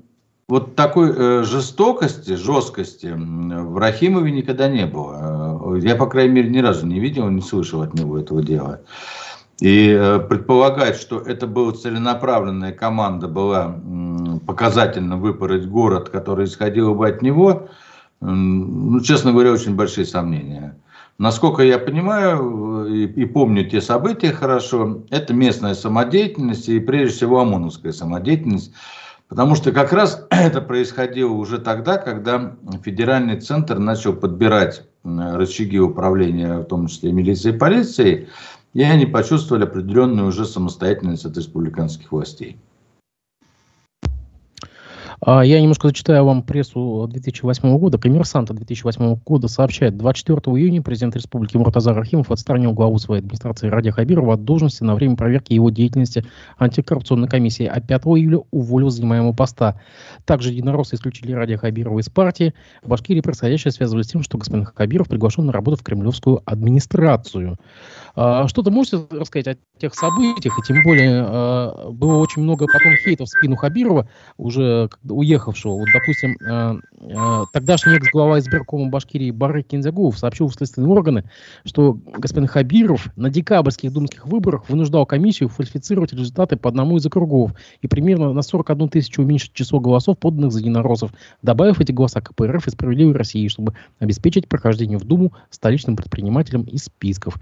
вот 0.47 0.75
такой 0.75 1.13
э, 1.15 1.43
жестокости, 1.43 2.35
жесткости 2.35 3.13
в 3.15 3.77
Рахимове 3.77 4.31
никогда 4.31 4.67
не 4.67 4.85
было. 4.85 5.77
Я, 5.81 5.95
по 5.95 6.07
крайней 6.07 6.33
мере, 6.33 6.49
ни 6.49 6.59
разу 6.59 6.85
не 6.85 6.99
видел, 6.99 7.29
не 7.29 7.41
слышал 7.41 7.81
от 7.81 7.93
него 7.93 8.19
этого 8.19 8.43
дела. 8.43 8.81
И 9.61 10.19
предполагать, 10.27 10.95
что 10.95 11.19
это 11.19 11.45
была 11.45 11.71
целенаправленная 11.71 12.73
команда, 12.73 13.27
была 13.27 13.79
показательно 14.45 15.17
выпороть 15.17 15.65
город, 15.65 16.09
который 16.09 16.45
исходил 16.45 16.95
бы 16.95 17.07
от 17.07 17.21
него, 17.21 17.69
ну, 18.19 18.99
честно 19.01 19.31
говоря, 19.31 19.51
очень 19.51 19.75
большие 19.75 20.05
сомнения. 20.05 20.77
Насколько 21.17 21.63
я 21.63 21.77
понимаю 21.77 22.85
и, 22.87 23.05
и 23.05 23.25
помню 23.25 23.69
те 23.69 23.81
события 23.81 24.31
хорошо, 24.31 25.03
это 25.09 25.33
местная 25.33 25.75
самодеятельность 25.75 26.69
и 26.69 26.79
прежде 26.79 27.15
всего 27.15 27.41
ОМОНовская 27.41 27.91
самодеятельность, 27.91 28.73
Потому 29.31 29.55
что 29.55 29.71
как 29.71 29.93
раз 29.93 30.27
это 30.29 30.59
происходило 30.59 31.31
уже 31.31 31.57
тогда, 31.57 31.97
когда 31.97 32.57
федеральный 32.83 33.39
центр 33.39 33.79
начал 33.79 34.11
подбирать 34.11 34.83
рычаги 35.05 35.79
управления, 35.79 36.57
в 36.57 36.65
том 36.65 36.87
числе 36.87 37.13
милицией 37.13 37.55
и 37.55 37.57
полицией, 37.57 38.27
и 38.73 38.83
они 38.83 39.05
почувствовали 39.05 39.63
определенную 39.63 40.27
уже 40.27 40.43
самостоятельность 40.43 41.23
от 41.23 41.37
республиканских 41.37 42.11
властей. 42.11 42.59
А, 45.23 45.45
я 45.45 45.61
немножко 45.61 45.87
зачитаю 45.87 46.25
вам 46.25 46.41
прессу 46.41 47.07
2008 47.07 47.77
года. 47.77 47.99
Коммерсанта 47.99 48.55
2008 48.55 49.17
года 49.23 49.47
сообщает, 49.47 49.95
24 49.95 50.57
июня 50.57 50.81
президент 50.81 51.15
Республики 51.15 51.57
Муртазар 51.57 51.95
Рахимов 51.95 52.31
отстранил 52.31 52.73
главу 52.73 52.97
своей 52.97 53.21
администрации 53.21 53.69
Ради 53.69 53.91
Хабирова 53.91 54.33
от 54.33 54.43
должности 54.43 54.83
на 54.83 54.95
время 54.95 55.15
проверки 55.15 55.53
его 55.53 55.69
деятельности 55.69 56.25
антикоррупционной 56.57 57.27
комиссии, 57.27 57.67
а 57.67 57.79
5 57.79 58.01
июля 58.01 58.39
уволил 58.49 58.89
занимаемого 58.89 59.33
поста. 59.33 59.79
Также 60.25 60.49
единороссы 60.49 60.95
исключили 60.95 61.33
Ради 61.33 61.55
Хабирова 61.55 61.99
из 61.99 62.09
партии. 62.09 62.55
В 62.81 62.89
Башкирии 62.89 63.21
происходящее 63.21 63.71
связывали 63.71 64.01
с 64.01 64.07
тем, 64.07 64.23
что 64.23 64.39
господин 64.39 64.65
Хабиров 64.65 65.07
приглашен 65.07 65.45
на 65.45 65.51
работу 65.51 65.77
в 65.77 65.83
кремлевскую 65.83 66.41
администрацию. 66.45 67.59
А, 68.15 68.47
что-то 68.47 68.71
можете 68.71 69.05
рассказать 69.11 69.57
о 69.57 69.79
тех 69.79 69.95
событиях, 69.95 70.57
и 70.57 70.61
тем 70.63 70.83
более 70.83 71.23
а, 71.25 71.89
было 71.91 72.17
очень 72.17 72.41
много 72.41 72.67
потом 72.67 72.93
хейтов 73.03 73.27
в 73.27 73.31
спину 73.31 73.55
Хабирова, 73.55 74.07
уже 74.37 74.89
уехавшего. 75.03 75.73
Вот, 75.73 75.87
допустим, 75.93 76.37
а, 76.47 77.45
тогдашний 77.53 77.95
экс-глава 77.95 78.39
избиркома 78.39 78.89
Башкирии 78.89 79.31
Бары 79.31 79.63
Кинзягулов 79.63 80.17
сообщил 80.17 80.47
в 80.47 80.53
следственные 80.53 80.91
органы, 80.91 81.29
что 81.65 81.97
господин 82.17 82.47
Хабиров 82.47 83.07
на 83.15 83.29
декабрьских 83.29 83.91
думских 83.93 84.25
выборах 84.25 84.69
вынуждал 84.69 85.05
комиссию 85.05 85.49
фальсифицировать 85.49 86.13
результаты 86.13 86.57
по 86.57 86.69
одному 86.69 86.97
из 86.97 87.05
округов 87.05 87.51
и 87.81 87.87
примерно 87.87 88.33
на 88.33 88.41
41 88.41 88.89
тысячу 88.89 89.21
уменьшить 89.21 89.53
число 89.53 89.79
голосов, 89.79 90.17
поданных 90.17 90.51
за 90.51 90.59
единороссов, 90.59 91.11
добавив 91.41 91.79
эти 91.79 91.91
голоса 91.91 92.21
КПРФ 92.21 92.67
и 92.67 92.71
«Справедливой 92.71 93.13
России», 93.15 93.47
чтобы 93.47 93.73
обеспечить 93.99 94.47
прохождение 94.47 94.97
в 94.97 95.03
Думу 95.03 95.33
столичным 95.49 95.95
предпринимателям 95.95 96.63
из 96.63 96.85
списков. 96.85 97.37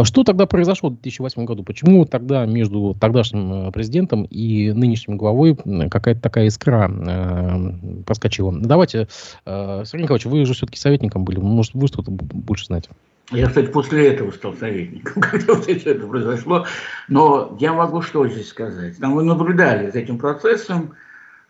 А 0.00 0.04
что 0.06 0.24
тогда 0.24 0.46
произошло 0.46 0.88
в 0.88 0.94
2008 0.94 1.44
году? 1.44 1.62
Почему 1.62 2.06
тогда 2.06 2.46
между 2.46 2.96
тогдашним 2.98 3.68
э, 3.68 3.70
президентом 3.70 4.24
и 4.24 4.72
нынешним 4.72 5.18
главой 5.18 5.58
какая-то 5.90 6.22
такая 6.22 6.46
искра 6.46 6.90
э, 6.90 8.02
проскочила? 8.06 8.50
Давайте, 8.58 9.08
э, 9.44 9.82
Сергей 9.84 10.04
Николаевич, 10.04 10.24
вы 10.24 10.46
же 10.46 10.54
все-таки 10.54 10.78
советником 10.78 11.24
были, 11.24 11.38
может, 11.38 11.74
вы 11.74 11.86
что-то 11.86 12.10
больше 12.10 12.64
знаете? 12.64 12.88
Я, 13.30 13.48
кстати, 13.48 13.66
после 13.66 14.08
этого 14.08 14.30
стал 14.30 14.54
советником, 14.54 15.20
когда 15.30 15.52
вот 15.52 15.64
все 15.66 15.90
это 15.90 16.06
произошло. 16.06 16.64
Но 17.08 17.54
я 17.60 17.74
могу 17.74 18.00
что 18.00 18.26
здесь 18.26 18.48
сказать? 18.48 18.96
Там 18.96 19.10
мы 19.10 19.22
наблюдали 19.22 19.90
за 19.90 19.98
этим 19.98 20.16
процессом, 20.16 20.92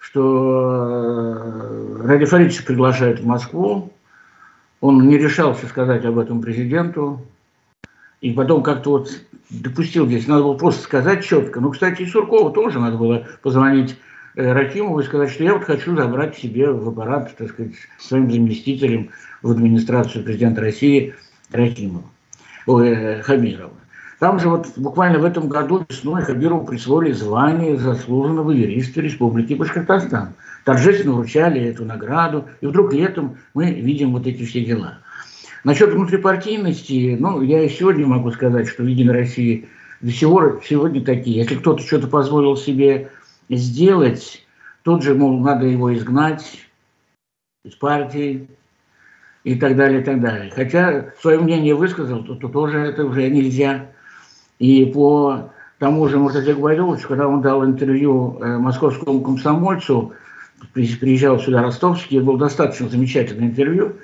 что 0.00 1.36
э, 2.02 2.02
Ради 2.04 2.24
Фаридовича 2.24 2.64
приглашают 2.64 3.20
в 3.20 3.26
Москву. 3.26 3.92
Он 4.80 5.06
не 5.06 5.18
решался 5.18 5.68
сказать 5.68 6.04
об 6.04 6.18
этом 6.18 6.42
президенту. 6.42 7.20
И 8.20 8.32
потом 8.32 8.62
как-то 8.62 8.90
вот 8.90 9.10
допустил 9.50 10.06
здесь, 10.06 10.26
надо 10.26 10.42
было 10.42 10.54
просто 10.54 10.82
сказать 10.82 11.24
четко. 11.24 11.60
Ну, 11.60 11.70
кстати, 11.70 12.02
и 12.02 12.06
Суркову 12.06 12.50
тоже 12.50 12.78
надо 12.78 12.96
было 12.96 13.26
позвонить 13.42 13.96
э, 14.36 14.52
Рахимову 14.52 15.00
и 15.00 15.04
сказать, 15.04 15.30
что 15.30 15.44
я 15.44 15.54
вот 15.54 15.64
хочу 15.64 15.96
забрать 15.96 16.36
себе 16.36 16.70
в 16.70 16.88
аппарат, 16.88 17.34
так 17.36 17.50
сказать, 17.50 17.72
своим 17.98 18.30
заместителем 18.30 19.10
в 19.42 19.50
администрацию 19.50 20.24
президента 20.24 20.60
России 20.60 21.14
Рахимова, 21.50 22.04
ой, 22.66 22.88
э, 22.90 23.22
Хамирова. 23.22 23.72
Там 24.20 24.38
же 24.38 24.50
вот 24.50 24.68
буквально 24.76 25.18
в 25.18 25.24
этом 25.24 25.48
году 25.48 25.86
весной 25.88 26.20
Хабирову 26.20 26.66
присвоили 26.66 27.12
звание 27.12 27.78
заслуженного 27.78 28.50
юриста 28.50 29.00
Республики 29.00 29.54
Башкортостан. 29.54 30.34
Торжественно 30.66 31.14
вручали 31.14 31.62
эту 31.62 31.86
награду, 31.86 32.44
и 32.60 32.66
вдруг 32.66 32.92
летом 32.92 33.38
мы 33.54 33.72
видим 33.72 34.12
вот 34.12 34.26
эти 34.26 34.44
все 34.44 34.62
дела. 34.62 34.98
Насчет 35.62 35.92
внутрипартийности, 35.92 37.16
ну, 37.20 37.42
я 37.42 37.62
и 37.62 37.68
сегодня 37.68 38.06
могу 38.06 38.30
сказать, 38.30 38.68
что 38.68 38.82
в 38.82 38.86
Единой 38.86 39.14
России 39.14 39.68
до 40.00 40.10
сего 40.10 40.60
сегодня 40.66 41.04
такие. 41.04 41.36
Если 41.38 41.56
кто-то 41.56 41.82
что-то 41.82 42.06
позволил 42.06 42.56
себе 42.56 43.10
сделать, 43.50 44.46
тут 44.82 45.02
же, 45.02 45.14
мол, 45.14 45.38
надо 45.40 45.66
его 45.66 45.94
изгнать 45.94 46.62
из 47.64 47.74
партии 47.74 48.48
и 49.44 49.54
так 49.54 49.76
далее, 49.76 50.00
и 50.00 50.04
так 50.04 50.20
далее. 50.20 50.50
Хотя 50.54 51.12
свое 51.20 51.38
мнение 51.38 51.74
высказал, 51.74 52.24
то, 52.24 52.36
то 52.36 52.48
тоже 52.48 52.78
это 52.78 53.04
уже 53.04 53.28
нельзя. 53.28 53.86
И 54.58 54.86
по 54.86 55.50
тому 55.78 56.08
же 56.08 56.18
Муртазе 56.18 56.54
Гвайдовичу, 56.54 57.08
когда 57.08 57.28
он 57.28 57.42
дал 57.42 57.64
интервью 57.64 58.38
э, 58.40 58.56
московскому 58.56 59.20
комсомольцу, 59.20 60.14
приезжал 60.72 61.38
сюда 61.38 61.62
Ростовский, 61.62 62.20
было 62.20 62.38
достаточно 62.38 62.88
замечательное 62.88 63.48
интервью, 63.48 63.96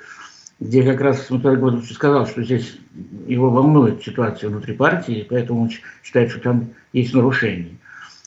где 0.59 0.83
как 0.83 1.01
раз 1.01 1.29
Муртазе 1.29 1.57
Гвайдович 1.57 1.93
сказал, 1.93 2.25
что 2.25 2.43
здесь 2.43 2.79
его 3.27 3.49
волнует 3.49 4.03
ситуация 4.03 4.49
внутри 4.49 4.73
партии, 4.73 5.25
поэтому 5.29 5.63
он 5.63 5.71
считает, 6.03 6.31
что 6.31 6.39
там 6.39 6.69
есть 6.93 7.13
нарушения. 7.13 7.77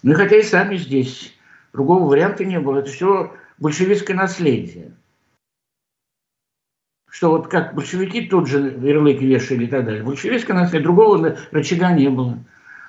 Ну 0.03 0.13
и 0.13 0.15
хотя 0.15 0.37
и 0.37 0.43
сами 0.43 0.77
здесь 0.77 1.35
другого 1.73 2.09
варианта 2.09 2.45
не 2.45 2.61
было, 2.61 2.79
это 2.79 2.91
все 2.91 3.33
большевистское 3.59 4.17
наследие. 4.17 4.93
Что 7.11 7.33
вот 7.33 7.49
как 7.49 7.75
большевики 7.75 8.29
тут 8.29 8.47
же 8.47 8.79
ярлык 8.81 9.21
вешали 9.21 9.65
и 9.65 9.69
так 9.69 9.85
далее. 9.85 10.05
Большевистское 10.05 10.57
наследие, 10.57 10.85
другого 10.85 11.37
рычага 11.51 11.93
не 11.93 12.09
было. 12.09 12.39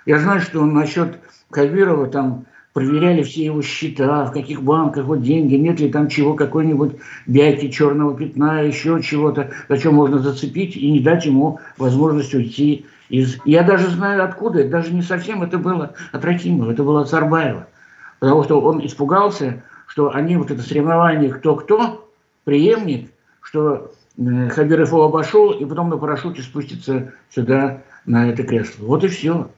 Я 0.05 0.19
знаю, 0.19 0.41
что 0.41 0.63
насчет 0.63 1.19
Кавирова 1.49 2.07
там 2.07 2.45
проверяли 2.73 3.23
все 3.23 3.45
его 3.45 3.61
счета, 3.61 4.25
в 4.25 4.31
каких 4.31 4.63
банках, 4.63 5.05
вот 5.05 5.21
деньги, 5.21 5.55
нет 5.55 5.79
ли 5.79 5.89
там 5.89 6.07
чего, 6.07 6.35
какой-нибудь 6.35 6.93
бяки, 7.27 7.69
черного 7.69 8.15
пятна, 8.15 8.61
еще 8.61 9.01
чего-то, 9.01 9.51
за 9.67 9.77
что 9.77 9.91
можно 9.91 10.19
зацепить 10.19 10.75
и 10.75 10.91
не 10.91 10.99
дать 11.01 11.25
ему 11.25 11.59
возможность 11.77 12.33
уйти 12.33 12.85
из... 13.09 13.37
Я 13.43 13.63
даже 13.63 13.89
знаю 13.89 14.23
откуда, 14.23 14.67
даже 14.67 14.93
не 14.93 15.01
совсем 15.01 15.43
это 15.43 15.57
было 15.57 15.93
от 16.11 16.23
Рахимова, 16.23 16.71
это 16.71 16.83
было 16.83 17.01
от 17.01 17.09
Сарбаева. 17.09 17.67
Потому 18.19 18.43
что 18.43 18.61
он 18.61 18.85
испугался, 18.85 19.63
что 19.87 20.13
они 20.13 20.37
вот 20.37 20.51
это 20.51 20.61
соревнование 20.61 21.29
кто-кто, 21.29 22.07
преемник, 22.45 23.11
что 23.41 23.91
э, 24.17 24.49
Хабиров 24.49 24.89
его 24.89 25.03
обошел, 25.03 25.51
и 25.51 25.65
потом 25.65 25.89
на 25.89 25.97
парашюте 25.97 26.41
спустится 26.41 27.11
сюда, 27.29 27.81
на 28.05 28.29
это 28.29 28.43
кресло. 28.43 28.85
Вот 28.85 29.03
и 29.03 29.07
все. 29.07 29.49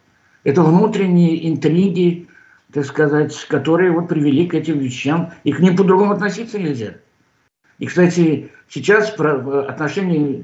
Это 0.44 0.64
внутренние 0.64 1.50
интриги, 1.50 2.28
так 2.74 2.86
сказать, 2.86 3.36
которые 3.50 3.92
вот 3.92 4.08
привели 4.08 4.48
к 4.48 4.56
этим 4.56 4.80
вещам, 4.80 5.32
и 5.44 5.54
к 5.54 5.60
ним 5.60 5.76
по-другому 5.76 6.12
относиться 6.12 6.58
нельзя. 6.58 6.96
И, 7.78 7.86
кстати, 7.86 8.52
сейчас 8.68 9.14
отношения 9.18 10.44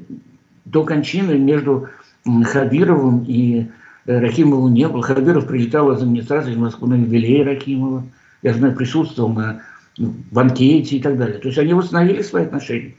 до 0.65 0.83
кончины 0.85 1.39
между 1.39 1.89
Хабировым 2.25 3.23
и 3.23 3.69
э, 4.05 4.19
Рахимовым 4.19 4.73
не 4.73 4.87
было. 4.87 5.01
Хабиров 5.01 5.47
прилетал 5.47 5.91
из 5.91 6.01
администрации 6.01 6.53
в 6.53 6.59
Москву 6.59 6.87
на 6.87 6.95
юбилей 6.95 7.43
Рахимова. 7.43 8.03
Я 8.43 8.53
знаю, 8.53 8.75
присутствовал 8.75 9.29
на 9.29 9.63
банкете 9.97 10.97
и 10.97 11.01
так 11.01 11.17
далее. 11.17 11.39
То 11.39 11.47
есть 11.47 11.57
они 11.57 11.73
восстановили 11.73 12.21
свои 12.21 12.43
отношения. 12.45 12.93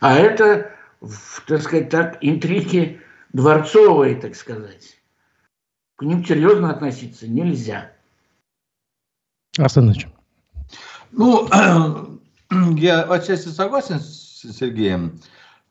А 0.00 0.14
это, 0.14 0.70
так 1.46 1.60
сказать, 1.60 1.90
так, 1.90 2.18
интриги 2.22 3.00
дворцовые, 3.32 4.16
так 4.16 4.34
сказать 4.34 4.97
к 5.98 6.02
ним 6.02 6.24
серьезно 6.24 6.70
относиться 6.70 7.26
нельзя. 7.26 7.90
Арсен 9.58 9.92
Ну, 11.10 11.48
я 12.76 13.02
отчасти 13.02 13.48
согласен 13.48 13.98
с 13.98 14.44
Сергеем. 14.56 15.18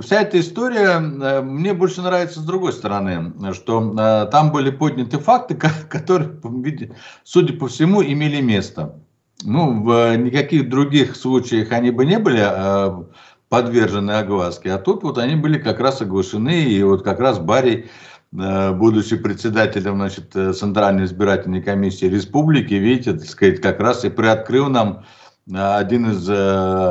Вся 0.00 0.22
эта 0.22 0.40
история 0.40 0.98
э, 0.98 1.42
мне 1.42 1.74
больше 1.74 2.00
нравится 2.00 2.40
с 2.40 2.44
другой 2.44 2.72
стороны, 2.72 3.52
что 3.52 3.94
э, 3.96 4.26
там 4.30 4.50
были 4.50 4.70
подняты 4.70 5.18
факты, 5.18 5.54
которые, 5.90 6.40
судя 7.24 7.52
по 7.58 7.68
всему, 7.68 8.02
имели 8.02 8.40
место. 8.40 8.98
Ну, 9.42 9.82
в 9.82 10.16
никаких 10.16 10.70
других 10.70 11.14
случаях 11.14 11.72
они 11.72 11.90
бы 11.90 12.06
не 12.06 12.18
были 12.18 12.42
э, 12.42 13.04
подвержены 13.50 14.12
огласке, 14.12 14.72
а 14.72 14.78
тут 14.78 15.02
вот 15.02 15.18
они 15.18 15.36
были 15.36 15.58
как 15.58 15.78
раз 15.78 16.00
оглашены, 16.00 16.64
и 16.64 16.82
вот 16.82 17.04
как 17.04 17.20
раз 17.20 17.38
Барри 17.38 17.84
Э, 17.84 18.13
будучи 18.34 19.16
председателем 19.16 19.94
значит, 19.94 20.34
э, 20.34 20.52
Центральной 20.52 21.04
избирательной 21.04 21.62
комиссии 21.62 22.06
республики, 22.06 22.74
видите, 22.74 23.12
так 23.12 23.28
сказать, 23.28 23.60
как 23.60 23.78
раз 23.78 24.04
и 24.04 24.10
приоткрыл 24.10 24.68
нам 24.68 25.04
э, 25.48 25.56
один 25.56 26.10
из 26.10 26.28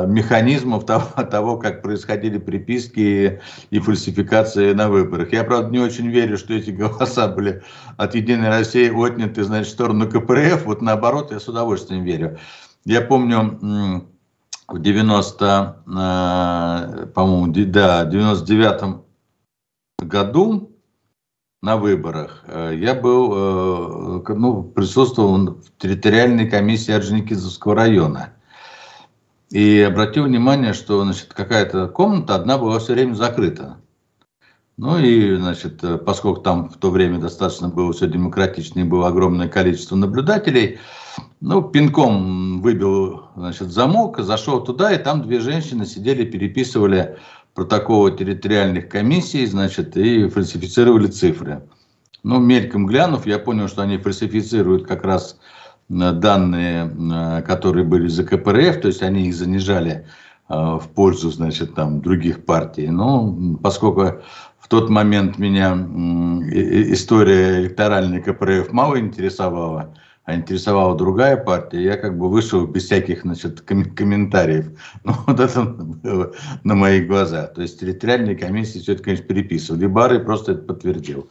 механизмов 0.08 0.86
того, 0.86 1.22
того, 1.24 1.58
как 1.58 1.82
происходили 1.82 2.38
приписки 2.38 3.42
и 3.68 3.78
фальсификации 3.78 4.72
на 4.72 4.88
выборах. 4.88 5.34
Я, 5.34 5.44
правда, 5.44 5.68
не 5.70 5.80
очень 5.80 6.08
верю, 6.08 6.38
что 6.38 6.54
эти 6.54 6.70
голоса 6.80 7.28
были 7.28 7.62
от 7.98 8.14
Единой 8.14 8.48
России 8.48 8.88
отняты, 8.88 9.44
значит, 9.44 9.68
в 9.68 9.74
сторону 9.74 10.08
КПРФ. 10.08 10.64
Вот 10.64 10.80
наоборот, 10.80 11.30
я 11.30 11.40
с 11.40 11.46
удовольствием 11.46 12.04
верю. 12.04 12.38
Я 12.86 13.02
помню, 13.02 14.08
в 14.66 14.78
90, 14.80 15.82
по-моему, 17.14 17.52
да, 17.66 18.06
99 18.06 19.02
году 19.98 20.73
на 21.64 21.78
выборах. 21.78 22.44
Э, 22.46 22.72
я 22.76 22.94
был, 22.94 23.32
э, 23.34 24.34
ну, 24.34 24.62
присутствовал 24.62 25.54
в 25.54 25.82
территориальной 25.82 26.48
комиссии 26.48 26.92
Орджоникидзевского 26.92 27.74
района. 27.74 28.34
И 29.50 29.80
обратил 29.80 30.24
внимание, 30.24 30.74
что 30.74 31.02
значит, 31.04 31.32
какая-то 31.32 31.88
комната 31.88 32.34
одна 32.34 32.58
была 32.58 32.78
все 32.78 32.92
время 32.92 33.14
закрыта. 33.14 33.78
Ну 34.76 34.98
и, 34.98 35.36
значит, 35.36 35.82
э, 35.82 35.96
поскольку 35.96 36.42
там 36.42 36.68
в 36.68 36.76
то 36.76 36.90
время 36.90 37.18
достаточно 37.18 37.68
было 37.68 37.94
все 37.94 38.08
демократично 38.08 38.80
и 38.80 38.84
было 38.84 39.08
огромное 39.08 39.48
количество 39.48 39.96
наблюдателей, 39.96 40.78
ну, 41.40 41.62
пинком 41.62 42.60
выбил, 42.60 43.22
значит, 43.36 43.68
замок, 43.68 44.18
зашел 44.18 44.62
туда, 44.62 44.92
и 44.92 45.02
там 45.02 45.22
две 45.22 45.40
женщины 45.40 45.86
сидели, 45.86 46.24
переписывали 46.24 47.16
протоколы 47.54 48.12
территориальных 48.12 48.88
комиссий, 48.88 49.46
значит, 49.46 49.96
и 49.96 50.28
фальсифицировали 50.28 51.06
цифры. 51.06 51.62
Ну, 52.24 52.40
мельком 52.40 52.86
глянув, 52.86 53.26
я 53.26 53.38
понял, 53.38 53.68
что 53.68 53.82
они 53.82 53.98
фальсифицируют 53.98 54.86
как 54.86 55.04
раз 55.04 55.38
э, 55.88 56.12
данные, 56.12 56.90
э, 56.90 57.42
которые 57.42 57.84
были 57.84 58.08
за 58.08 58.24
КПРФ, 58.24 58.80
то 58.80 58.88
есть 58.88 59.02
они 59.02 59.28
их 59.28 59.34
занижали 59.34 60.06
э, 60.48 60.54
в 60.54 60.88
пользу, 60.94 61.30
значит, 61.30 61.74
там, 61.74 62.00
других 62.00 62.44
партий. 62.44 62.88
Но 62.88 63.56
поскольку 63.62 64.22
в 64.58 64.68
тот 64.68 64.88
момент 64.88 65.38
меня 65.38 65.74
история 66.50 67.60
электоральной 67.60 68.22
КПРФ 68.22 68.72
мало 68.72 68.98
интересовала, 68.98 69.94
а 70.24 70.34
интересовала 70.34 70.96
другая 70.96 71.36
партия, 71.36 71.82
я 71.82 71.96
как 71.98 72.16
бы 72.16 72.30
вышел 72.30 72.66
без 72.66 72.84
всяких 72.84 73.22
значит, 73.22 73.60
ком- 73.60 73.94
комментариев. 73.94 74.70
Ну, 75.04 75.12
вот 75.26 75.38
это 75.38 75.62
было 75.62 76.32
на 76.64 76.74
моих 76.74 77.06
глазах. 77.06 77.52
То 77.52 77.60
есть 77.60 77.78
территориальные 77.78 78.34
комиссии 78.34 78.78
все 78.78 78.94
это, 78.94 79.02
конечно, 79.02 79.26
переписывали. 79.26 79.86
Бары 79.86 80.20
просто 80.20 80.52
это 80.52 80.62
подтвердил. 80.62 81.28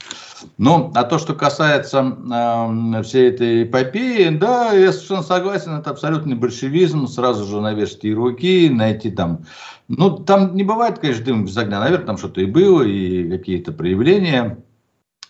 Ну, 0.60 0.92
а 0.94 1.04
то, 1.06 1.18
что 1.18 1.34
касается 1.34 2.02
э, 2.02 3.02
всей 3.02 3.30
этой 3.30 3.64
эпопеи, 3.64 4.30
да, 4.30 4.74
я 4.74 4.94
совершенно 4.94 5.24
согласен, 5.24 5.72
это 5.72 5.90
абсолютный 5.90 6.36
большевизм, 6.36 7.08
сразу 7.08 7.46
же 7.46 7.62
навешать 7.62 8.04
ярлыки, 8.04 8.70
найти 8.70 9.10
там... 9.10 9.46
Ну, 9.88 10.18
там 10.18 10.56
не 10.56 10.64
бывает, 10.64 11.00
конечно, 11.00 11.26
дым 11.26 11.46
без 11.46 11.58
огня, 11.58 11.80
наверное, 11.80 12.06
там 12.06 12.18
что-то 12.18 12.42
и 12.42 12.46
было, 12.46 12.84
и 12.84 13.28
какие-то 13.28 13.72
проявления. 13.72 14.60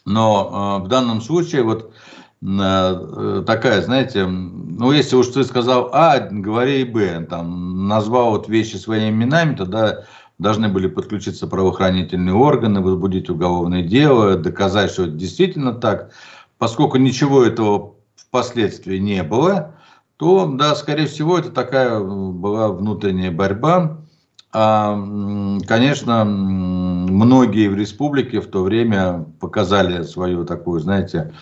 Но 0.05 0.79
э, 0.81 0.85
в 0.85 0.89
данном 0.89 1.21
случае 1.21 1.63
вот 1.63 1.93
такая, 2.43 3.81
знаете, 3.81 4.25
ну, 4.25 4.91
если 4.91 5.15
уж 5.15 5.27
ты 5.27 5.43
сказал 5.43 5.89
А, 5.93 6.19
говори 6.19 6.81
и 6.81 6.83
Б, 6.83 7.25
там, 7.29 7.87
назвал 7.87 8.31
вот 8.31 8.49
вещи 8.49 8.75
своими 8.75 9.09
именами, 9.09 9.55
тогда 9.55 10.03
должны 10.39 10.67
были 10.67 10.87
подключиться 10.87 11.47
правоохранительные 11.47 12.35
органы, 12.35 12.81
возбудить 12.81 13.29
уголовное 13.29 13.81
дело, 13.81 14.35
доказать, 14.35 14.91
что 14.91 15.03
это 15.03 15.13
действительно 15.13 15.73
так. 15.73 16.11
Поскольку 16.57 16.97
ничего 16.97 17.43
этого 17.43 17.93
впоследствии 18.15 18.97
не 18.97 19.23
было, 19.23 19.75
то, 20.17 20.45
да, 20.47 20.75
скорее 20.75 21.07
всего, 21.07 21.37
это 21.37 21.49
такая 21.49 21.99
была 21.99 22.69
внутренняя 22.69 23.31
борьба. 23.31 23.99
А, 24.51 24.95
конечно, 25.65 26.25
многие 26.25 27.69
в 27.69 27.75
республике 27.75 28.41
в 28.41 28.47
то 28.47 28.63
время 28.63 29.25
показали 29.39 30.03
свою 30.03 30.45
такую, 30.45 30.79
знаете, 30.81 31.33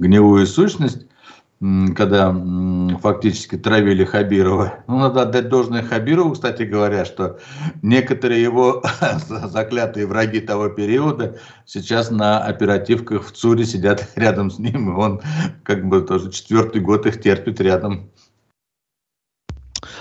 гнилую 0.00 0.46
сущность. 0.46 1.06
когда 1.94 2.34
фактически 3.02 3.58
травили 3.58 4.04
Хабирова. 4.04 4.82
Ну, 4.88 4.98
надо 4.98 5.22
отдать 5.22 5.50
должное 5.50 5.82
Хабирову, 5.82 6.32
кстати 6.32 6.62
говоря, 6.62 7.04
что 7.04 7.38
некоторые 7.82 8.42
его 8.42 8.82
заклятые 9.28 10.06
враги 10.06 10.40
того 10.40 10.70
периода 10.70 11.36
сейчас 11.66 12.10
на 12.10 12.42
оперативках 12.42 13.26
в 13.26 13.32
ЦУРе 13.32 13.66
сидят 13.66 14.08
рядом 14.16 14.50
с 14.50 14.58
ним, 14.58 14.90
и 14.90 14.96
он 14.98 15.20
как 15.62 15.86
бы 15.86 16.00
тоже 16.00 16.30
четвертый 16.32 16.80
год 16.80 17.04
их 17.04 17.20
терпит 17.20 17.60
рядом. 17.60 18.10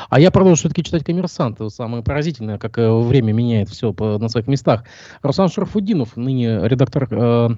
А 0.10 0.20
я 0.20 0.32
продолжу 0.32 0.62
все-таки 0.62 0.84
читать 0.84 1.04
«Коммерсант». 1.04 1.60
Самое 1.74 2.04
поразительное, 2.04 2.58
как 2.58 2.78
э, 2.78 2.92
время 2.92 3.34
меняет 3.34 3.70
все 3.70 3.94
на 3.94 4.30
своих 4.30 4.48
местах. 4.48 4.86
Руслан 5.22 5.50
Шарафуддинов, 5.50 6.16
ныне 6.16 6.68
редактор 6.68 7.08
э, 7.12 7.50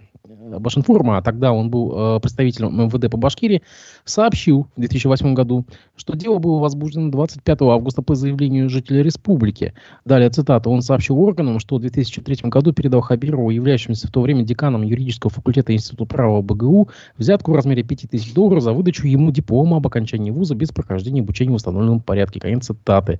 Башинформа, 0.60 1.18
а 1.18 1.22
тогда 1.22 1.52
он 1.52 1.70
был 1.70 2.16
э, 2.16 2.20
представителем 2.20 2.86
МВД 2.86 3.10
по 3.10 3.18
Башкирии, 3.18 3.62
сообщил 4.06 4.68
в 4.76 4.80
2008 4.80 5.34
году, 5.34 5.66
что 5.96 6.16
дело 6.16 6.40
было 6.40 6.60
возбуждено 6.60 7.10
25 7.10 7.62
августа 7.62 8.02
по 8.02 8.16
заявлению 8.16 8.70
жителей 8.70 9.04
республики. 9.04 9.74
Далее 10.06 10.30
цитата. 10.30 10.70
Он 10.70 10.82
сообщил 10.82 11.20
органам, 11.20 11.60
что 11.60 11.78
в 11.78 11.82
2003 11.82 12.50
году 12.50 12.74
передал 12.74 13.02
Хабирову, 13.02 13.50
являющемуся 13.50 14.08
в 14.08 14.12
то 14.12 14.22
время 14.22 14.44
деканом 14.44 14.84
юридического 14.84 15.32
факультета 15.32 15.74
Института 15.74 16.06
права 16.06 16.42
БГУ, 16.42 16.90
взятку 17.18 17.52
в 17.52 17.56
размере 17.56 17.84
5000 17.84 18.34
долларов 18.34 18.64
за 18.64 18.74
выдачу 18.74 19.08
ему 19.08 19.32
диплома 19.32 19.78
об 19.78 19.88
окончании 19.88 20.32
вуза 20.32 20.56
без 20.56 20.70
прохождения 20.70 21.22
обучения 21.22 21.52
в 21.52 21.56
установленном 21.56 22.02
порядке. 22.02 22.40
Конец 22.40 22.66
цитаты. 22.66 23.20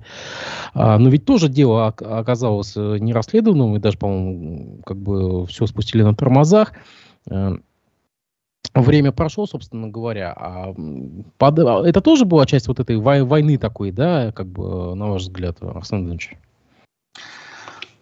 А, 0.74 0.98
но 0.98 1.08
ведь 1.08 1.24
тоже 1.24 1.48
дело 1.48 1.86
оказалось 1.86 2.74
э, 2.76 2.98
нерасследованным, 2.98 3.76
и 3.76 3.78
даже, 3.78 3.98
по-моему, 3.98 4.80
как 4.84 4.96
бы 4.96 5.46
все 5.46 5.66
спустили 5.66 6.02
на 6.02 6.14
тормозах. 6.14 6.72
Э, 7.30 7.56
время 8.74 9.12
прошло, 9.12 9.46
собственно 9.46 9.88
говоря. 9.88 10.32
А 10.36 10.74
под, 11.38 11.58
а 11.58 11.86
это 11.86 12.00
тоже 12.00 12.24
была 12.24 12.46
часть 12.46 12.68
вот 12.68 12.80
этой 12.80 12.96
войны 12.96 13.58
такой, 13.58 13.90
да, 13.90 14.32
как 14.32 14.46
бы, 14.46 14.94
на 14.94 15.10
ваш 15.10 15.22
взгляд, 15.22 15.58
Арсен 15.60 16.08
Ильич? 16.08 16.36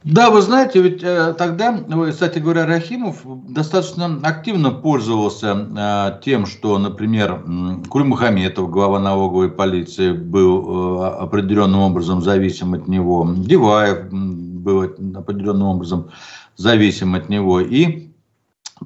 Да, 0.02 0.30
вы 0.30 0.40
знаете, 0.40 0.80
ведь 0.80 1.02
э, 1.02 1.34
тогда, 1.36 1.78
кстати 2.10 2.38
говоря, 2.38 2.64
Рахимов 2.64 3.18
достаточно 3.48 4.18
активно 4.22 4.70
пользовался 4.70 5.68
э, 5.76 6.20
тем, 6.24 6.46
что, 6.46 6.78
например, 6.78 7.44
Кульмухаметов, 7.86 8.70
глава 8.70 8.98
налоговой 8.98 9.50
полиции, 9.50 10.12
был 10.12 11.02
э, 11.02 11.06
определенным 11.18 11.80
образом 11.80 12.22
зависим 12.22 12.72
от 12.72 12.88
него, 12.88 13.28
Диваев 13.36 14.10
был 14.10 14.84
определенным 14.84 15.68
образом 15.68 16.10
зависим 16.56 17.14
от 17.14 17.28
него, 17.28 17.60
и 17.60 18.09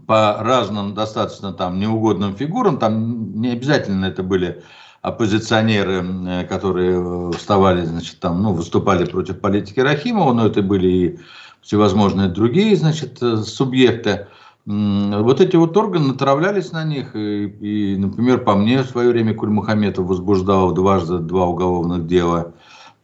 по 0.07 0.37
разным 0.41 0.95
достаточно 0.95 1.53
там 1.53 1.79
неугодным 1.79 2.35
фигурам, 2.35 2.79
там 2.79 3.41
не 3.41 3.51
обязательно 3.51 4.07
это 4.07 4.23
были 4.23 4.63
оппозиционеры, 5.05 6.03
э, 6.03 6.45
которые 6.45 6.97
э, 6.97 7.33
вставали, 7.37 7.85
значит, 7.85 8.21
там, 8.21 8.43
ну, 8.43 8.53
выступали 8.55 9.05
против 9.05 9.39
политики 9.39 9.81
Рахимова, 9.81 10.33
но 10.33 10.47
это 10.47 10.63
были 10.63 10.89
и 10.89 11.19
всевозможные 11.61 12.29
другие, 12.29 12.75
значит, 12.75 13.23
э, 13.23 13.37
субъекты. 13.39 14.27
Вот 14.67 15.43
эти 15.43 15.57
вот 15.57 15.77
органы 15.77 16.09
натравлялись 16.09 16.73
на 16.73 16.85
них, 16.85 17.15
и, 17.15 17.45
и 17.45 17.97
например, 17.99 18.45
по 18.45 18.55
мне 18.55 18.83
в 18.83 18.87
свое 18.87 19.11
время 19.11 19.35
Кульмухаметов 19.35 20.07
возбуждал 20.07 20.73
дважды 20.73 21.19
два 21.19 21.45
уголовных 21.45 22.07
дела 22.07 22.55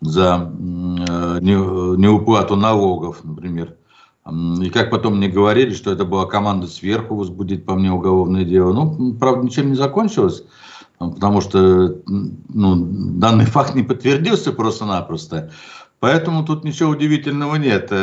за 0.01 0.51
неуплату 1.39 2.57
налогов, 2.57 3.23
например. 3.25 3.77
И 4.27 4.71
как 4.71 4.91
потом 4.91 5.17
мне 5.17 5.29
говорили, 5.29 5.73
что 5.73 5.91
это 5.91 6.05
была 6.05 6.27
команда 6.27 6.67
сверху 6.67 7.17
возбудить 7.17 7.65
по 7.65 7.75
мне 7.75 7.91
уголовное 7.91 8.45
дело. 8.45 8.73
Ну, 8.73 9.15
правда, 9.15 9.45
ничем 9.45 9.71
не 9.71 9.75
закончилось, 9.75 10.45
потому 10.99 11.41
что 11.41 11.97
ну, 12.07 12.77
данный 12.77 13.45
факт 13.47 13.75
не 13.75 13.83
подтвердился 13.83 14.53
просто-напросто. 14.53 15.51
Поэтому 16.01 16.47
тут 16.47 16.65
ничего 16.65 16.91
удивительного 16.91 17.57
нет. 17.57 17.89
Э, 17.91 17.97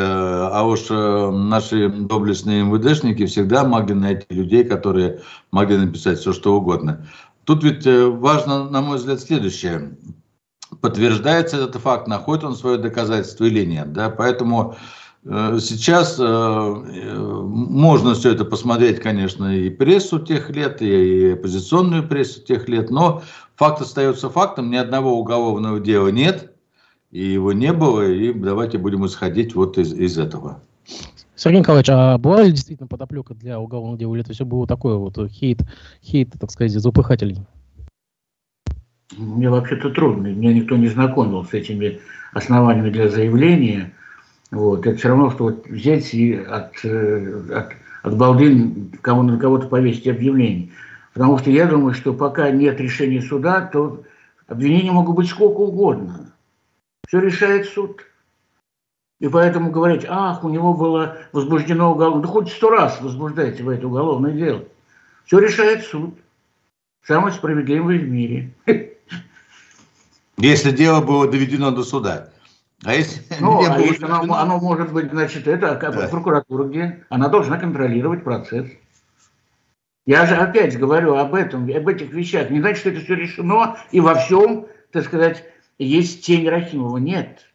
а 0.51 0.63
уж 0.63 0.85
э, 0.91 1.31
наши 1.31 1.89
доблестные 1.89 2.63
МВДшники 2.63 3.25
всегда 3.25 3.63
могли 3.63 3.95
найти 3.95 4.27
людей, 4.29 4.63
которые 4.63 5.21
могли 5.51 5.77
написать 5.77 6.19
все, 6.19 6.31
что 6.31 6.55
угодно. 6.55 7.07
Тут 7.43 7.63
ведь 7.63 7.87
э, 7.87 8.05
важно, 8.05 8.69
на 8.69 8.81
мой 8.81 8.97
взгляд, 8.97 9.19
следующее. 9.19 9.97
Подтверждается 10.79 11.57
этот 11.57 11.81
факт, 11.81 12.07
находит 12.07 12.43
он 12.43 12.55
свое 12.55 12.77
доказательство 12.77 13.45
или 13.45 13.65
нет. 13.65 13.93
Да? 13.93 14.11
Поэтому 14.11 14.75
сейчас 15.59 16.17
э, 16.19 16.23
э, 16.23 17.19
можно 17.19 18.13
все 18.13 18.31
это 18.31 18.45
посмотреть, 18.45 19.01
конечно, 19.01 19.53
и 19.53 19.69
прессу 19.69 20.19
тех 20.19 20.49
лет, 20.51 20.81
и 20.81 21.31
оппозиционную 21.31 22.07
прессу 22.07 22.41
тех 22.41 22.69
лет, 22.69 22.89
но 22.89 23.21
факт 23.55 23.81
остается 23.81 24.29
фактом, 24.29 24.71
ни 24.71 24.77
одного 24.77 25.19
уголовного 25.19 25.81
дела 25.81 26.07
нет, 26.07 26.53
и 27.11 27.25
его 27.25 27.51
не 27.51 27.73
было, 27.73 28.09
и 28.09 28.31
давайте 28.31 28.77
будем 28.77 29.05
исходить 29.05 29.53
вот 29.53 29.77
из, 29.77 29.93
из 29.93 30.17
этого. 30.17 30.61
Сергей 31.35 31.59
Николаевич, 31.59 31.89
а 31.89 32.17
была 32.17 32.43
ли 32.43 32.51
действительно 32.51 32.87
подоплека 32.87 33.33
для 33.33 33.59
уголовного 33.59 33.97
дела, 33.97 34.15
или 34.15 34.23
это 34.23 34.31
все 34.31 34.45
было 34.45 34.65
такое 34.65 34.95
вот 34.95 35.17
хейт, 35.29 35.59
хейт, 36.01 36.31
так 36.39 36.51
сказать, 36.51 36.71
запыхателей? 36.71 37.39
Мне 39.17 39.49
вообще-то 39.49 39.89
трудно, 39.89 40.27
меня 40.27 40.53
никто 40.53 40.77
не 40.77 40.87
знакомил 40.87 41.43
с 41.43 41.53
этими 41.53 41.99
основаниями 42.31 42.91
для 42.91 43.09
заявления– 43.09 43.93
вот. 44.51 44.85
Это 44.85 44.97
все 44.97 45.09
равно, 45.09 45.31
что 45.31 45.45
вот 45.45 45.67
взять 45.67 46.13
и 46.13 46.35
от, 46.35 46.73
э, 46.83 47.43
от, 47.53 47.73
от 48.03 48.17
балды 48.17 48.73
кого, 49.01 49.23
на 49.23 49.37
кого-то 49.37 49.67
повесить 49.67 50.07
объявление. 50.07 50.69
Потому 51.13 51.37
что 51.37 51.49
я 51.49 51.65
думаю, 51.65 51.93
что 51.93 52.13
пока 52.13 52.51
нет 52.51 52.79
решения 52.79 53.21
суда, 53.21 53.61
то 53.61 54.03
обвинения 54.47 54.91
могут 54.91 55.15
быть 55.15 55.29
сколько 55.29 55.57
угодно. 55.57 56.31
Все 57.07 57.19
решает 57.19 57.67
суд. 57.67 58.03
И 59.19 59.27
поэтому 59.27 59.71
говорить, 59.71 60.05
ах, 60.07 60.43
у 60.43 60.49
него 60.49 60.73
было 60.73 61.17
возбуждено 61.31 61.91
уголовное, 61.91 62.21
да 62.21 62.27
хоть 62.27 62.51
сто 62.51 62.69
раз 62.69 63.01
возбуждайте 63.01 63.63
в 63.63 63.69
это 63.69 63.87
уголовное 63.87 64.31
дело. 64.31 64.63
Все 65.25 65.39
решает 65.39 65.83
суд. 65.85 66.15
Самый 67.03 67.31
справедливый 67.31 67.97
в 67.97 68.07
мире. 68.07 68.53
Если 70.37 70.71
дело 70.71 71.01
было 71.01 71.27
доведено 71.27 71.71
до 71.71 71.83
суда. 71.83 72.29
А 72.83 72.93
если, 72.93 73.23
ну, 73.39 73.65
а 73.65 73.79
если 73.79 74.05
оно, 74.05 74.35
оно 74.35 74.59
может 74.59 74.91
быть, 74.91 75.09
значит, 75.11 75.47
это 75.47 75.75
как 75.75 75.95
да. 75.95 76.07
прокуратура 76.07 76.65
где? 76.65 77.05
Она 77.09 77.27
должна 77.29 77.57
контролировать 77.57 78.23
процесс. 78.23 78.67
Я 80.05 80.25
же 80.25 80.35
опять 80.35 80.77
говорю 80.77 81.15
об 81.15 81.35
этом, 81.35 81.63
об 81.63 81.87
этих 81.87 82.11
вещах. 82.11 82.49
Не 82.49 82.59
значит, 82.59 82.79
что 82.79 82.89
это 82.91 83.01
все 83.01 83.15
решено, 83.15 83.77
и 83.91 83.99
во 83.99 84.15
всем, 84.15 84.67
так 84.91 85.03
сказать, 85.05 85.43
есть 85.79 86.25
тень 86.25 86.47
Рахимова. 86.47 86.97
Нет. 86.97 87.45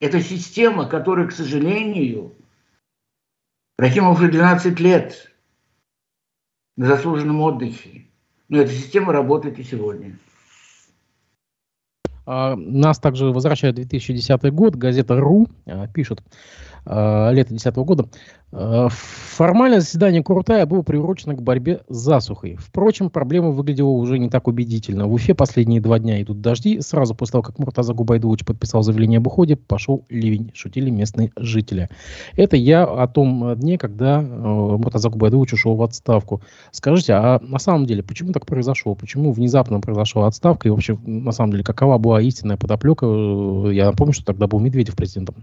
Это 0.00 0.20
система, 0.20 0.88
которая, 0.88 1.26
к 1.26 1.32
сожалению, 1.32 2.34
Рахимов 3.78 4.18
уже 4.18 4.30
12 4.30 4.78
лет 4.80 5.32
на 6.76 6.86
заслуженном 6.86 7.40
отдыхе. 7.40 8.06
Но 8.48 8.58
эта 8.58 8.70
система 8.70 9.12
работает 9.12 9.58
и 9.58 9.64
сегодня. 9.64 10.16
А, 12.26 12.56
нас 12.56 12.98
также 12.98 13.26
возвращает 13.26 13.74
2010 13.74 14.52
год. 14.52 14.76
Газета 14.76 15.16
«РУ» 15.16 15.48
а, 15.66 15.86
пишет, 15.88 16.22
а, 16.86 17.30
лето 17.30 17.50
2010 17.50 17.76
года. 17.76 18.06
А, 18.52 18.88
формальное 18.88 19.80
заседание 19.80 20.22
Куртая 20.22 20.64
было 20.66 20.82
приурочено 20.82 21.34
к 21.34 21.42
борьбе 21.42 21.80
с 21.88 21.96
засухой. 21.96 22.56
Впрочем, 22.56 23.10
проблема 23.10 23.50
выглядела 23.50 23.88
уже 23.88 24.18
не 24.18 24.30
так 24.30 24.46
убедительно. 24.46 25.06
В 25.06 25.14
Уфе 25.14 25.34
последние 25.34 25.80
два 25.80 25.98
дня 25.98 26.22
идут 26.22 26.40
дожди. 26.40 26.80
Сразу 26.80 27.14
после 27.14 27.32
того, 27.32 27.42
как 27.42 27.58
Муртаза 27.58 27.94
Губайдулович 27.94 28.44
подписал 28.44 28.82
заявление 28.82 29.18
об 29.18 29.26
уходе, 29.26 29.56
пошел 29.56 30.04
ливень, 30.08 30.52
шутили 30.54 30.90
местные 30.90 31.32
жители. 31.36 31.88
Это 32.36 32.56
я 32.56 32.84
о 32.84 33.08
том 33.08 33.56
дне, 33.56 33.76
когда 33.76 34.20
э, 34.20 34.24
Муртаза 34.26 35.08
Губайдулович 35.08 35.54
ушел 35.54 35.74
в 35.74 35.82
отставку. 35.82 36.40
Скажите, 36.70 37.14
а 37.14 37.40
на 37.40 37.58
самом 37.58 37.86
деле, 37.86 38.02
почему 38.02 38.32
так 38.32 38.46
произошло? 38.46 38.94
Почему 38.94 39.32
внезапно 39.32 39.80
произошла 39.80 40.26
отставка? 40.26 40.68
И 40.68 40.70
вообще, 40.70 40.96
на 41.04 41.32
самом 41.32 41.52
деле, 41.52 41.64
какова 41.64 41.98
была 41.98 42.20
истинная 42.20 42.56
подоплека? 42.56 43.06
Э, 43.06 43.70
я 43.72 43.86
напомню, 43.86 44.12
что 44.12 44.24
тогда 44.26 44.46
был 44.46 44.60
Медведев 44.60 44.94
президентом. 44.94 45.34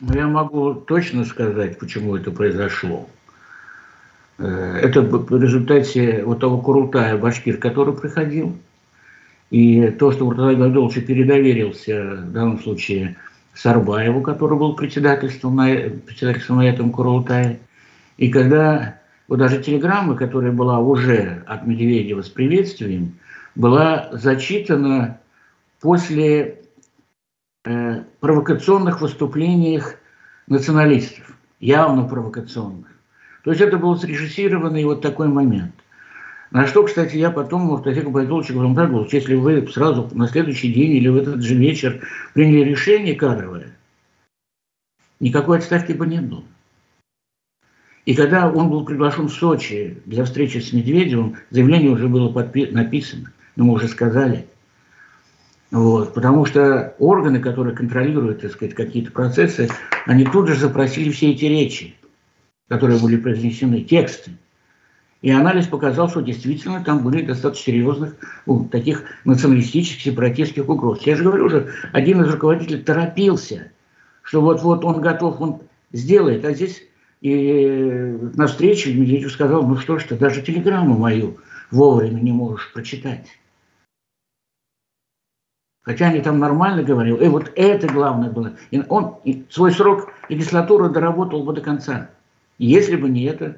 Я 0.00 0.26
могу 0.26 0.74
точно 0.74 1.24
сказать, 1.24 1.78
почему 1.78 2.16
это 2.16 2.30
произошло. 2.30 3.08
Э, 4.38 4.78
это 4.82 5.02
в 5.02 5.40
результате 5.40 6.24
вот 6.24 6.40
того 6.40 6.58
Курултая 6.58 7.16
Башкир, 7.16 7.58
который 7.58 7.94
приходил, 7.94 8.56
и 9.50 9.88
то, 9.90 10.10
что 10.10 10.26
Урталай 10.26 10.56
Гайдолович 10.56 11.06
передоверился 11.06 12.24
в 12.26 12.32
данном 12.32 12.60
случае 12.60 13.16
Сарбаеву, 13.54 14.20
который 14.20 14.58
был 14.58 14.74
председательством 14.74 15.56
на, 15.56 15.66
председательством 16.04 16.56
на 16.56 16.68
этом 16.68 16.90
Курултае. 16.90 17.60
И 18.16 18.30
когда 18.30 18.98
вот 19.28 19.38
даже 19.38 19.62
телеграмма, 19.62 20.16
которая 20.16 20.50
была 20.50 20.80
уже 20.80 21.44
от 21.46 21.66
Медведева 21.66 22.22
с 22.22 22.28
приветствием, 22.28 23.14
была 23.54 24.08
зачитана 24.12 25.20
после 25.80 26.63
э, 27.64 28.02
провокационных 28.20 29.00
выступлениях 29.00 29.96
националистов, 30.46 31.36
явно 31.60 32.04
провокационных. 32.04 32.88
То 33.42 33.50
есть 33.50 33.62
это 33.62 33.76
был 33.78 33.96
срежиссированный 33.98 34.84
вот 34.84 35.02
такой 35.02 35.28
момент. 35.28 35.74
На 36.50 36.66
что, 36.66 36.84
кстати, 36.84 37.16
я 37.16 37.30
потом 37.30 37.62
Муртазеку 37.62 38.10
Байдуловичу 38.10 38.54
говорю, 38.54 38.70
Муртазеку 38.70 39.12
если 39.12 39.34
вы 39.34 39.66
сразу 39.68 40.08
на 40.12 40.28
следующий 40.28 40.72
день 40.72 40.92
или 40.92 41.08
в 41.08 41.16
этот 41.16 41.42
же 41.42 41.54
вечер 41.54 42.06
приняли 42.32 42.70
решение 42.70 43.14
кадровое, 43.14 43.76
никакой 45.18 45.58
отставки 45.58 45.92
бы 45.92 46.06
не 46.06 46.20
было. 46.20 46.44
И 48.04 48.14
когда 48.14 48.50
он 48.50 48.70
был 48.70 48.84
приглашен 48.84 49.28
в 49.28 49.32
Сочи 49.32 49.98
для 50.04 50.24
встречи 50.24 50.58
с 50.58 50.72
Медведевым, 50.72 51.36
заявление 51.50 51.90
уже 51.90 52.08
было 52.08 52.30
подпи- 52.30 52.70
написано, 52.70 53.32
но 53.56 53.64
мы 53.64 53.74
уже 53.74 53.88
сказали. 53.88 54.46
Вот, 55.74 56.14
потому 56.14 56.44
что 56.46 56.94
органы, 57.00 57.40
которые 57.40 57.74
контролируют, 57.74 58.42
так 58.42 58.52
сказать, 58.52 58.76
какие-то 58.76 59.10
процессы, 59.10 59.68
они 60.06 60.24
тут 60.24 60.46
же 60.46 60.54
запросили 60.54 61.10
все 61.10 61.32
эти 61.32 61.46
речи, 61.46 61.96
которые 62.68 63.00
были 63.00 63.16
произнесены, 63.16 63.80
тексты. 63.80 64.30
И 65.20 65.32
анализ 65.32 65.66
показал, 65.66 66.08
что 66.08 66.20
действительно 66.20 66.84
там 66.84 67.02
были 67.02 67.22
достаточно 67.22 67.72
серьезных 67.72 68.14
ну, 68.46 68.68
таких 68.70 69.02
националистических, 69.24 70.00
сепаратистских 70.00 70.68
угроз. 70.68 71.02
Я 71.02 71.16
же 71.16 71.24
говорю 71.24 71.46
уже, 71.46 71.72
один 71.90 72.22
из 72.22 72.30
руководителей 72.32 72.80
торопился, 72.80 73.72
что 74.22 74.42
вот-вот 74.42 74.84
он 74.84 75.00
готов, 75.00 75.40
он 75.40 75.62
сделает. 75.92 76.44
А 76.44 76.52
здесь 76.52 76.84
и 77.20 78.16
на 78.36 78.46
встрече 78.46 78.94
Медведев 78.94 79.32
сказал, 79.32 79.66
ну 79.66 79.76
что 79.78 79.98
ж 79.98 80.04
ты, 80.04 80.14
даже 80.14 80.40
телеграмму 80.40 80.96
мою 80.96 81.38
вовремя 81.72 82.20
не 82.20 82.30
можешь 82.30 82.72
прочитать. 82.72 83.26
Хотя 85.84 86.08
они 86.08 86.20
там 86.20 86.38
нормально 86.38 86.82
говорили. 86.82 87.24
И 87.24 87.28
вот 87.28 87.52
это 87.56 87.86
главное 87.86 88.30
было. 88.30 88.52
И 88.70 88.82
он 88.88 89.16
свой 89.50 89.70
срок 89.70 90.10
легислатуры 90.28 90.88
доработал 90.88 91.44
бы 91.44 91.52
до 91.52 91.60
конца. 91.60 92.08
Если 92.58 92.96
бы 92.96 93.08
не 93.08 93.24
это 93.24 93.56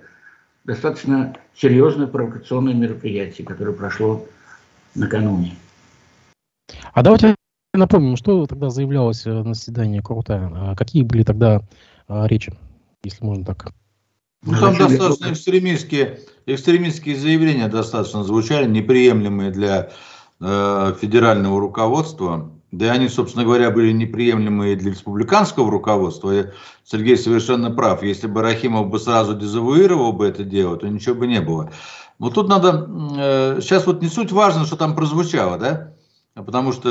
достаточно 0.64 1.36
серьезное 1.54 2.08
провокационное 2.08 2.74
мероприятие, 2.74 3.46
которое 3.46 3.72
прошло 3.72 4.26
накануне. 4.96 5.54
А 6.92 7.02
давайте 7.02 7.36
напомним, 7.72 8.16
что 8.16 8.46
тогда 8.46 8.70
заявлялось 8.70 9.24
э, 9.26 9.30
на 9.30 9.54
заседании 9.54 10.00
Крутая. 10.00 10.50
А 10.52 10.74
какие 10.74 11.04
были 11.04 11.22
тогда 11.22 11.62
а, 12.08 12.26
речи, 12.26 12.52
если 13.04 13.24
можно 13.24 13.44
так? 13.44 13.72
Ну, 14.42 14.58
там 14.58 14.76
достаточно 14.76 15.32
экстремистские, 15.32 16.20
экстремистские 16.46 17.16
заявления 17.16 17.68
достаточно 17.68 18.24
звучали, 18.24 18.68
неприемлемые 18.68 19.50
для 19.50 19.90
э, 20.40 20.94
федерального 21.00 21.60
руководства. 21.60 22.50
Да 22.72 22.86
и 22.86 22.88
они, 22.88 23.08
собственно 23.08 23.44
говоря, 23.44 23.70
были 23.70 23.92
неприемлемые 23.92 24.76
для 24.76 24.90
республиканского 24.90 25.70
руководства. 25.70 26.30
И 26.32 26.46
Сергей 26.84 27.16
совершенно 27.16 27.70
прав. 27.70 28.02
Если 28.02 28.26
бы 28.26 28.42
Рахимов 28.42 28.88
бы 28.88 28.98
сразу 28.98 29.34
дезавуировал 29.34 30.12
бы 30.12 30.26
это 30.26 30.44
дело, 30.44 30.76
то 30.76 30.88
ничего 30.88 31.14
бы 31.14 31.26
не 31.26 31.40
было. 31.40 31.70
Вот 32.18 32.34
тут 32.34 32.48
надо... 32.48 32.88
Э, 33.16 33.58
сейчас 33.60 33.86
вот 33.86 34.02
не 34.02 34.08
суть 34.08 34.32
важно, 34.32 34.66
что 34.66 34.76
там 34.76 34.94
прозвучало, 34.94 35.58
да? 35.58 35.92
Потому 36.34 36.72
что 36.72 36.88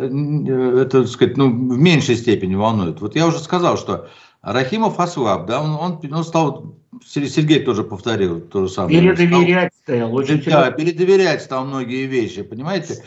э, 0.00 0.80
это, 0.82 1.02
так 1.02 1.08
сказать, 1.08 1.36
ну, 1.36 1.46
в 1.46 1.78
меньшей 1.78 2.16
степени 2.16 2.54
волнует. 2.54 3.00
Вот 3.00 3.16
я 3.16 3.26
уже 3.26 3.40
сказал, 3.40 3.76
что 3.76 4.08
Рахимов 4.42 5.00
ослаб, 5.00 5.46
да, 5.46 5.60
он, 5.60 5.72
он, 5.72 6.12
он 6.12 6.24
стал, 6.24 6.77
Сергей 7.04 7.60
тоже 7.60 7.84
повторил 7.84 8.40
то 8.40 8.66
же 8.66 8.72
самое. 8.72 9.00
Передоверять 9.00 9.72
стал, 9.74 10.14
очень 10.14 10.42
Да, 10.44 10.70
передоверять 10.70 11.42
стал 11.42 11.64
многие 11.64 12.06
вещи, 12.06 12.42
понимаете? 12.42 13.02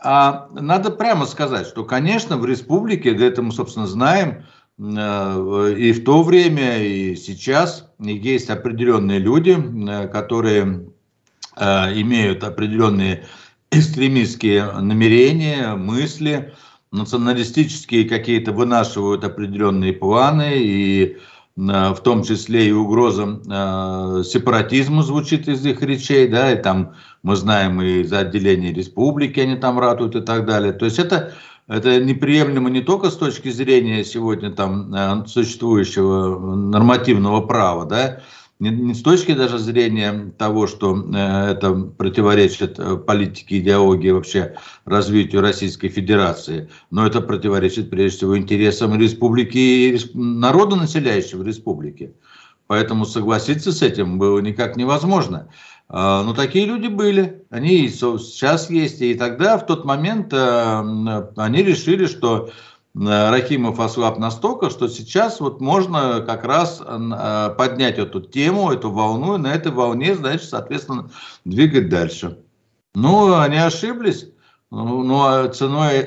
А 0.00 0.48
надо 0.52 0.90
прямо 0.90 1.24
сказать, 1.26 1.66
что, 1.66 1.84
конечно, 1.84 2.36
в 2.36 2.44
республике, 2.44 3.16
это 3.16 3.40
мы, 3.42 3.52
собственно, 3.52 3.86
знаем, 3.86 4.44
э, 4.78 5.74
и 5.78 5.92
в 5.92 6.04
то 6.04 6.22
время, 6.22 6.82
и 6.82 7.16
сейчас 7.16 7.88
есть 7.98 8.50
определенные 8.50 9.18
люди, 9.18 9.56
э, 9.56 10.08
которые 10.08 10.88
э, 11.56 12.00
имеют 12.00 12.44
определенные 12.44 13.24
экстремистские 13.70 14.70
намерения, 14.72 15.74
мысли, 15.74 16.52
националистические 16.92 18.08
какие-то 18.08 18.52
вынашивают 18.52 19.24
определенные 19.24 19.92
планы, 19.92 20.52
и 20.58 21.16
в 21.56 21.96
том 22.02 22.24
числе 22.24 22.68
и 22.68 22.72
угроза 22.72 24.22
сепаратизму 24.24 25.02
звучит 25.02 25.46
из 25.48 25.64
их 25.64 25.82
речей, 25.82 26.26
да, 26.26 26.52
и 26.52 26.60
там 26.60 26.94
мы 27.22 27.36
знаем 27.36 27.80
и 27.80 28.02
за 28.02 28.20
отделение 28.20 28.72
республики 28.72 29.40
они 29.40 29.56
там 29.56 29.78
ратуют 29.78 30.16
и 30.16 30.20
так 30.20 30.46
далее. 30.46 30.72
То 30.72 30.84
есть 30.84 30.98
это, 30.98 31.32
это 31.68 32.02
неприемлемо 32.02 32.70
не 32.70 32.80
только 32.80 33.10
с 33.10 33.16
точки 33.16 33.50
зрения 33.50 34.04
сегодня 34.04 34.50
там 34.50 34.92
э, 34.92 35.26
существующего 35.26 36.54
нормативного 36.54 37.40
права, 37.40 37.86
да, 37.86 38.20
не, 38.60 38.70
не 38.70 38.94
с 38.94 39.02
точки 39.02 39.32
даже 39.34 39.58
зрения 39.58 40.32
того, 40.38 40.66
что 40.66 40.96
э, 40.96 41.50
это 41.52 41.72
противоречит 41.74 42.78
э, 42.78 42.96
политике, 42.96 43.58
идеологии 43.58 44.10
вообще 44.10 44.56
развитию 44.84 45.40
Российской 45.40 45.88
Федерации, 45.88 46.70
но 46.90 47.06
это 47.06 47.20
противоречит 47.20 47.90
прежде 47.90 48.18
всего 48.18 48.38
интересам 48.38 48.98
республики 48.98 49.58
и 49.58 49.98
народа, 50.14 50.76
населяющего 50.76 51.42
республики. 51.42 52.14
Поэтому 52.66 53.04
согласиться 53.04 53.72
с 53.72 53.82
этим 53.82 54.18
было 54.18 54.38
никак 54.38 54.76
невозможно. 54.76 55.48
А, 55.88 56.22
Но 56.22 56.32
такие 56.32 56.64
люди 56.64 56.86
были, 56.86 57.44
они 57.50 57.88
сейчас 57.88 58.70
есть, 58.70 59.02
и 59.02 59.14
тогда, 59.14 59.58
в 59.58 59.66
тот 59.66 59.84
момент, 59.84 60.32
э, 60.32 61.28
они 61.36 61.62
решили, 61.62 62.06
что 62.06 62.48
э, 62.48 62.50
Рахимов 62.94 63.80
ослаб 63.80 64.18
настолько, 64.18 64.70
что 64.70 64.88
сейчас 64.88 65.40
вот 65.40 65.60
можно 65.60 66.20
как 66.20 66.44
раз 66.44 66.80
э, 66.80 67.54
поднять 67.58 67.98
эту 67.98 68.20
тему, 68.20 68.70
эту 68.70 68.90
волну, 68.92 69.34
и 69.34 69.38
на 69.38 69.52
этой 69.52 69.72
волне, 69.72 70.14
значит, 70.14 70.48
соответственно, 70.48 71.10
двигать 71.44 71.88
дальше. 71.88 72.38
Ну, 72.94 73.34
они 73.36 73.56
ошиблись. 73.56 74.28
Ну, 74.70 75.02
ну 75.02 75.22
а 75.22 75.48
ценой 75.48 76.00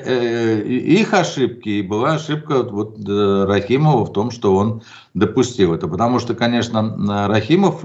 их 0.66 1.12
ошибки 1.14 1.82
была 1.82 2.14
ошибка 2.14 2.62
вот, 2.62 2.98
Рахимова 3.06 4.04
в 4.04 4.12
том, 4.12 4.30
что 4.30 4.56
он 4.56 4.82
допустил 5.14 5.74
это. 5.74 5.88
Потому 5.88 6.18
что, 6.18 6.34
конечно, 6.34 7.28
Рахимов 7.28 7.84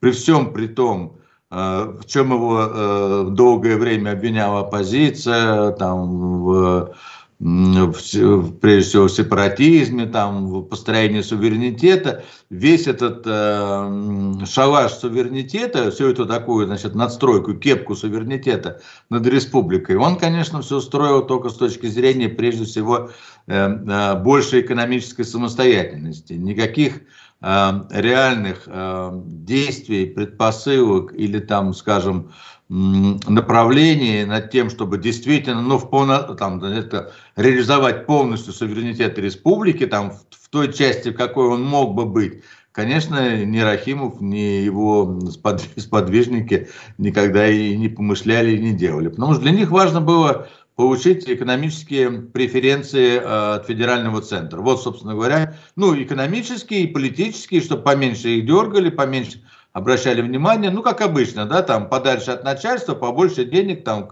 при 0.00 0.10
всем 0.10 0.52
при 0.52 0.66
том, 0.66 1.18
э, 1.50 1.94
в 2.00 2.04
чем 2.06 2.32
его 2.32 2.60
э, 2.60 3.26
долгое 3.30 3.76
время 3.76 4.10
обвиняла 4.10 4.60
оппозиция, 4.60 5.72
там, 5.72 6.44
в, 6.44 6.94
прежде 7.38 8.80
всего 8.80 9.08
в 9.08 9.12
сепаратизме, 9.12 10.06
там, 10.06 10.48
в 10.48 10.62
построении 10.62 11.20
суверенитета, 11.20 12.24
весь 12.48 12.86
этот 12.86 13.24
э, 13.26 14.46
шалаш 14.46 14.92
суверенитета, 14.92 15.90
всю 15.90 16.08
эту 16.08 16.24
такую, 16.24 16.66
значит, 16.66 16.94
надстройку, 16.94 17.54
кепку 17.54 17.94
суверенитета 17.94 18.80
над 19.10 19.26
республикой, 19.26 19.96
он, 19.96 20.16
конечно, 20.16 20.62
все 20.62 20.80
строил 20.80 21.26
только 21.26 21.50
с 21.50 21.56
точки 21.56 21.86
зрения, 21.86 22.30
прежде 22.30 22.64
всего, 22.64 23.10
э, 23.46 23.54
э, 23.54 24.14
большей 24.14 24.62
экономической 24.62 25.24
самостоятельности. 25.24 26.32
Никаких 26.32 27.02
реальных 27.40 28.62
э, 28.66 29.10
действий, 29.24 30.06
предпосылок 30.06 31.12
или 31.14 31.38
там, 31.38 31.74
скажем, 31.74 32.32
направлений 32.68 34.24
над 34.24 34.50
тем, 34.50 34.70
чтобы 34.70 34.98
действительно, 34.98 35.62
ну, 35.62 35.78
в 35.78 35.88
полно, 35.88 36.34
там, 36.34 36.62
это, 36.64 37.12
реализовать 37.36 38.06
полностью 38.06 38.52
суверенитет 38.52 39.18
республики, 39.18 39.86
там, 39.86 40.10
в, 40.10 40.24
в 40.30 40.48
той 40.48 40.72
части, 40.72 41.10
в 41.10 41.16
какой 41.16 41.46
он 41.46 41.62
мог 41.62 41.94
бы 41.94 42.06
быть, 42.06 42.42
конечно, 42.72 43.44
ни 43.44 43.58
Рахимов, 43.58 44.20
ни 44.20 44.62
его 44.64 45.20
сподвижники 45.76 46.68
никогда 46.98 47.48
и 47.48 47.76
не 47.76 47.88
помышляли, 47.88 48.56
и 48.56 48.60
не 48.60 48.72
делали. 48.72 49.08
Потому 49.08 49.34
что 49.34 49.42
для 49.42 49.52
них 49.52 49.70
важно 49.70 50.00
было 50.00 50.48
получить 50.76 51.28
экономические 51.28 52.10
преференции 52.10 53.16
э, 53.16 53.54
от 53.56 53.66
федерального 53.66 54.20
центра. 54.20 54.60
Вот, 54.60 54.82
собственно 54.82 55.14
говоря, 55.14 55.56
ну, 55.74 56.00
экономические 56.00 56.82
и 56.82 56.86
политические, 56.86 57.62
чтобы 57.62 57.82
поменьше 57.82 58.28
их 58.28 58.46
дергали, 58.46 58.90
поменьше 58.90 59.42
обращали 59.72 60.20
внимание, 60.20 60.70
ну, 60.70 60.82
как 60.82 61.00
обычно, 61.00 61.46
да, 61.46 61.62
там, 61.62 61.88
подальше 61.88 62.30
от 62.30 62.44
начальства, 62.44 62.94
побольше 62.94 63.46
денег, 63.46 63.84
там, 63.84 64.10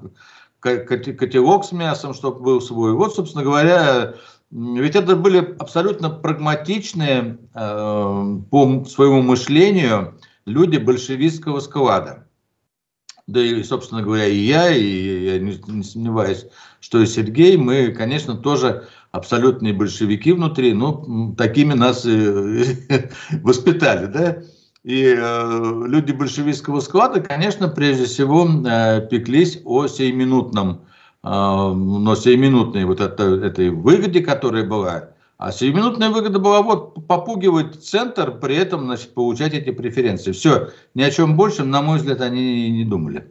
котелок 0.60 1.66
с 1.66 1.72
мясом, 1.72 2.14
чтобы 2.14 2.40
был 2.40 2.60
свой. 2.62 2.94
Вот, 2.94 3.14
собственно 3.14 3.44
говоря, 3.44 4.14
ведь 4.50 4.96
это 4.96 5.16
были 5.16 5.54
абсолютно 5.58 6.08
прагматичные 6.08 7.38
э, 7.54 8.38
по 8.50 8.84
своему 8.86 9.20
мышлению 9.20 10.18
люди 10.46 10.78
большевистского 10.78 11.60
склада 11.60 12.23
да 13.26 13.40
и, 13.40 13.62
собственно 13.62 14.02
говоря, 14.02 14.26
и 14.26 14.36
я, 14.36 14.70
и 14.70 15.24
я 15.24 15.38
не, 15.38 15.58
не 15.68 15.82
сомневаюсь, 15.82 16.46
что 16.80 17.00
и 17.00 17.06
Сергей, 17.06 17.56
мы, 17.56 17.88
конечно, 17.88 18.36
тоже 18.36 18.86
абсолютные 19.12 19.72
большевики 19.72 20.32
внутри, 20.32 20.72
но 20.74 21.34
такими 21.36 21.72
нас 21.72 22.04
воспитали, 23.42 24.06
да. 24.06 24.42
И 24.84 25.16
э, 25.16 25.82
люди 25.86 26.12
большевистского 26.12 26.80
склада, 26.80 27.22
конечно, 27.22 27.68
прежде 27.68 28.04
всего 28.04 28.46
э, 28.46 29.08
пеклись 29.08 29.62
о 29.64 29.86
сейминутном, 29.86 30.82
э, 31.22 31.28
но 31.30 32.14
сейминутной 32.14 32.84
вот 32.84 33.00
это, 33.00 33.22
этой 33.22 33.70
выгоде, 33.70 34.20
которая 34.20 34.68
была, 34.68 35.13
А 35.44 35.52
сиюминутная 35.52 36.08
выгода 36.08 36.38
была 36.38 36.62
вот 36.62 37.06
попугивать 37.06 37.74
центр, 37.84 38.32
при 38.32 38.56
этом 38.56 38.86
значит, 38.86 39.12
получать 39.12 39.52
эти 39.52 39.72
преференции. 39.72 40.32
Все, 40.32 40.70
ни 40.94 41.02
о 41.02 41.10
чем 41.10 41.36
большем, 41.36 41.68
на 41.70 41.82
мой 41.82 41.98
взгляд, 41.98 42.22
они 42.22 42.70
не 42.70 42.86
думали. 42.86 43.30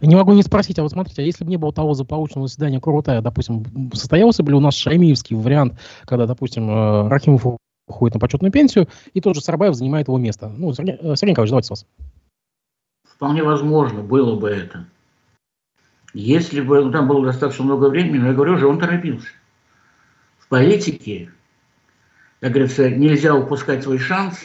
Не 0.00 0.16
могу 0.16 0.32
не 0.32 0.42
спросить, 0.42 0.80
а 0.80 0.82
вот 0.82 0.90
смотрите, 0.90 1.22
а 1.22 1.24
если 1.24 1.44
бы 1.44 1.50
не 1.50 1.56
было 1.56 1.72
того 1.72 1.94
заполученного 1.94 2.48
заседания 2.48 2.80
Курултая, 2.80 3.22
допустим, 3.22 3.64
состоялся 3.94 4.42
бы 4.42 4.50
ли 4.50 4.56
у 4.56 4.60
нас 4.60 4.74
шаймиевский 4.74 5.36
вариант, 5.36 5.74
когда, 6.04 6.26
допустим, 6.26 6.68
э, 6.68 7.08
Рахимов 7.08 7.46
уходит 7.86 8.14
на 8.14 8.20
почетную 8.20 8.50
пенсию, 8.50 8.88
и 9.14 9.20
тот 9.20 9.36
же 9.36 9.40
Сарбаев 9.40 9.76
занимает 9.76 10.08
его 10.08 10.18
место? 10.18 10.48
Ну, 10.48 10.72
Сергей, 10.72 10.96
э, 10.96 11.14
Сергей 11.14 11.30
Николаевич, 11.30 11.50
давайте 11.50 11.66
с 11.68 11.70
вас. 11.70 11.86
Вполне 13.08 13.44
возможно, 13.44 14.02
было 14.02 14.34
бы 14.34 14.48
это. 14.50 14.84
Если 16.12 16.60
бы 16.60 16.84
ну, 16.84 16.90
там 16.90 17.06
было 17.06 17.24
достаточно 17.24 17.64
много 17.64 17.88
времени, 17.88 18.18
но 18.18 18.26
я 18.26 18.34
говорю 18.34 18.56
же, 18.56 18.66
он 18.66 18.80
торопился. 18.80 19.28
В 20.50 20.52
политике, 20.52 21.30
как 22.40 22.50
говорится, 22.50 22.90
нельзя 22.90 23.36
упускать 23.36 23.84
свой 23.84 23.98
шанс, 23.98 24.36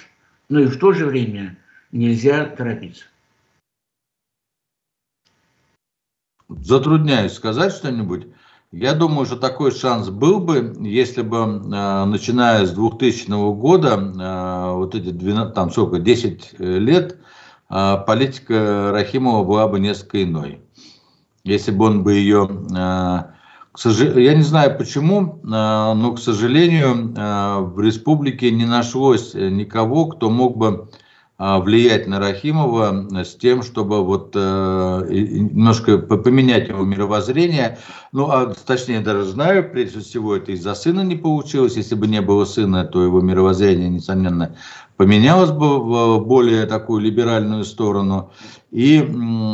но 0.49 0.59
и 0.59 0.67
в 0.67 0.77
то 0.77 0.93
же 0.93 1.07
время 1.07 1.57
нельзя 1.91 2.45
торопиться. 2.45 3.05
Затрудняюсь 6.47 7.33
сказать 7.33 7.73
что-нибудь. 7.73 8.27
Я 8.71 8.93
думаю, 8.93 9.25
что 9.25 9.35
такой 9.35 9.71
шанс 9.71 10.09
был 10.09 10.39
бы, 10.39 10.75
если 10.81 11.23
бы, 11.23 11.37
э, 11.37 12.05
начиная 12.05 12.67
с 12.67 12.71
2000 12.71 13.53
года, 13.53 13.95
э, 13.97 14.73
вот 14.75 14.93
эти 14.93 15.09
12, 15.09 15.55
там 15.55 15.71
сколько, 15.71 15.97
10 15.97 16.53
лет, 16.59 17.17
э, 17.71 17.97
политика 18.05 18.91
Рахимова 18.91 19.43
была 19.43 19.67
бы 19.67 19.79
несколько 19.79 20.21
иной. 20.21 20.61
Если 21.43 21.71
бы 21.71 21.85
он 21.85 22.03
бы 22.03 22.13
ее, 22.13 22.47
к 23.75 23.79
сожалению, 23.79 24.23
я 24.23 24.33
не 24.33 24.43
знаю 24.43 24.77
почему, 24.77 25.39
но, 25.43 26.13
к 26.15 26.19
сожалению, 26.19 27.13
в 27.73 27.79
республике 27.81 28.49
не 28.51 28.65
нашлось 28.65 29.33
никого, 29.33 30.05
кто 30.05 30.29
мог 30.29 30.55
бы 30.55 30.89
а, 31.37 31.59
влиять 31.59 32.07
на 32.07 32.19
Рахимова 32.19 33.07
с 33.11 33.35
тем, 33.35 33.61
чтобы 33.61 34.05
вот 34.05 34.31
э, 34.35 35.05
немножко 35.09 35.97
поменять 35.97 36.69
его 36.69 36.85
мировоззрение. 36.85 37.77
Ну, 38.13 38.29
а 38.29 38.53
точнее 38.65 39.01
даже 39.01 39.25
знаю, 39.25 39.69
прежде 39.69 39.99
всего 39.99 40.37
это 40.37 40.53
из-за 40.53 40.73
сына 40.75 41.01
не 41.01 41.17
получилось. 41.17 41.75
Если 41.75 41.95
бы 41.95 42.07
не 42.07 42.21
было 42.21 42.45
сына, 42.45 42.85
то 42.85 43.03
его 43.03 43.19
мировоззрение, 43.19 43.89
несомненно, 43.89 44.55
поменялось 44.95 45.51
бы 45.51 45.77
в 45.79 46.25
более 46.25 46.65
такую 46.67 47.01
либеральную 47.01 47.65
сторону. 47.65 48.31
И, 48.71 49.05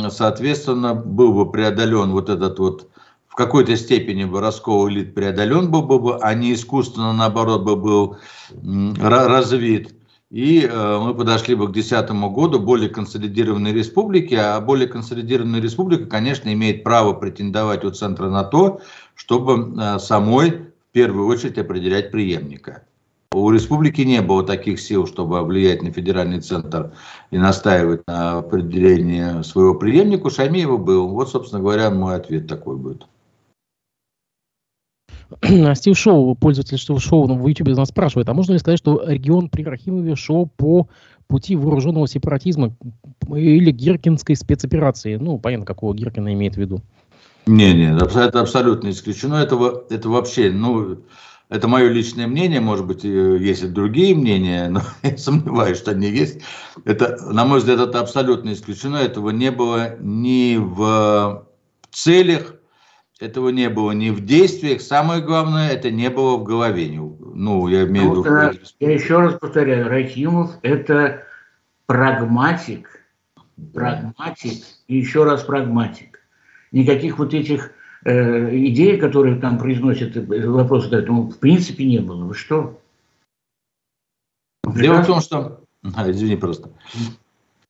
соответственно, 0.08 0.94
был 0.94 1.32
бы 1.32 1.50
преодолен 1.50 2.12
вот 2.12 2.28
этот 2.28 2.60
вот 2.60 2.91
в 3.32 3.34
какой-то 3.34 3.74
степени 3.78 4.24
бы 4.24 4.42
раскол 4.42 4.90
элит 4.90 5.14
преодолен 5.14 5.70
был 5.70 5.84
бы, 5.84 6.18
а 6.18 6.34
не 6.34 6.52
искусственно, 6.52 7.14
наоборот, 7.14 7.62
бы 7.62 7.76
был 7.76 8.18
развит. 9.00 9.94
И 10.28 10.68
э, 10.70 10.98
мы 10.98 11.14
подошли 11.14 11.54
бы 11.54 11.66
к 11.66 11.72
2010 11.72 12.10
году 12.30 12.60
более 12.60 12.90
консолидированной 12.90 13.72
республики, 13.72 14.34
а 14.34 14.60
более 14.60 14.86
консолидированная 14.86 15.62
республика, 15.62 16.04
конечно, 16.04 16.52
имеет 16.52 16.84
право 16.84 17.14
претендовать 17.14 17.84
у 17.86 17.90
центра 17.90 18.28
на 18.28 18.44
то, 18.44 18.82
чтобы 19.14 19.80
э, 19.80 19.98
самой 19.98 20.50
в 20.50 20.92
первую 20.92 21.26
очередь 21.26 21.56
определять 21.56 22.10
преемника. 22.10 22.82
У 23.32 23.50
республики 23.50 24.02
не 24.02 24.20
было 24.20 24.44
таких 24.44 24.78
сил, 24.78 25.06
чтобы 25.06 25.40
влиять 25.42 25.82
на 25.82 25.90
федеральный 25.90 26.40
центр 26.40 26.92
и 27.30 27.38
настаивать 27.38 28.02
на 28.06 28.40
определении 28.40 29.42
своего 29.42 29.74
преемника. 29.74 30.26
У 30.26 30.30
Шамиева 30.30 30.76
был. 30.76 31.08
Вот, 31.08 31.30
собственно 31.30 31.62
говоря, 31.62 31.88
мой 31.88 32.16
ответ 32.16 32.46
такой 32.46 32.76
будет. 32.76 33.06
Стив 35.74 35.96
Шоу, 35.96 36.34
пользователь 36.34 36.78
Стив 36.78 37.00
Шоу 37.00 37.26
в 37.26 37.46
YouTube 37.46 37.68
нас 37.68 37.88
спрашивает, 37.88 38.28
а 38.28 38.34
можно 38.34 38.52
ли 38.52 38.58
сказать, 38.58 38.78
что 38.78 39.02
регион 39.06 39.48
при 39.48 39.64
Рахимове 39.64 40.16
шел 40.16 40.46
по 40.46 40.88
пути 41.26 41.56
вооруженного 41.56 42.06
сепаратизма 42.08 42.74
или 43.28 43.70
гиркинской 43.70 44.36
спецоперации? 44.36 45.16
Ну, 45.16 45.38
понятно, 45.38 45.66
какого 45.66 45.94
Гиркина 45.94 46.32
имеет 46.34 46.54
в 46.54 46.58
виду. 46.58 46.80
Не, 47.46 47.72
не, 47.72 47.94
это 47.94 48.40
абсолютно 48.40 48.90
исключено. 48.90 49.36
Это, 49.36 49.84
это 49.90 50.08
вообще, 50.08 50.50
ну, 50.50 50.98
это 51.48 51.68
мое 51.68 51.88
личное 51.88 52.26
мнение, 52.26 52.60
может 52.60 52.86
быть, 52.86 53.04
есть 53.04 53.62
и 53.62 53.66
другие 53.66 54.14
мнения, 54.14 54.68
но 54.68 54.82
я 55.02 55.16
сомневаюсь, 55.16 55.78
что 55.78 55.90
они 55.90 56.08
есть. 56.08 56.40
Это, 56.84 57.18
на 57.30 57.44
мой 57.44 57.58
взгляд, 57.58 57.80
это 57.80 58.00
абсолютно 58.00 58.52
исключено. 58.52 58.96
Этого 58.96 59.30
не 59.30 59.50
было 59.50 59.96
ни 60.00 60.56
в 60.56 61.44
целях 61.90 62.54
этого 63.22 63.50
не 63.50 63.68
было 63.68 63.92
ни 63.92 64.10
в 64.10 64.24
действиях, 64.24 64.80
самое 64.80 65.22
главное, 65.22 65.70
это 65.70 65.90
не 65.90 66.10
было 66.10 66.36
в 66.36 66.42
голове. 66.42 66.90
Ну, 66.90 67.68
я 67.68 67.84
имею 67.84 68.10
в 68.10 68.26
виду... 68.26 68.58
Я 68.80 68.92
еще 68.92 69.20
раз 69.20 69.34
повторяю, 69.38 69.88
Рахимов– 69.88 70.52
это 70.62 71.24
прагматик, 71.86 73.04
прагматик 73.72 74.64
и 74.88 74.96
еще 74.96 75.24
раз 75.24 75.44
прагматик. 75.44 76.20
Никаких 76.72 77.18
вот 77.18 77.32
этих 77.32 77.72
э, 78.04 78.56
идей, 78.56 78.98
которые 78.98 79.36
там 79.36 79.58
произносят, 79.58 80.16
э, 80.16 80.48
вопросы 80.48 80.86
задают, 80.86 81.08
ну, 81.08 81.30
в 81.30 81.38
принципе 81.38 81.84
не 81.84 82.00
было. 82.00 82.24
Вы 82.24 82.34
что? 82.34 82.80
Дело 84.66 85.02
в 85.02 85.06
том, 85.06 85.20
что... 85.20 85.60
А, 85.96 86.08
извини 86.08 86.36
просто. 86.36 86.70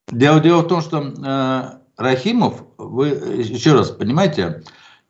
Дело, 0.08 0.38
дело 0.40 0.60
в 0.60 0.68
том, 0.68 0.82
что 0.82 1.00
э, 1.00 1.78
Рахимов, 1.96 2.62
вы 2.76 3.08
еще 3.08 3.72
раз 3.72 3.90
понимаете, 3.90 4.62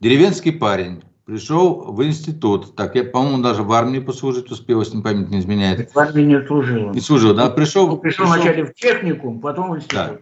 Деревенский 0.03 0.51
парень 0.51 1.01
пришел 1.27 1.93
в 1.93 2.05
институт, 2.05 2.75
так 2.75 2.97
я, 2.97 3.05
по-моему, 3.05 3.41
даже 3.41 3.63
в 3.63 3.71
армии 3.71 4.01
послужить 4.01 4.51
успел, 4.51 4.81
если 4.81 5.01
память 5.01 5.29
не 5.31 5.39
изменяет. 5.39 5.95
В 5.95 5.97
армии 5.97 6.23
не 6.23 6.45
служил. 6.45 6.91
Не 6.91 7.01
служил, 7.01 7.35
да, 7.35 7.49
пришел. 7.51 7.89
Он 7.89 8.01
пришел, 8.01 8.27
пришел 8.27 8.35
вначале 8.35 8.65
в 8.65 8.75
техникум, 8.75 9.41
потом 9.41 9.71
в 9.71 9.77
институт. 9.77 9.97
Да. 9.97 10.19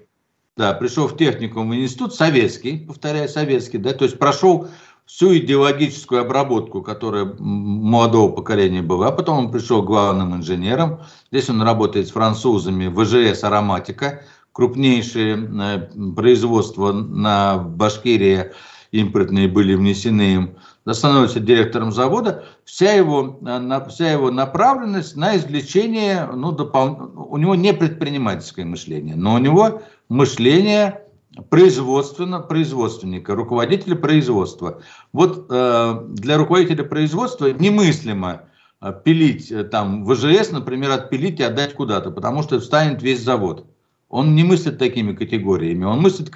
Да, 0.59 0.75
пришел 0.75 1.09
в 1.09 1.17
техникум 1.17 1.71
в 1.71 1.75
институт, 1.75 2.15
советский, 2.15 2.85
повторяю, 2.87 3.27
советский, 3.31 3.79
да, 3.79 3.95
то 3.95 4.05
есть 4.05 4.19
прошел 4.19 4.69
всю 5.07 5.35
идеологическую 5.39 6.21
обработку, 6.21 6.83
которая 6.83 7.25
молодого 7.39 8.33
поколения 8.33 8.83
была, 8.83 9.09
а 9.09 9.13
потом 9.13 9.47
он 9.47 9.51
пришел 9.51 9.83
главным 9.83 10.37
инженером, 10.37 11.01
здесь 11.33 11.49
он 11.49 11.63
работает 11.63 12.07
с 12.07 12.11
французами, 12.11 12.89
ВЖС 12.89 13.45
«Ароматика», 13.45 14.25
крупнейшее 14.53 15.39
э, 15.39 16.13
производство 16.15 16.93
на 16.93 17.57
Башкирии, 17.57 18.53
импортные 18.93 19.49
были 19.49 19.75
внесены 19.75 20.35
им, 20.35 20.51
становится 20.91 21.41
директором 21.41 21.93
завода, 21.93 22.45
вся 22.65 22.93
его, 22.93 23.39
э, 23.47 23.89
вся 23.89 24.11
его 24.11 24.31
направленность 24.31 25.17
на 25.17 25.37
извлечение, 25.37 26.29
ну, 26.35 26.53
допол... 26.53 27.13
у 27.15 27.37
него 27.37 27.55
не 27.55 27.73
предпринимательское 27.73 28.65
мышление, 28.65 29.17
но 29.17 29.35
у 29.35 29.39
него 29.39 29.83
мышление 30.09 31.03
производственно, 31.49 32.41
производственника, 32.41 33.35
руководителя 33.35 33.97
производства. 33.97 34.83
Вот 35.13 35.47
э, 35.49 36.01
для 36.09 36.37
руководителя 36.37 36.85
производства 36.85 37.53
немыслимо 37.53 38.43
э, 38.81 38.93
пилить 39.05 39.51
э, 39.51 39.65
там 39.65 40.05
ВЖС, 40.05 40.51
например, 40.51 40.91
отпилить 40.91 41.41
и 41.41 41.45
отдать 41.45 41.75
куда-то, 41.75 42.11
потому 42.11 42.43
что 42.43 42.59
встанет 42.59 43.03
весь 43.03 43.23
завод. 43.23 43.67
Он 44.11 44.35
не 44.35 44.43
мыслит 44.43 44.77
такими 44.77 45.15
категориями. 45.15 45.85
Он 45.85 46.01
мыслит, 46.01 46.33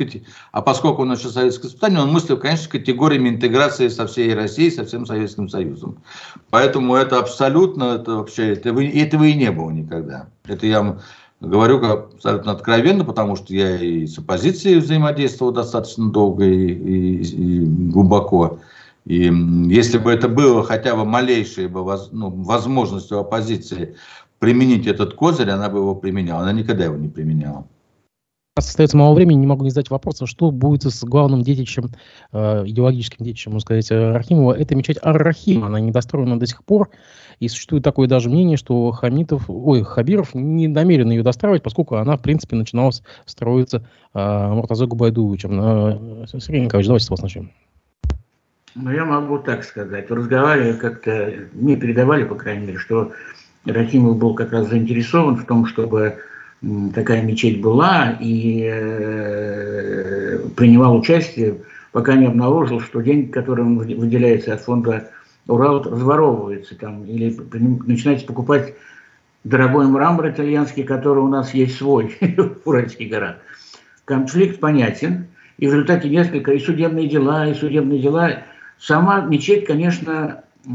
а 0.53 0.62
поскольку 0.62 1.03
он 1.03 1.12
еще 1.12 1.29
советское 1.29 1.66
воспитание, 1.66 2.01
он 2.01 2.12
мыслит, 2.12 2.39
конечно, 2.41 2.70
категориями 2.70 3.31
интеграции 3.31 3.89
со 3.89 4.07
всей 4.07 4.33
Россией, 4.33 4.70
со 4.70 4.85
всем 4.85 5.05
Советским 5.07 5.49
Союзом. 5.49 5.99
Поэтому 6.51 6.95
это 6.95 7.18
абсолютно, 7.18 7.97
это 7.97 8.14
вообще, 8.14 8.53
этого, 8.53 8.81
этого 8.81 9.25
и 9.25 9.35
не 9.35 9.51
было 9.51 9.70
никогда. 9.72 10.28
Это 10.47 10.66
я 10.69 10.99
говорю 11.40 11.81
как 11.81 12.15
абсолютно 12.15 12.53
откровенно, 12.53 13.05
потому 13.05 13.35
что 13.35 13.53
я 13.53 13.77
и 13.77 14.07
с 14.07 14.19
оппозицией 14.19 14.78
взаимодействовал 14.78 15.53
достаточно 15.53 16.11
долго 16.11 16.44
и, 16.44 16.69
и, 16.69 17.23
и 17.23 17.59
глубоко. 17.90 18.61
И 19.05 19.31
если 19.69 19.99
бы 19.99 20.12
это 20.12 20.28
было 20.28 20.62
хотя 20.62 20.97
бы 20.97 21.05
малейшей 21.05 21.66
бы, 21.66 21.85
ну, 22.12 22.31
возможностью 22.31 23.19
оппозиции 23.19 23.97
применить 24.39 24.86
этот 24.86 25.15
козырь, 25.15 25.51
она 25.51 25.69
бы 25.69 25.78
его 25.78 25.94
применяла. 25.94 26.43
Она 26.43 26.52
никогда 26.52 26.85
его 26.85 26.97
не 26.97 27.09
применяла. 27.09 27.66
Остается 28.56 28.97
мало 28.97 29.16
времени, 29.16 29.39
не 29.39 29.48
могу 29.48 29.65
не 29.65 29.70
задать 29.70 29.90
вопрос, 29.90 30.23
а 30.23 30.27
что 30.27 30.52
будет 30.52 30.85
с 30.85 31.02
главным 31.02 31.43
детищем, 31.43 31.90
э, 32.31 32.62
идеологическим 32.66 33.24
детищем, 33.24 33.51
можно 33.51 33.65
сказать, 33.65 33.90
э, 33.90 34.12
Рахимова, 34.12 34.52
это 34.52 34.77
мечеть 34.77 34.98
Ар-Рахим, 35.02 35.65
она 35.65 35.81
недостроена 35.81 36.39
до 36.39 36.47
сих 36.47 36.62
пор, 36.62 36.90
и 37.40 37.48
существует 37.48 37.82
такое 37.82 38.06
даже 38.06 38.31
мнение, 38.31 38.56
что 38.56 38.93
Хамитов, 38.93 39.47
ой, 39.48 39.82
Хабиров 39.82 40.35
не 40.35 40.69
намерен 40.69 41.11
ее 41.11 41.24
достраивать, 41.24 41.65
поскольку 41.65 41.97
она, 41.97 42.16
в 42.16 42.23
принципе, 42.23 42.55
начиналась 42.55 43.02
строиться 43.27 43.89
э, 44.15 44.48
Муртазой 44.52 44.86
Губайдуловичем. 44.86 45.61
Э, 45.61 46.27
Сергей 46.39 46.61
Николаевич, 46.61 46.86
давайте 46.86 47.06
с 47.06 47.11
вас 47.11 47.23
начнем. 47.23 47.51
Ну, 48.77 48.90
я 48.93 49.05
могу 49.05 49.39
так 49.39 49.65
сказать. 49.65 50.11
Разговаривали 50.11 50.74
как-то, 50.74 51.32
мне 51.52 51.77
передавали, 51.77 52.23
по 52.23 52.36
крайней 52.36 52.66
мере, 52.66 52.78
что 52.78 53.12
Рахимов 53.66 54.19
был 54.19 54.35
как 54.35 54.53
раз 54.53 54.69
заинтересован 54.69 55.36
в 55.36 55.47
том, 55.47 55.66
чтобы 55.66 56.19
такая 56.95 57.23
мечеть 57.23 57.61
была 57.61 58.16
и 58.20 58.69
э, 58.70 60.39
принимал 60.57 60.97
участие, 60.97 61.59
пока 61.93 62.15
не 62.15 62.27
обнаружил, 62.27 62.81
что 62.81 63.01
деньги, 63.01 63.31
которые 63.31 63.66
он 63.66 63.78
выделяется 63.78 64.55
от 64.55 64.61
фонда 64.61 65.11
Урал 65.47 65.82
разворовывается 65.82 66.74
там, 66.78 67.05
или 67.05 67.36
начинаете 67.86 68.27
покупать 68.27 68.74
дорогой 69.45 69.86
мрамор 69.86 70.31
итальянский, 70.31 70.85
который 70.85 71.23
у 71.23 71.28
нас 71.28 71.53
есть 71.53 71.77
свой 71.77 72.16
в 72.20 72.66
Уральских. 72.69 73.36
Конфликт 74.07 74.59
понятен, 74.59 75.27
и 75.59 75.66
в 75.66 75.73
результате 75.73 76.09
несколько 76.09 76.53
и 76.53 76.59
судебные 76.59 77.09
дела, 77.09 77.47
и 77.47 77.55
судебные 77.55 78.01
дела. 78.01 78.39
Сама 78.78 79.20
мечеть, 79.20 79.66
конечно, 79.66 80.43
и 80.65 80.69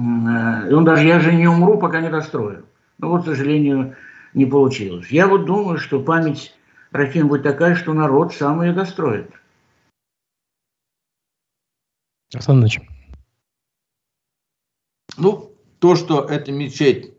он 0.73 0.85
даже 0.85 1.07
«я 1.07 1.19
же 1.19 1.33
не 1.33 1.47
умру, 1.47 1.77
пока 1.77 1.99
не 1.99 2.09
дострою». 2.09 2.65
Но 2.99 3.09
вот, 3.09 3.23
к 3.23 3.25
сожалению, 3.25 3.95
не 4.33 4.45
получилось. 4.45 5.07
Я 5.09 5.27
вот 5.27 5.45
думаю, 5.45 5.79
что 5.79 6.01
память 6.01 6.53
Рахим 6.91 7.27
будет 7.27 7.43
такая, 7.43 7.75
что 7.75 7.93
народ 7.93 8.33
сам 8.33 8.61
ее 8.61 8.73
достроит. 8.73 9.31
Александр 12.33 12.69
Ну, 15.17 15.51
то, 15.79 15.95
что 15.95 16.25
эта 16.25 16.51
мечеть 16.51 17.13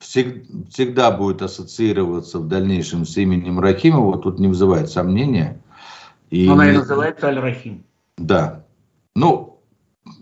всегда 0.00 1.10
будет 1.10 1.42
ассоциироваться 1.42 2.38
в 2.38 2.48
дальнейшем 2.48 3.06
с 3.06 3.16
именем 3.16 3.60
Рахимова, 3.60 4.18
тут 4.18 4.38
не 4.38 4.48
вызывает 4.48 4.90
сомнения. 4.90 5.62
И 6.30 6.48
Она 6.48 6.70
и 6.70 6.76
называется 6.76 7.28
Аль-Рахим. 7.28 7.84
Да. 8.18 8.66
Ну, 9.14 9.55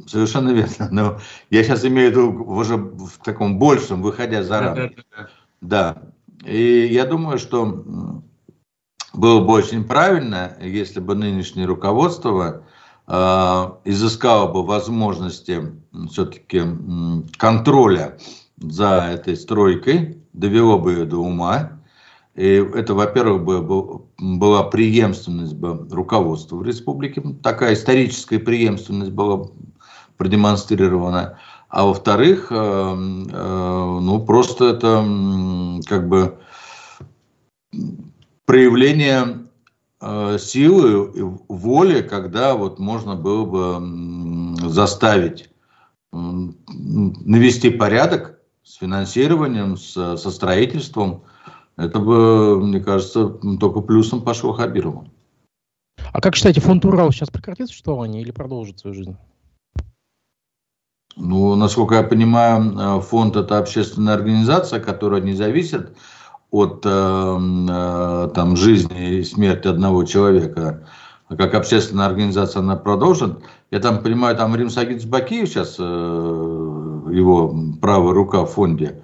совершенно 0.06 0.51
верно. 0.51 0.89
Но 0.90 1.19
я 1.51 1.62
сейчас 1.62 1.85
имею 1.85 2.09
в 2.09 2.12
виду 2.12 2.44
уже 2.44 2.77
в 2.77 3.19
таком 3.24 3.59
большем, 3.59 4.02
выходя 4.02 4.43
за 4.43 4.61
рамки. 4.61 4.97
Да, 5.11 5.28
да, 5.61 5.97
да. 5.97 6.02
И 6.44 6.89
я 6.90 7.05
думаю, 7.06 7.39
что 7.39 8.23
было 9.15 9.40
бы 9.44 9.52
очень 9.52 9.85
правильно, 9.85 10.56
если 10.61 11.01
бы 11.01 11.15
нынешнее 11.15 11.66
руководство 11.66 12.65
э, 13.06 13.12
изыскало 13.85 14.52
бы 14.52 14.65
возможности 14.65 15.73
все-таки 16.11 16.62
контроля 17.36 18.19
за 18.59 19.11
этой 19.12 19.36
стройкой, 19.36 20.19
довело 20.32 20.78
бы 20.78 20.93
ее 20.93 21.05
до 21.05 21.19
ума. 21.19 21.81
И 22.35 22.47
это, 22.47 22.94
во-первых, 22.94 23.44
бы, 23.44 24.02
была 24.19 24.65
преемственность 24.65 25.55
бы 25.55 25.86
руководства 25.90 26.56
в 26.56 26.65
республике, 26.65 27.23
такая 27.43 27.74
историческая 27.74 28.40
преемственность 28.40 29.12
была 29.12 29.47
продемонстрирована. 30.16 31.39
А 31.69 31.85
во-вторых, 31.85 32.49
э, 32.51 32.55
э, 32.55 33.99
ну 34.01 34.24
просто 34.24 34.66
это 34.66 35.05
как 35.89 36.09
бы 36.09 36.39
проявление 38.47 39.47
э, 40.01 40.39
силы 40.39 41.39
воли, 41.49 42.03
когда 42.03 42.55
вот 42.55 42.78
можно 42.78 43.16
было 43.16 43.45
бы 43.45 44.70
заставить 44.70 45.51
навести 46.12 47.70
порядок 47.70 48.39
с 48.62 48.77
финансированием, 48.77 49.77
со 49.77 50.16
строительством, 50.16 51.24
это 51.77 51.99
бы, 51.99 52.61
мне 52.65 52.78
кажется, 52.78 53.31
только 53.59 53.81
плюсом 53.81 54.23
пошло 54.23 54.53
Хабирову. 54.53 55.09
А 56.12 56.20
как 56.20 56.36
считаете, 56.36 56.61
фонд 56.61 56.85
Урал 56.85 57.11
сейчас 57.11 57.31
прекратит 57.31 57.66
существование 57.66 58.23
или 58.23 58.31
продолжит 58.31 58.78
свою 58.78 58.95
жизнь? 58.95 59.16
Ну, 61.16 61.55
насколько 61.55 61.95
я 61.95 62.03
понимаю, 62.03 62.77
э, 62.77 63.01
фонд 63.01 63.36
это 63.36 63.59
общественная 63.59 64.15
организация, 64.15 64.81
которая 64.81 65.20
не 65.20 65.35
зависит 65.35 65.97
от 66.51 66.82
э, 66.85 66.89
э, 66.89 68.31
там, 68.35 68.57
жизни 68.57 69.19
и 69.19 69.24
смерти 69.24 69.69
одного 69.69 70.05
человека. 70.05 70.89
А 71.28 71.36
как 71.36 71.55
общественная 71.55 72.07
организация 72.07 72.61
она 72.61 72.77
продолжит. 72.77 73.39
Я 73.70 73.81
там 73.81 74.03
понимаю, 74.03 74.36
там 74.36 74.55
Рим 74.55 74.69
Бакиев 75.09 75.49
сейчас, 75.49 75.78
его 75.78 77.55
правая 77.81 78.12
рука 78.12 78.45
в 78.45 78.51
фонде. 78.51 79.03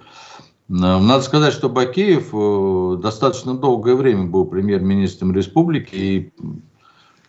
Надо 0.67 1.21
сказать, 1.23 1.51
что 1.51 1.67
Бакеев 1.67 3.01
достаточно 3.01 3.55
долгое 3.57 3.95
время 3.95 4.25
был 4.27 4.45
премьер-министром 4.45 5.33
республики 5.33 5.95
и 5.95 6.33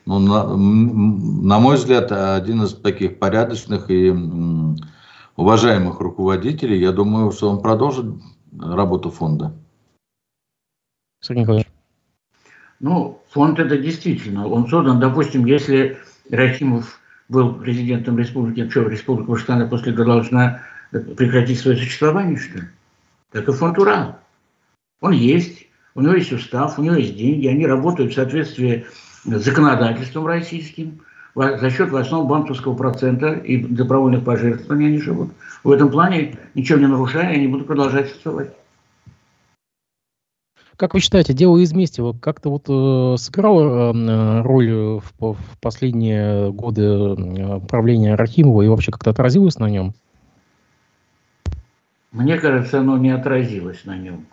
ну, 0.04 0.18
на, 0.18 0.56
на 0.56 1.58
мой 1.58 1.76
взгляд, 1.76 2.10
один 2.10 2.62
из 2.62 2.74
таких 2.74 3.18
порядочных 3.18 3.90
и 3.90 4.12
уважаемых 5.36 6.00
руководителей. 6.00 6.80
Я 6.80 6.92
думаю, 6.92 7.30
что 7.32 7.50
он 7.50 7.62
продолжит 7.62 8.06
работу 8.58 9.10
фонда. 9.10 9.54
Сергей 11.20 11.42
Николаевич. 11.42 11.68
Ну, 12.80 13.22
фонд 13.30 13.60
это 13.60 13.78
действительно, 13.78 14.48
он 14.48 14.66
создан, 14.68 14.98
допустим, 14.98 15.46
если 15.46 15.98
Рахимов 16.30 16.98
был 17.28 17.54
президентом 17.54 18.18
республики, 18.18 18.68
что, 18.68 18.82
республика 18.82 19.30
Башкортостана 19.30 19.68
после 19.68 19.92
должна 19.92 20.62
прекратить 20.90 21.60
свое 21.60 21.76
существование, 21.76 22.36
что 22.36 22.58
ли? 22.58 22.64
Так 23.30 23.48
и 23.48 23.52
фонд 23.52 23.78
Урал. 23.78 24.18
Он 25.00 25.12
есть, 25.12 25.66
у 25.94 26.00
него 26.00 26.14
есть 26.14 26.32
устав, 26.32 26.78
у 26.78 26.82
него 26.82 26.96
есть 26.96 27.16
деньги, 27.16 27.46
они 27.46 27.66
работают 27.66 28.12
в 28.12 28.16
соответствии 28.16 28.84
законодательством 29.24 30.26
российским, 30.26 31.00
за 31.34 31.70
счет 31.70 31.90
в 31.90 31.96
основном 31.96 32.28
банковского 32.28 32.74
процента 32.74 33.32
и 33.32 33.56
добровольных 33.56 34.24
пожертвований 34.24 34.88
они 34.88 34.98
живут. 34.98 35.30
В 35.64 35.70
этом 35.70 35.90
плане, 35.90 36.36
ничего 36.54 36.78
не 36.78 36.86
нарушая, 36.86 37.28
они 37.28 37.46
будут 37.46 37.66
продолжать 37.66 38.08
существовать. 38.08 38.50
Как 40.76 40.94
вы 40.94 41.00
считаете, 41.00 41.32
дело 41.32 41.58
из 41.58 41.72
Местева 41.72 42.12
как-то 42.12 42.50
вот 42.50 42.64
э, 42.68 43.16
сыграло 43.18 43.92
э, 43.92 44.42
роль 44.42 44.72
в, 44.72 45.12
в 45.20 45.58
последние 45.60 46.50
годы 46.50 46.82
э, 46.82 47.60
правления 47.68 48.16
Рахимова 48.16 48.62
и 48.62 48.68
вообще 48.68 48.90
как-то 48.90 49.10
отразилось 49.10 49.58
на 49.58 49.68
нем? 49.68 49.94
Мне 52.10 52.36
кажется, 52.38 52.80
оно 52.80 52.98
не 52.98 53.10
отразилось 53.10 53.84
на 53.84 53.96
нем. 53.96 54.26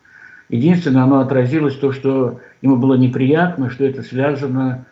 Единственное, 0.49 1.03
оно 1.03 1.19
отразилось 1.19 1.75
то, 1.75 1.91
что 1.93 2.39
ему 2.61 2.75
было 2.75 2.95
неприятно, 2.95 3.69
что 3.69 3.85
это 3.85 4.01
связано, 4.01 4.85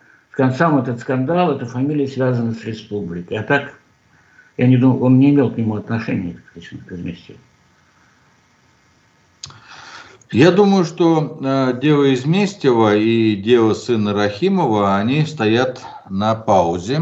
сам 0.56 0.78
этот 0.78 1.00
скандал, 1.00 1.52
эта 1.52 1.66
фамилия 1.66 2.06
связана 2.06 2.52
с 2.52 2.64
республикой. 2.64 3.38
А 3.38 3.42
так, 3.42 3.74
я 4.56 4.68
не 4.68 4.76
думаю, 4.76 5.02
он 5.02 5.18
не 5.18 5.30
имел 5.30 5.50
к 5.50 5.56
нему 5.58 5.74
отношения, 5.74 6.36
к 6.54 6.92
Изместию. 6.92 7.38
Я 10.30 10.52
думаю, 10.52 10.84
что 10.84 11.38
э, 11.40 11.80
дело 11.80 12.12
Изместьева 12.12 12.94
и 12.94 13.34
дело 13.34 13.72
сына 13.72 14.12
Рахимова, 14.12 14.96
они 14.96 15.24
стоят 15.24 15.80
на 16.10 16.34
паузе 16.34 17.00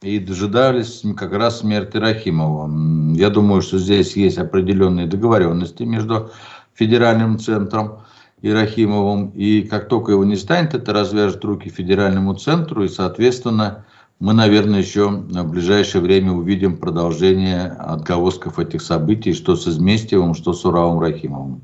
и 0.00 0.20
дожидались 0.20 1.02
как 1.16 1.32
раз 1.32 1.60
смерти 1.60 1.96
Рахимова. 1.96 2.70
Я 3.16 3.30
думаю, 3.30 3.62
что 3.62 3.78
здесь 3.78 4.16
есть 4.16 4.38
определенные 4.38 5.08
договоренности 5.08 5.82
между 5.82 6.30
федеральным 6.82 7.38
центром 7.38 7.98
Ирахимовым. 8.42 9.30
И 9.30 9.62
как 9.62 9.88
только 9.88 10.12
его 10.12 10.24
не 10.24 10.36
станет, 10.36 10.74
это 10.74 10.92
развяжет 10.92 11.44
руки 11.44 11.70
федеральному 11.70 12.34
центру. 12.34 12.84
И, 12.84 12.88
соответственно, 12.88 13.84
мы, 14.18 14.32
наверное, 14.32 14.80
еще 14.80 15.08
в 15.08 15.50
ближайшее 15.50 16.02
время 16.02 16.32
увидим 16.32 16.76
продолжение 16.76 17.66
отголосков 17.66 18.58
этих 18.58 18.82
событий, 18.82 19.32
что 19.32 19.54
с 19.54 19.68
Изместьевым, 19.68 20.34
что 20.34 20.52
с 20.52 20.64
Уравом 20.64 20.98
Рахимовым. 21.00 21.60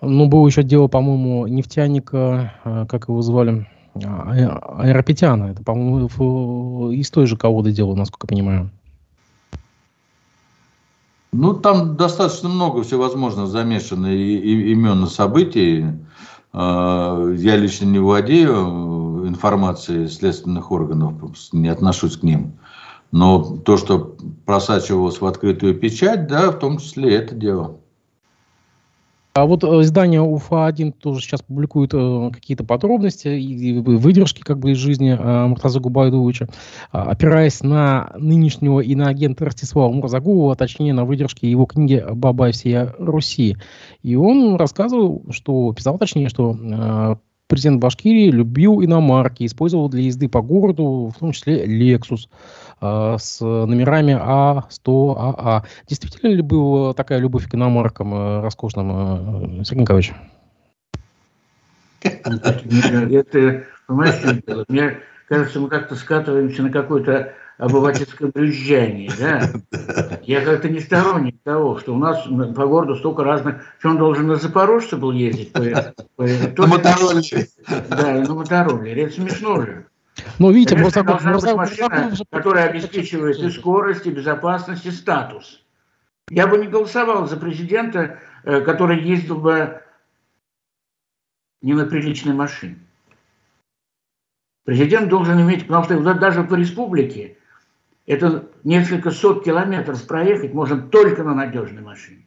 Ну, 0.00 0.28
было 0.28 0.46
еще 0.46 0.62
дело, 0.62 0.86
по-моему, 0.86 1.46
нефтяника, 1.48 2.54
э, 2.64 2.86
как 2.88 3.08
его 3.08 3.20
звали, 3.20 3.66
а, 4.04 4.78
Аэропетяна. 4.78 5.50
Это, 5.50 5.64
по-моему, 5.64 6.92
из 6.92 7.10
той 7.10 7.26
же 7.26 7.36
колоды 7.36 7.72
дело, 7.72 7.96
насколько 7.96 8.26
я 8.26 8.28
понимаю. 8.28 8.70
Ну, 11.32 11.54
там 11.54 11.96
достаточно 11.96 12.48
много 12.48 12.82
всевозможных 12.82 13.48
замешано 13.48 14.06
и, 14.06 14.36
и, 14.36 14.72
имен 14.72 15.04
и 15.04 15.08
событий. 15.08 15.84
А, 16.52 17.30
я 17.32 17.56
лично 17.56 17.84
не 17.84 17.98
владею 17.98 19.26
информацией 19.28 20.08
следственных 20.08 20.70
органов, 20.70 21.14
не 21.52 21.68
отношусь 21.68 22.16
к 22.16 22.22
ним. 22.22 22.58
Но 23.10 23.56
то, 23.58 23.76
что 23.76 24.16
просачивалось 24.46 25.20
в 25.20 25.26
открытую 25.26 25.74
печать, 25.78 26.26
да, 26.26 26.50
в 26.50 26.58
том 26.58 26.78
числе 26.78 27.16
это 27.16 27.34
дело. 27.34 27.78
А 29.38 29.46
вот 29.46 29.62
э, 29.62 29.66
издание 29.82 30.20
УФА-1 30.20 30.92
тоже 30.92 31.20
сейчас 31.20 31.42
публикует 31.42 31.94
э, 31.94 32.30
какие-то 32.32 32.64
подробности 32.64 33.28
и 33.28 33.78
выдержки 33.78 34.40
как 34.40 34.58
бы 34.58 34.72
из 34.72 34.78
жизни 34.78 35.16
э, 35.16 35.46
Муртаза 35.46 35.78
Губайдовича, 35.78 36.48
а, 36.90 37.04
опираясь 37.04 37.62
на 37.62 38.12
нынешнего 38.18 38.80
иноагента 38.80 39.44
Ростислава 39.44 39.92
Мурзагулова, 39.92 40.54
а 40.54 40.56
точнее 40.56 40.92
на 40.92 41.04
выдержки 41.04 41.46
его 41.46 41.66
книги 41.66 42.04
«Баба 42.10 42.48
и 42.48 42.52
всея 42.52 42.94
Руси». 42.98 43.56
И 44.02 44.16
он 44.16 44.56
рассказывал, 44.56 45.24
что, 45.30 45.72
писал 45.72 45.98
точнее, 45.98 46.28
что 46.28 47.18
президент 47.48 47.80
Башкирии 47.80 48.30
любил 48.30 48.84
иномарки, 48.84 49.44
использовал 49.44 49.88
для 49.88 50.02
езды 50.02 50.28
по 50.28 50.42
городу, 50.42 51.10
в 51.14 51.18
том 51.18 51.32
числе 51.32 51.64
э, 51.64 51.66
с 52.80 53.40
номерами 53.40 54.12
А100АА. 54.12 55.34
А. 55.36 55.64
Действительно 55.86 56.30
ли 56.30 56.42
была 56.42 56.94
такая 56.94 57.18
любовь 57.18 57.48
к 57.48 57.54
иномаркам 57.54 58.14
э, 58.14 58.40
роскошным, 58.40 59.60
э, 59.60 59.64
Сергей 59.64 59.82
Николаевич? 59.82 60.12
Это, 62.02 63.64
понимаете, 63.86 64.42
мне 64.68 64.98
кажется, 65.28 65.60
мы 65.60 65.68
как-то 65.68 65.96
скатываемся 65.96 66.62
на 66.62 66.70
какой-то 66.70 67.32
обывательское 67.58 68.30
брюзжание, 68.30 69.10
да? 69.18 69.50
Я 70.22 70.42
как-то 70.42 70.68
не 70.68 70.80
сторонник 70.80 71.42
того, 71.42 71.78
что 71.78 71.94
у 71.94 71.98
нас 71.98 72.24
по 72.54 72.66
городу 72.66 72.94
столько 72.94 73.24
разных... 73.24 73.56
Что 73.80 73.90
он 73.90 73.98
должен 73.98 74.28
на 74.28 74.36
Запорожце 74.36 74.96
был 74.96 75.12
ездить? 75.12 75.52
По, 75.52 75.60
по, 76.16 76.24
на 76.24 76.66
мотороллере. 76.68 77.48
Да, 77.88 78.12
на 78.12 78.34
мотороллере. 78.34 79.04
Это 79.04 79.14
смешно 79.14 79.60
же. 79.62 79.86
Ну, 80.38 80.50
видите, 80.50 80.76
должна 80.76 81.02
быть 81.34 81.54
машина, 81.54 82.12
которая 82.30 82.68
обеспечивает 82.68 83.38
и 83.38 83.50
скорость, 83.50 84.06
и 84.06 84.10
безопасность, 84.10 84.86
и 84.86 84.90
статус. 84.90 85.64
Я 86.30 86.46
бы 86.46 86.58
не 86.58 86.66
голосовал 86.66 87.26
за 87.26 87.36
президента, 87.36 88.18
э, 88.44 88.60
который 88.60 89.02
ездил 89.02 89.38
бы 89.38 89.82
не 91.62 91.74
на 91.74 91.86
приличной 91.86 92.34
машине. 92.34 92.78
Президент 94.64 95.08
должен 95.08 95.40
иметь, 95.40 95.66
потому 95.66 95.84
что 95.84 96.14
даже 96.14 96.44
по 96.44 96.54
республике 96.54 97.38
это 98.06 98.48
несколько 98.64 99.10
сот 99.10 99.44
километров 99.44 100.06
проехать 100.06 100.52
можно 100.52 100.80
только 100.80 101.24
на 101.24 101.34
надежной 101.34 101.82
машине. 101.82 102.26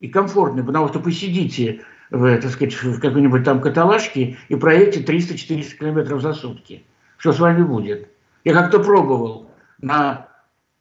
И 0.00 0.08
комфортной, 0.08 0.64
потому 0.64 0.88
что 0.88 1.00
посидите 1.00 1.84
в, 2.10 2.40
так 2.40 2.50
сказать, 2.50 2.74
в 2.74 3.00
какой-нибудь 3.00 3.44
там 3.44 3.60
каталажке 3.60 4.38
и 4.48 4.56
проедете 4.56 5.00
300-400 5.00 5.78
километров 5.78 6.22
за 6.22 6.34
сутки. 6.34 6.84
Что 7.18 7.32
с 7.32 7.40
вами 7.40 7.62
будет? 7.62 8.08
Я 8.44 8.54
как-то 8.54 8.78
пробовал 8.78 9.50
на 9.80 10.28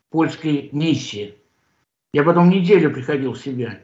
польской 0.10 0.70
Ниссе. 0.72 1.36
Я 2.14 2.24
потом 2.24 2.49
неделю 2.49 2.94
приходил 2.94 3.34
в 3.34 3.40
себя. 3.40 3.80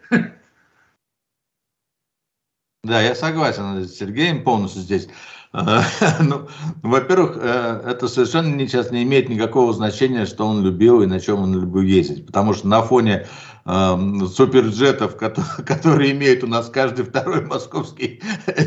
Да, 2.84 3.02
я 3.02 3.15
согласен 3.15 3.84
с 3.84 3.95
Сергеем 3.95 4.44
полностью 4.44 4.82
здесь. 4.82 5.07
Ну, 6.19 6.47
во-первых, 6.81 7.38
э, 7.39 7.84
это 7.85 8.07
совершенно 8.07 8.57
сейчас 8.59 8.89
не 8.89 9.03
имеет 9.03 9.30
никакого 9.30 9.71
значения, 9.71 10.25
что 10.25 10.47
он 10.47 10.63
любил 10.63 11.03
и 11.03 11.05
на 11.05 11.19
чем 11.19 11.43
он 11.43 11.53
любил 11.53 11.84
ездить. 11.84 12.25
Потому 12.25 12.53
что 12.53 12.67
на 12.67 12.81
фоне 12.81 13.27
э, 13.65 13.97
суперджетов, 14.34 15.15
которые, 15.17 15.63
которые 15.63 16.11
имеет 16.11 16.43
у 16.43 16.47
нас 16.47 16.69
каждый 16.69 17.05
второй 17.05 17.41
московский 17.45 18.21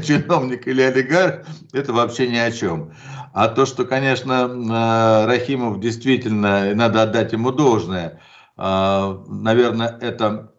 чиновник 0.04 0.68
или 0.68 0.82
олигарх, 0.82 1.46
это 1.72 1.92
вообще 1.92 2.28
ни 2.28 2.36
о 2.36 2.52
чем. 2.52 2.92
А 3.32 3.48
то, 3.48 3.66
что, 3.66 3.84
конечно, 3.84 4.48
э, 4.48 5.26
Рахимов 5.26 5.80
действительно, 5.80 6.72
надо 6.74 7.02
отдать 7.02 7.32
ему 7.32 7.50
должное, 7.50 8.20
э, 8.56 9.18
наверное, 9.28 9.98
это 10.00 10.52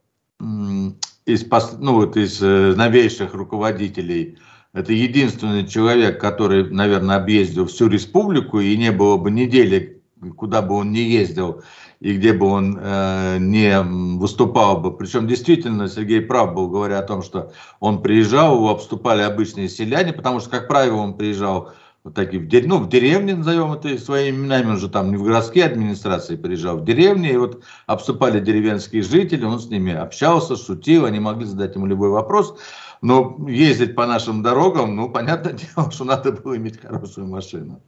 из, 1.26 1.46
ну, 1.80 1.94
вот 1.94 2.18
из 2.18 2.42
э, 2.42 2.74
новейших 2.76 3.34
руководителей, 3.34 4.38
это 4.78 4.94
единственный 4.94 5.68
человек, 5.68 6.22
который, 6.22 6.70
наверное, 6.70 7.16
объездил 7.16 7.66
всю 7.66 7.88
республику, 7.88 8.60
и 8.60 8.78
не 8.78 8.92
было 8.92 9.18
бы 9.18 9.32
недели, 9.32 10.04
куда 10.36 10.62
бы 10.62 10.76
он 10.76 10.92
не 10.92 11.02
ездил, 11.02 11.64
и 12.00 12.14
где 12.14 12.32
бы 12.32 12.46
он 12.46 12.78
э, 12.80 13.38
не 13.40 13.82
выступал 14.20 14.80
бы. 14.80 14.96
Причем 14.96 15.28
действительно 15.28 15.88
Сергей 15.88 16.22
прав 16.22 16.54
был, 16.54 16.70
говоря 16.70 17.00
о 17.00 17.04
том, 17.04 17.24
что 17.24 17.52
он 17.80 18.04
приезжал, 18.04 18.56
его 18.56 18.70
обступали 18.70 19.24
обычные 19.24 19.68
селяне, 19.68 20.14
потому 20.14 20.40
что, 20.40 20.52
как 20.52 20.68
правило, 20.68 20.98
он 20.98 21.16
приезжал 21.16 21.74
вот 22.04 22.14
такие, 22.14 22.42
в, 22.42 22.48
дерев... 22.48 22.68
ну, 22.68 22.78
в 22.78 22.88
деревне, 22.88 23.36
назовем 23.36 23.74
это 23.74 23.98
своими 23.98 24.38
именами, 24.38 24.72
он 24.72 24.78
же 24.78 24.90
там 24.90 25.10
не 25.10 25.18
в 25.18 25.24
городские 25.24 25.66
администрации 25.66 26.36
приезжал, 26.36 26.78
в 26.78 26.86
деревне, 26.86 27.34
и 27.34 27.38
вот 27.38 27.64
обступали 27.88 28.40
деревенские 28.40 29.02
жители, 29.02 29.44
он 29.44 29.60
с 29.60 29.70
ними 29.70 29.94
общался, 29.94 30.56
шутил, 30.56 31.06
они 31.06 31.20
могли 31.20 31.46
задать 31.46 31.76
ему 31.76 31.88
любой 31.88 32.10
вопрос, 32.10 32.56
но 33.02 33.38
ездить 33.48 33.96
по 33.96 34.06
нашим 34.06 34.42
дорогам, 34.42 34.96
ну, 34.96 35.10
понятное 35.10 35.54
дело, 35.76 35.92
что 35.92 36.04
надо 36.04 36.32
было 36.32 36.58
иметь 36.58 36.80
хорошую 36.80 37.28
машину. 37.28 37.82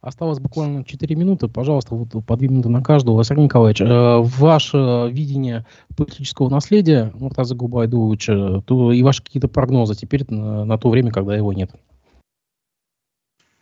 Осталось 0.00 0.40
буквально 0.40 0.84
4 0.84 1.14
минуты. 1.14 1.46
Пожалуйста, 1.46 1.94
вот 1.94 2.08
по 2.26 2.36
2 2.36 2.48
минуты 2.48 2.68
на 2.68 2.82
каждого. 2.82 3.22
Сергей 3.22 3.44
Николаевич, 3.44 3.82
э, 3.82 4.18
ваше 4.20 5.08
видение 5.12 5.64
политического 5.96 6.48
наследия 6.48 7.12
Муртаза 7.14 7.54
Губайдуловича 7.54 8.62
и 8.92 9.02
ваши 9.04 9.22
какие-то 9.22 9.46
прогнозы 9.46 9.94
теперь 9.94 10.24
на, 10.28 10.64
на 10.64 10.76
то 10.76 10.90
время, 10.90 11.12
когда 11.12 11.36
его 11.36 11.52
нет? 11.52 11.70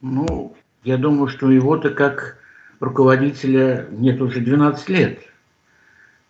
Ну, 0.01 0.55
я 0.83 0.97
думаю, 0.97 1.29
что 1.29 1.51
его-то 1.51 1.91
как 1.91 2.39
руководителя 2.81 3.87
нет 3.91 4.19
уже 4.23 4.41
12 4.41 4.89
лет. 4.89 5.19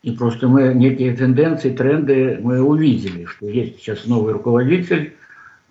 И 0.02 0.12
просто 0.12 0.48
мы 0.48 0.72
некие 0.72 1.14
тенденции, 1.14 1.74
тренды 1.74 2.39
мы 2.43 2.62
увидели, 2.62 3.27
что 3.27 3.47
есть 3.47 3.78
сейчас 3.78 4.06
новый 4.06 4.32
руководитель, 4.32 5.14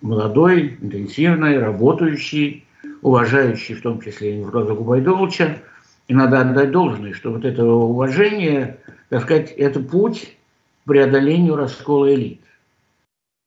молодой, 0.00 0.78
интенсивный, 0.80 1.58
работающий, 1.58 2.64
уважающий 3.02 3.74
в 3.74 3.82
том 3.82 4.00
числе 4.00 4.36
и 4.36 4.38
Муртаза 4.38 4.74
Губайдуловича. 4.74 5.58
И 6.06 6.14
надо 6.14 6.40
отдать 6.40 6.70
должное, 6.70 7.12
что 7.12 7.32
вот 7.32 7.44
это 7.44 7.64
уважение, 7.64 8.78
так 9.08 9.22
сказать, 9.22 9.50
это 9.52 9.80
путь 9.80 10.36
к 10.84 10.88
преодолению 10.88 11.56
раскола 11.56 12.12
элит. 12.12 12.40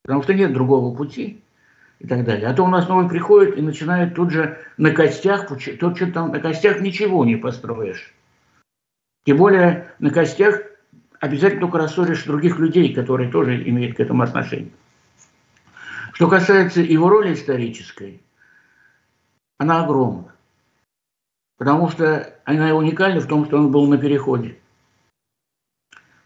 Потому 0.04 0.24
что 0.24 0.34
нет 0.34 0.52
другого 0.52 0.94
пути 0.96 1.42
и 2.00 2.08
так 2.08 2.26
далее. 2.26 2.48
А 2.48 2.54
то 2.54 2.64
у 2.64 2.68
нас 2.68 2.90
новый 2.90 3.08
приходит 3.08 3.58
и 3.58 3.62
начинает 3.62 4.16
тут 4.16 4.32
же 4.32 4.58
на 4.78 4.92
костях, 4.92 5.48
то 5.48 5.58
что 5.96 6.12
там 6.12 6.32
на 6.32 6.40
костях 6.40 6.82
ничего 6.82 7.24
не 7.24 7.38
построишь. 7.38 8.14
Тем 9.26 9.38
более 9.38 9.88
на 10.00 10.10
костях 10.10 10.60
обязательно 11.24 11.62
только 11.62 11.78
рассоришь 11.78 12.24
других 12.24 12.60
людей, 12.60 12.94
которые 12.94 13.32
тоже 13.32 13.68
имеют 13.68 13.98
к 13.98 14.00
этому 14.00 14.24
отношение. 14.24 14.72
Что 16.14 16.28
касается 16.28 16.82
его 16.82 17.10
роли 17.10 17.34
исторической, 17.34 18.22
она 19.58 19.84
огромна. 19.84 20.34
Потому 21.58 21.90
что 21.90 22.34
она 22.46 22.76
уникальна 22.76 23.22
в 23.22 23.28
том, 23.28 23.46
что 23.46 23.58
он 23.58 23.72
был 23.72 23.88
на 23.88 23.98
переходе. 23.98 24.58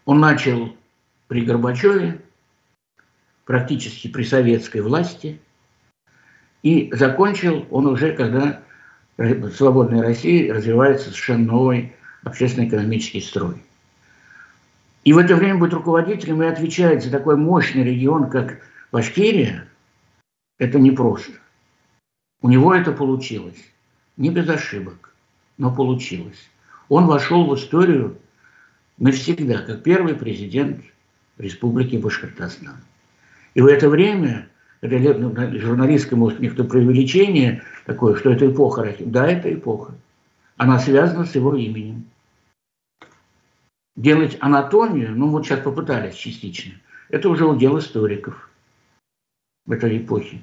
Он 0.04 0.20
начал 0.20 0.76
при 1.28 1.42
Горбачеве, 1.42 2.20
практически 3.44 4.08
при 4.08 4.24
советской 4.24 4.80
власти– 4.80 5.40
и 6.62 6.90
закончил 6.92 7.66
он 7.70 7.86
уже, 7.86 8.12
когда 8.12 8.60
в 9.16 9.50
свободной 9.52 10.02
России 10.02 10.48
развивается 10.48 11.06
совершенно 11.06 11.46
новый 11.46 11.92
общественно-экономический 12.24 13.20
строй. 13.20 13.62
И 15.08 15.12
в 15.14 15.16
это 15.16 15.36
время 15.36 15.56
быть 15.56 15.72
руководителем 15.72 16.42
и 16.42 16.46
отвечать 16.46 17.02
за 17.02 17.10
такой 17.10 17.38
мощный 17.38 17.82
регион, 17.82 18.28
как 18.28 18.60
Башкирия, 18.92 19.66
это 20.58 20.78
непросто. 20.78 21.32
У 22.42 22.50
него 22.50 22.74
это 22.74 22.92
получилось. 22.92 23.56
Не 24.18 24.28
без 24.28 24.46
ошибок, 24.50 25.14
но 25.56 25.74
получилось. 25.74 26.50
Он 26.90 27.06
вошел 27.06 27.46
в 27.46 27.54
историю 27.54 28.18
навсегда, 28.98 29.62
как 29.62 29.82
первый 29.82 30.12
президент 30.12 30.84
Республики 31.38 31.96
Башкортостан. 31.96 32.76
И 33.54 33.62
в 33.62 33.66
это 33.66 33.88
время 33.88 34.50
это 34.82 34.98
ну, 34.98 35.34
журналистское, 35.58 36.18
может, 36.18 36.40
некто 36.40 36.64
преувеличение 36.64 37.62
такое, 37.86 38.14
что 38.14 38.30
это 38.30 38.46
эпоха. 38.46 38.94
Да, 39.00 39.26
это 39.26 39.54
эпоха. 39.54 39.94
Она 40.58 40.78
связана 40.78 41.24
с 41.24 41.34
его 41.34 41.56
именем. 41.56 42.04
Делать 43.98 44.36
анатомию, 44.40 45.10
ну 45.16 45.28
вот 45.28 45.44
сейчас 45.44 45.58
попытались 45.58 46.14
частично, 46.14 46.74
это 47.08 47.28
уже 47.28 47.44
удел 47.44 47.80
историков 47.80 48.48
в 49.66 49.72
этой 49.72 49.98
эпохе. 49.98 50.40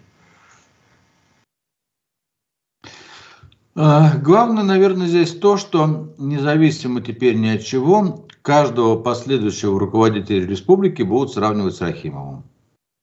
А, 3.74 4.18
главное, 4.18 4.64
наверное, 4.64 5.08
здесь 5.08 5.34
то, 5.34 5.56
что 5.56 6.14
независимо 6.18 7.00
теперь 7.00 7.36
ни 7.38 7.48
от 7.48 7.64
чего, 7.64 8.28
каждого 8.42 9.02
последующего 9.02 9.80
руководителя 9.80 10.46
республики 10.46 11.04
будут 11.04 11.32
сравнивать 11.32 11.76
с 11.76 11.82
Рахимовым. 11.82 12.44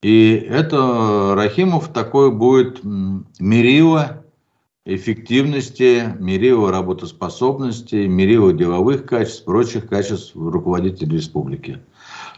И 0.03 0.35
это 0.35 1.33
Рахимов 1.35 1.89
такой 1.89 2.31
будет 2.31 2.81
мерило 2.85 4.22
эффективности, 4.85 6.15
мерило 6.19 6.71
работоспособности, 6.73 8.07
мерило 8.07 8.53
деловых 8.53 9.07
качеств, 9.07 9.45
прочих 9.45 9.89
качеств 9.89 10.33
руководителя 10.35 11.13
республики. 11.13 11.81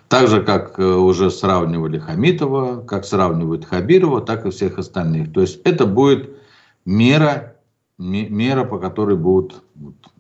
Так 0.09 0.29
же, 0.29 0.43
как 0.43 0.79
э, 0.79 0.85
уже 0.85 1.31
сравнивали 1.31 1.99
Хамитова, 1.99 2.83
как 2.83 3.07
сравнивают 3.07 3.65
Хабирова, 3.65 4.21
так 4.21 4.45
и 4.45 4.51
всех 4.51 4.79
остальных. 4.79 5.33
То 5.33 5.41
есть 5.41 5.61
это 5.65 5.87
будет 5.87 6.37
мера, 6.85 7.57
мера 7.97 8.65
по 8.65 8.79
которой 8.79 9.17
будет 9.17 9.63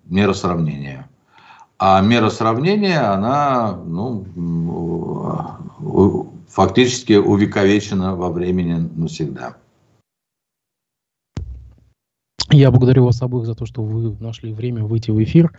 мера 0.07 0.33
сравнения. 0.33 1.09
А 1.79 2.01
мера 2.01 2.31
сравнения, 2.31 3.01
она 3.01 3.79
ну, 3.85 4.25
фактически 6.49 7.15
увековечена 7.15 8.17
во 8.17 8.31
времени 8.31 8.89
навсегда. 8.97 9.57
Я 12.51 12.71
благодарю 12.71 13.05
вас 13.05 13.23
обоих 13.23 13.47
за 13.47 13.55
то, 13.55 13.67
что 13.67 13.83
вы 13.83 14.17
нашли 14.21 14.53
время 14.53 14.85
выйти 14.85 15.11
в 15.11 15.23
эфир. 15.23 15.53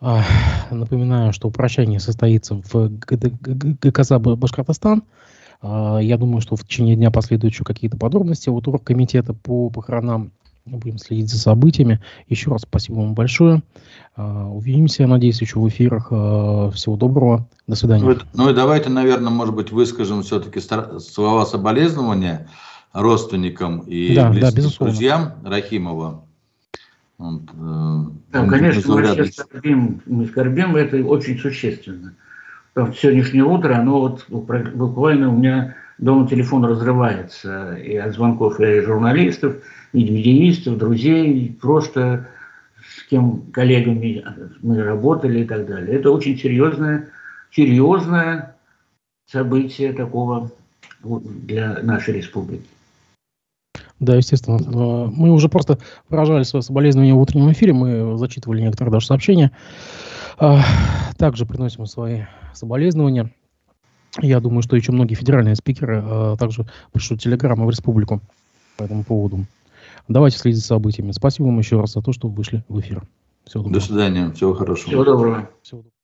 А, 0.00 0.22
напоминаю, 0.70 1.32
что 1.32 1.50
прощание 1.50 1.98
состоится 1.98 2.54
в 2.54 2.88
ГКЗ 2.88 4.12
Башкортостан. 4.18 5.02
А, 5.60 5.98
я 5.98 6.16
думаю, 6.18 6.40
что 6.40 6.56
в 6.56 6.64
течение 6.64 6.94
дня 6.94 7.10
последуют 7.10 7.54
еще 7.54 7.64
какие-то 7.64 7.96
подробности 7.96 8.48
от 8.48 8.68
оргкомитета 8.68 9.34
по 9.34 9.70
похоронам 9.70 10.32
Будем 10.70 10.98
следить 10.98 11.30
за 11.30 11.38
событиями. 11.38 11.98
Еще 12.28 12.50
раз 12.50 12.60
спасибо 12.60 12.96
вам 12.96 13.14
большое. 13.14 13.62
А, 14.16 14.48
увидимся, 14.48 15.06
надеюсь, 15.06 15.40
еще 15.40 15.58
в 15.58 15.66
эфирах. 15.66 16.08
Всего 16.08 16.96
доброго. 16.96 17.48
До 17.66 17.74
свидания. 17.74 18.04
Ну, 18.04 18.16
ну 18.34 18.50
и 18.50 18.54
давайте, 18.54 18.90
наверное, 18.90 19.30
может 19.30 19.54
быть, 19.54 19.72
выскажем 19.72 20.22
все-таки 20.22 20.60
слова 20.60 21.46
соболезнования 21.46 22.48
родственникам 23.02 23.80
и 23.80 24.14
да, 24.14 24.30
близким 24.30 24.64
да, 24.64 24.84
друзьям 24.84 25.32
Рахимова. 25.44 26.24
Э, 27.20 27.24
да, 28.32 28.46
конечно, 28.46 28.94
мы 28.94 29.02
все 29.04 29.24
скорбим, 29.26 30.02
мы 30.06 30.26
скорбим, 30.26 30.76
это 30.76 30.96
очень 30.98 31.38
существенно. 31.38 32.14
Сегодняшнее 32.74 33.44
утро, 33.44 33.74
оно 33.76 34.00
вот 34.00 34.26
буквально 34.28 35.30
у 35.30 35.36
меня 35.36 35.74
дома 35.98 36.28
телефон 36.28 36.64
разрывается 36.64 37.74
и 37.74 37.96
от 37.96 38.14
звонков 38.14 38.60
и 38.60 38.80
журналистов, 38.82 39.56
и 39.92 40.04
медиистов, 40.04 40.78
друзей, 40.78 41.56
просто 41.60 42.28
с 42.88 43.08
кем 43.08 43.42
коллегами 43.52 44.24
мы 44.62 44.82
работали 44.82 45.40
и 45.40 45.44
так 45.44 45.66
далее. 45.66 45.98
Это 45.98 46.12
очень 46.12 46.38
серьезное, 46.38 47.08
серьезное 47.50 48.56
событие 49.26 49.92
такого 49.92 50.52
для 51.02 51.80
нашей 51.82 52.14
республики. 52.14 52.64
Да, 54.00 54.14
естественно. 54.14 54.56
Э, 54.56 55.10
мы 55.12 55.32
уже 55.32 55.48
просто 55.48 55.78
выражали 56.08 56.44
свои 56.44 56.62
соболезнования 56.62 57.14
в 57.14 57.20
утреннем 57.20 57.50
эфире, 57.52 57.72
мы 57.72 58.16
зачитывали 58.16 58.60
некоторые 58.60 58.92
даже 58.92 59.06
сообщения. 59.06 59.50
Э, 60.38 60.58
также 61.16 61.46
приносим 61.46 61.86
свои 61.86 62.22
соболезнования. 62.54 63.32
Я 64.20 64.40
думаю, 64.40 64.62
что 64.62 64.76
еще 64.76 64.92
многие 64.92 65.14
федеральные 65.14 65.56
спикеры 65.56 66.02
э, 66.04 66.36
также 66.38 66.66
пишут 66.92 67.20
телеграммы 67.20 67.66
в 67.66 67.70
республику 67.70 68.20
по 68.76 68.84
этому 68.84 69.04
поводу. 69.04 69.46
Давайте 70.06 70.38
следить 70.38 70.60
за 70.60 70.66
событиями. 70.66 71.12
Спасибо 71.12 71.46
вам 71.46 71.58
еще 71.58 71.80
раз 71.80 71.92
за 71.92 72.00
то, 72.00 72.12
что 72.12 72.28
вы 72.28 72.34
вышли 72.34 72.64
в 72.68 72.80
эфир. 72.80 73.02
Всего 73.44 73.64
доброго. 73.64 73.80
До 73.80 73.86
свидания. 73.86 74.30
Всего 74.32 74.54
хорошего. 74.54 74.88
Всего 74.88 75.04
доброго. 75.04 75.50
Всего 75.62 75.78
доброго. 75.78 75.97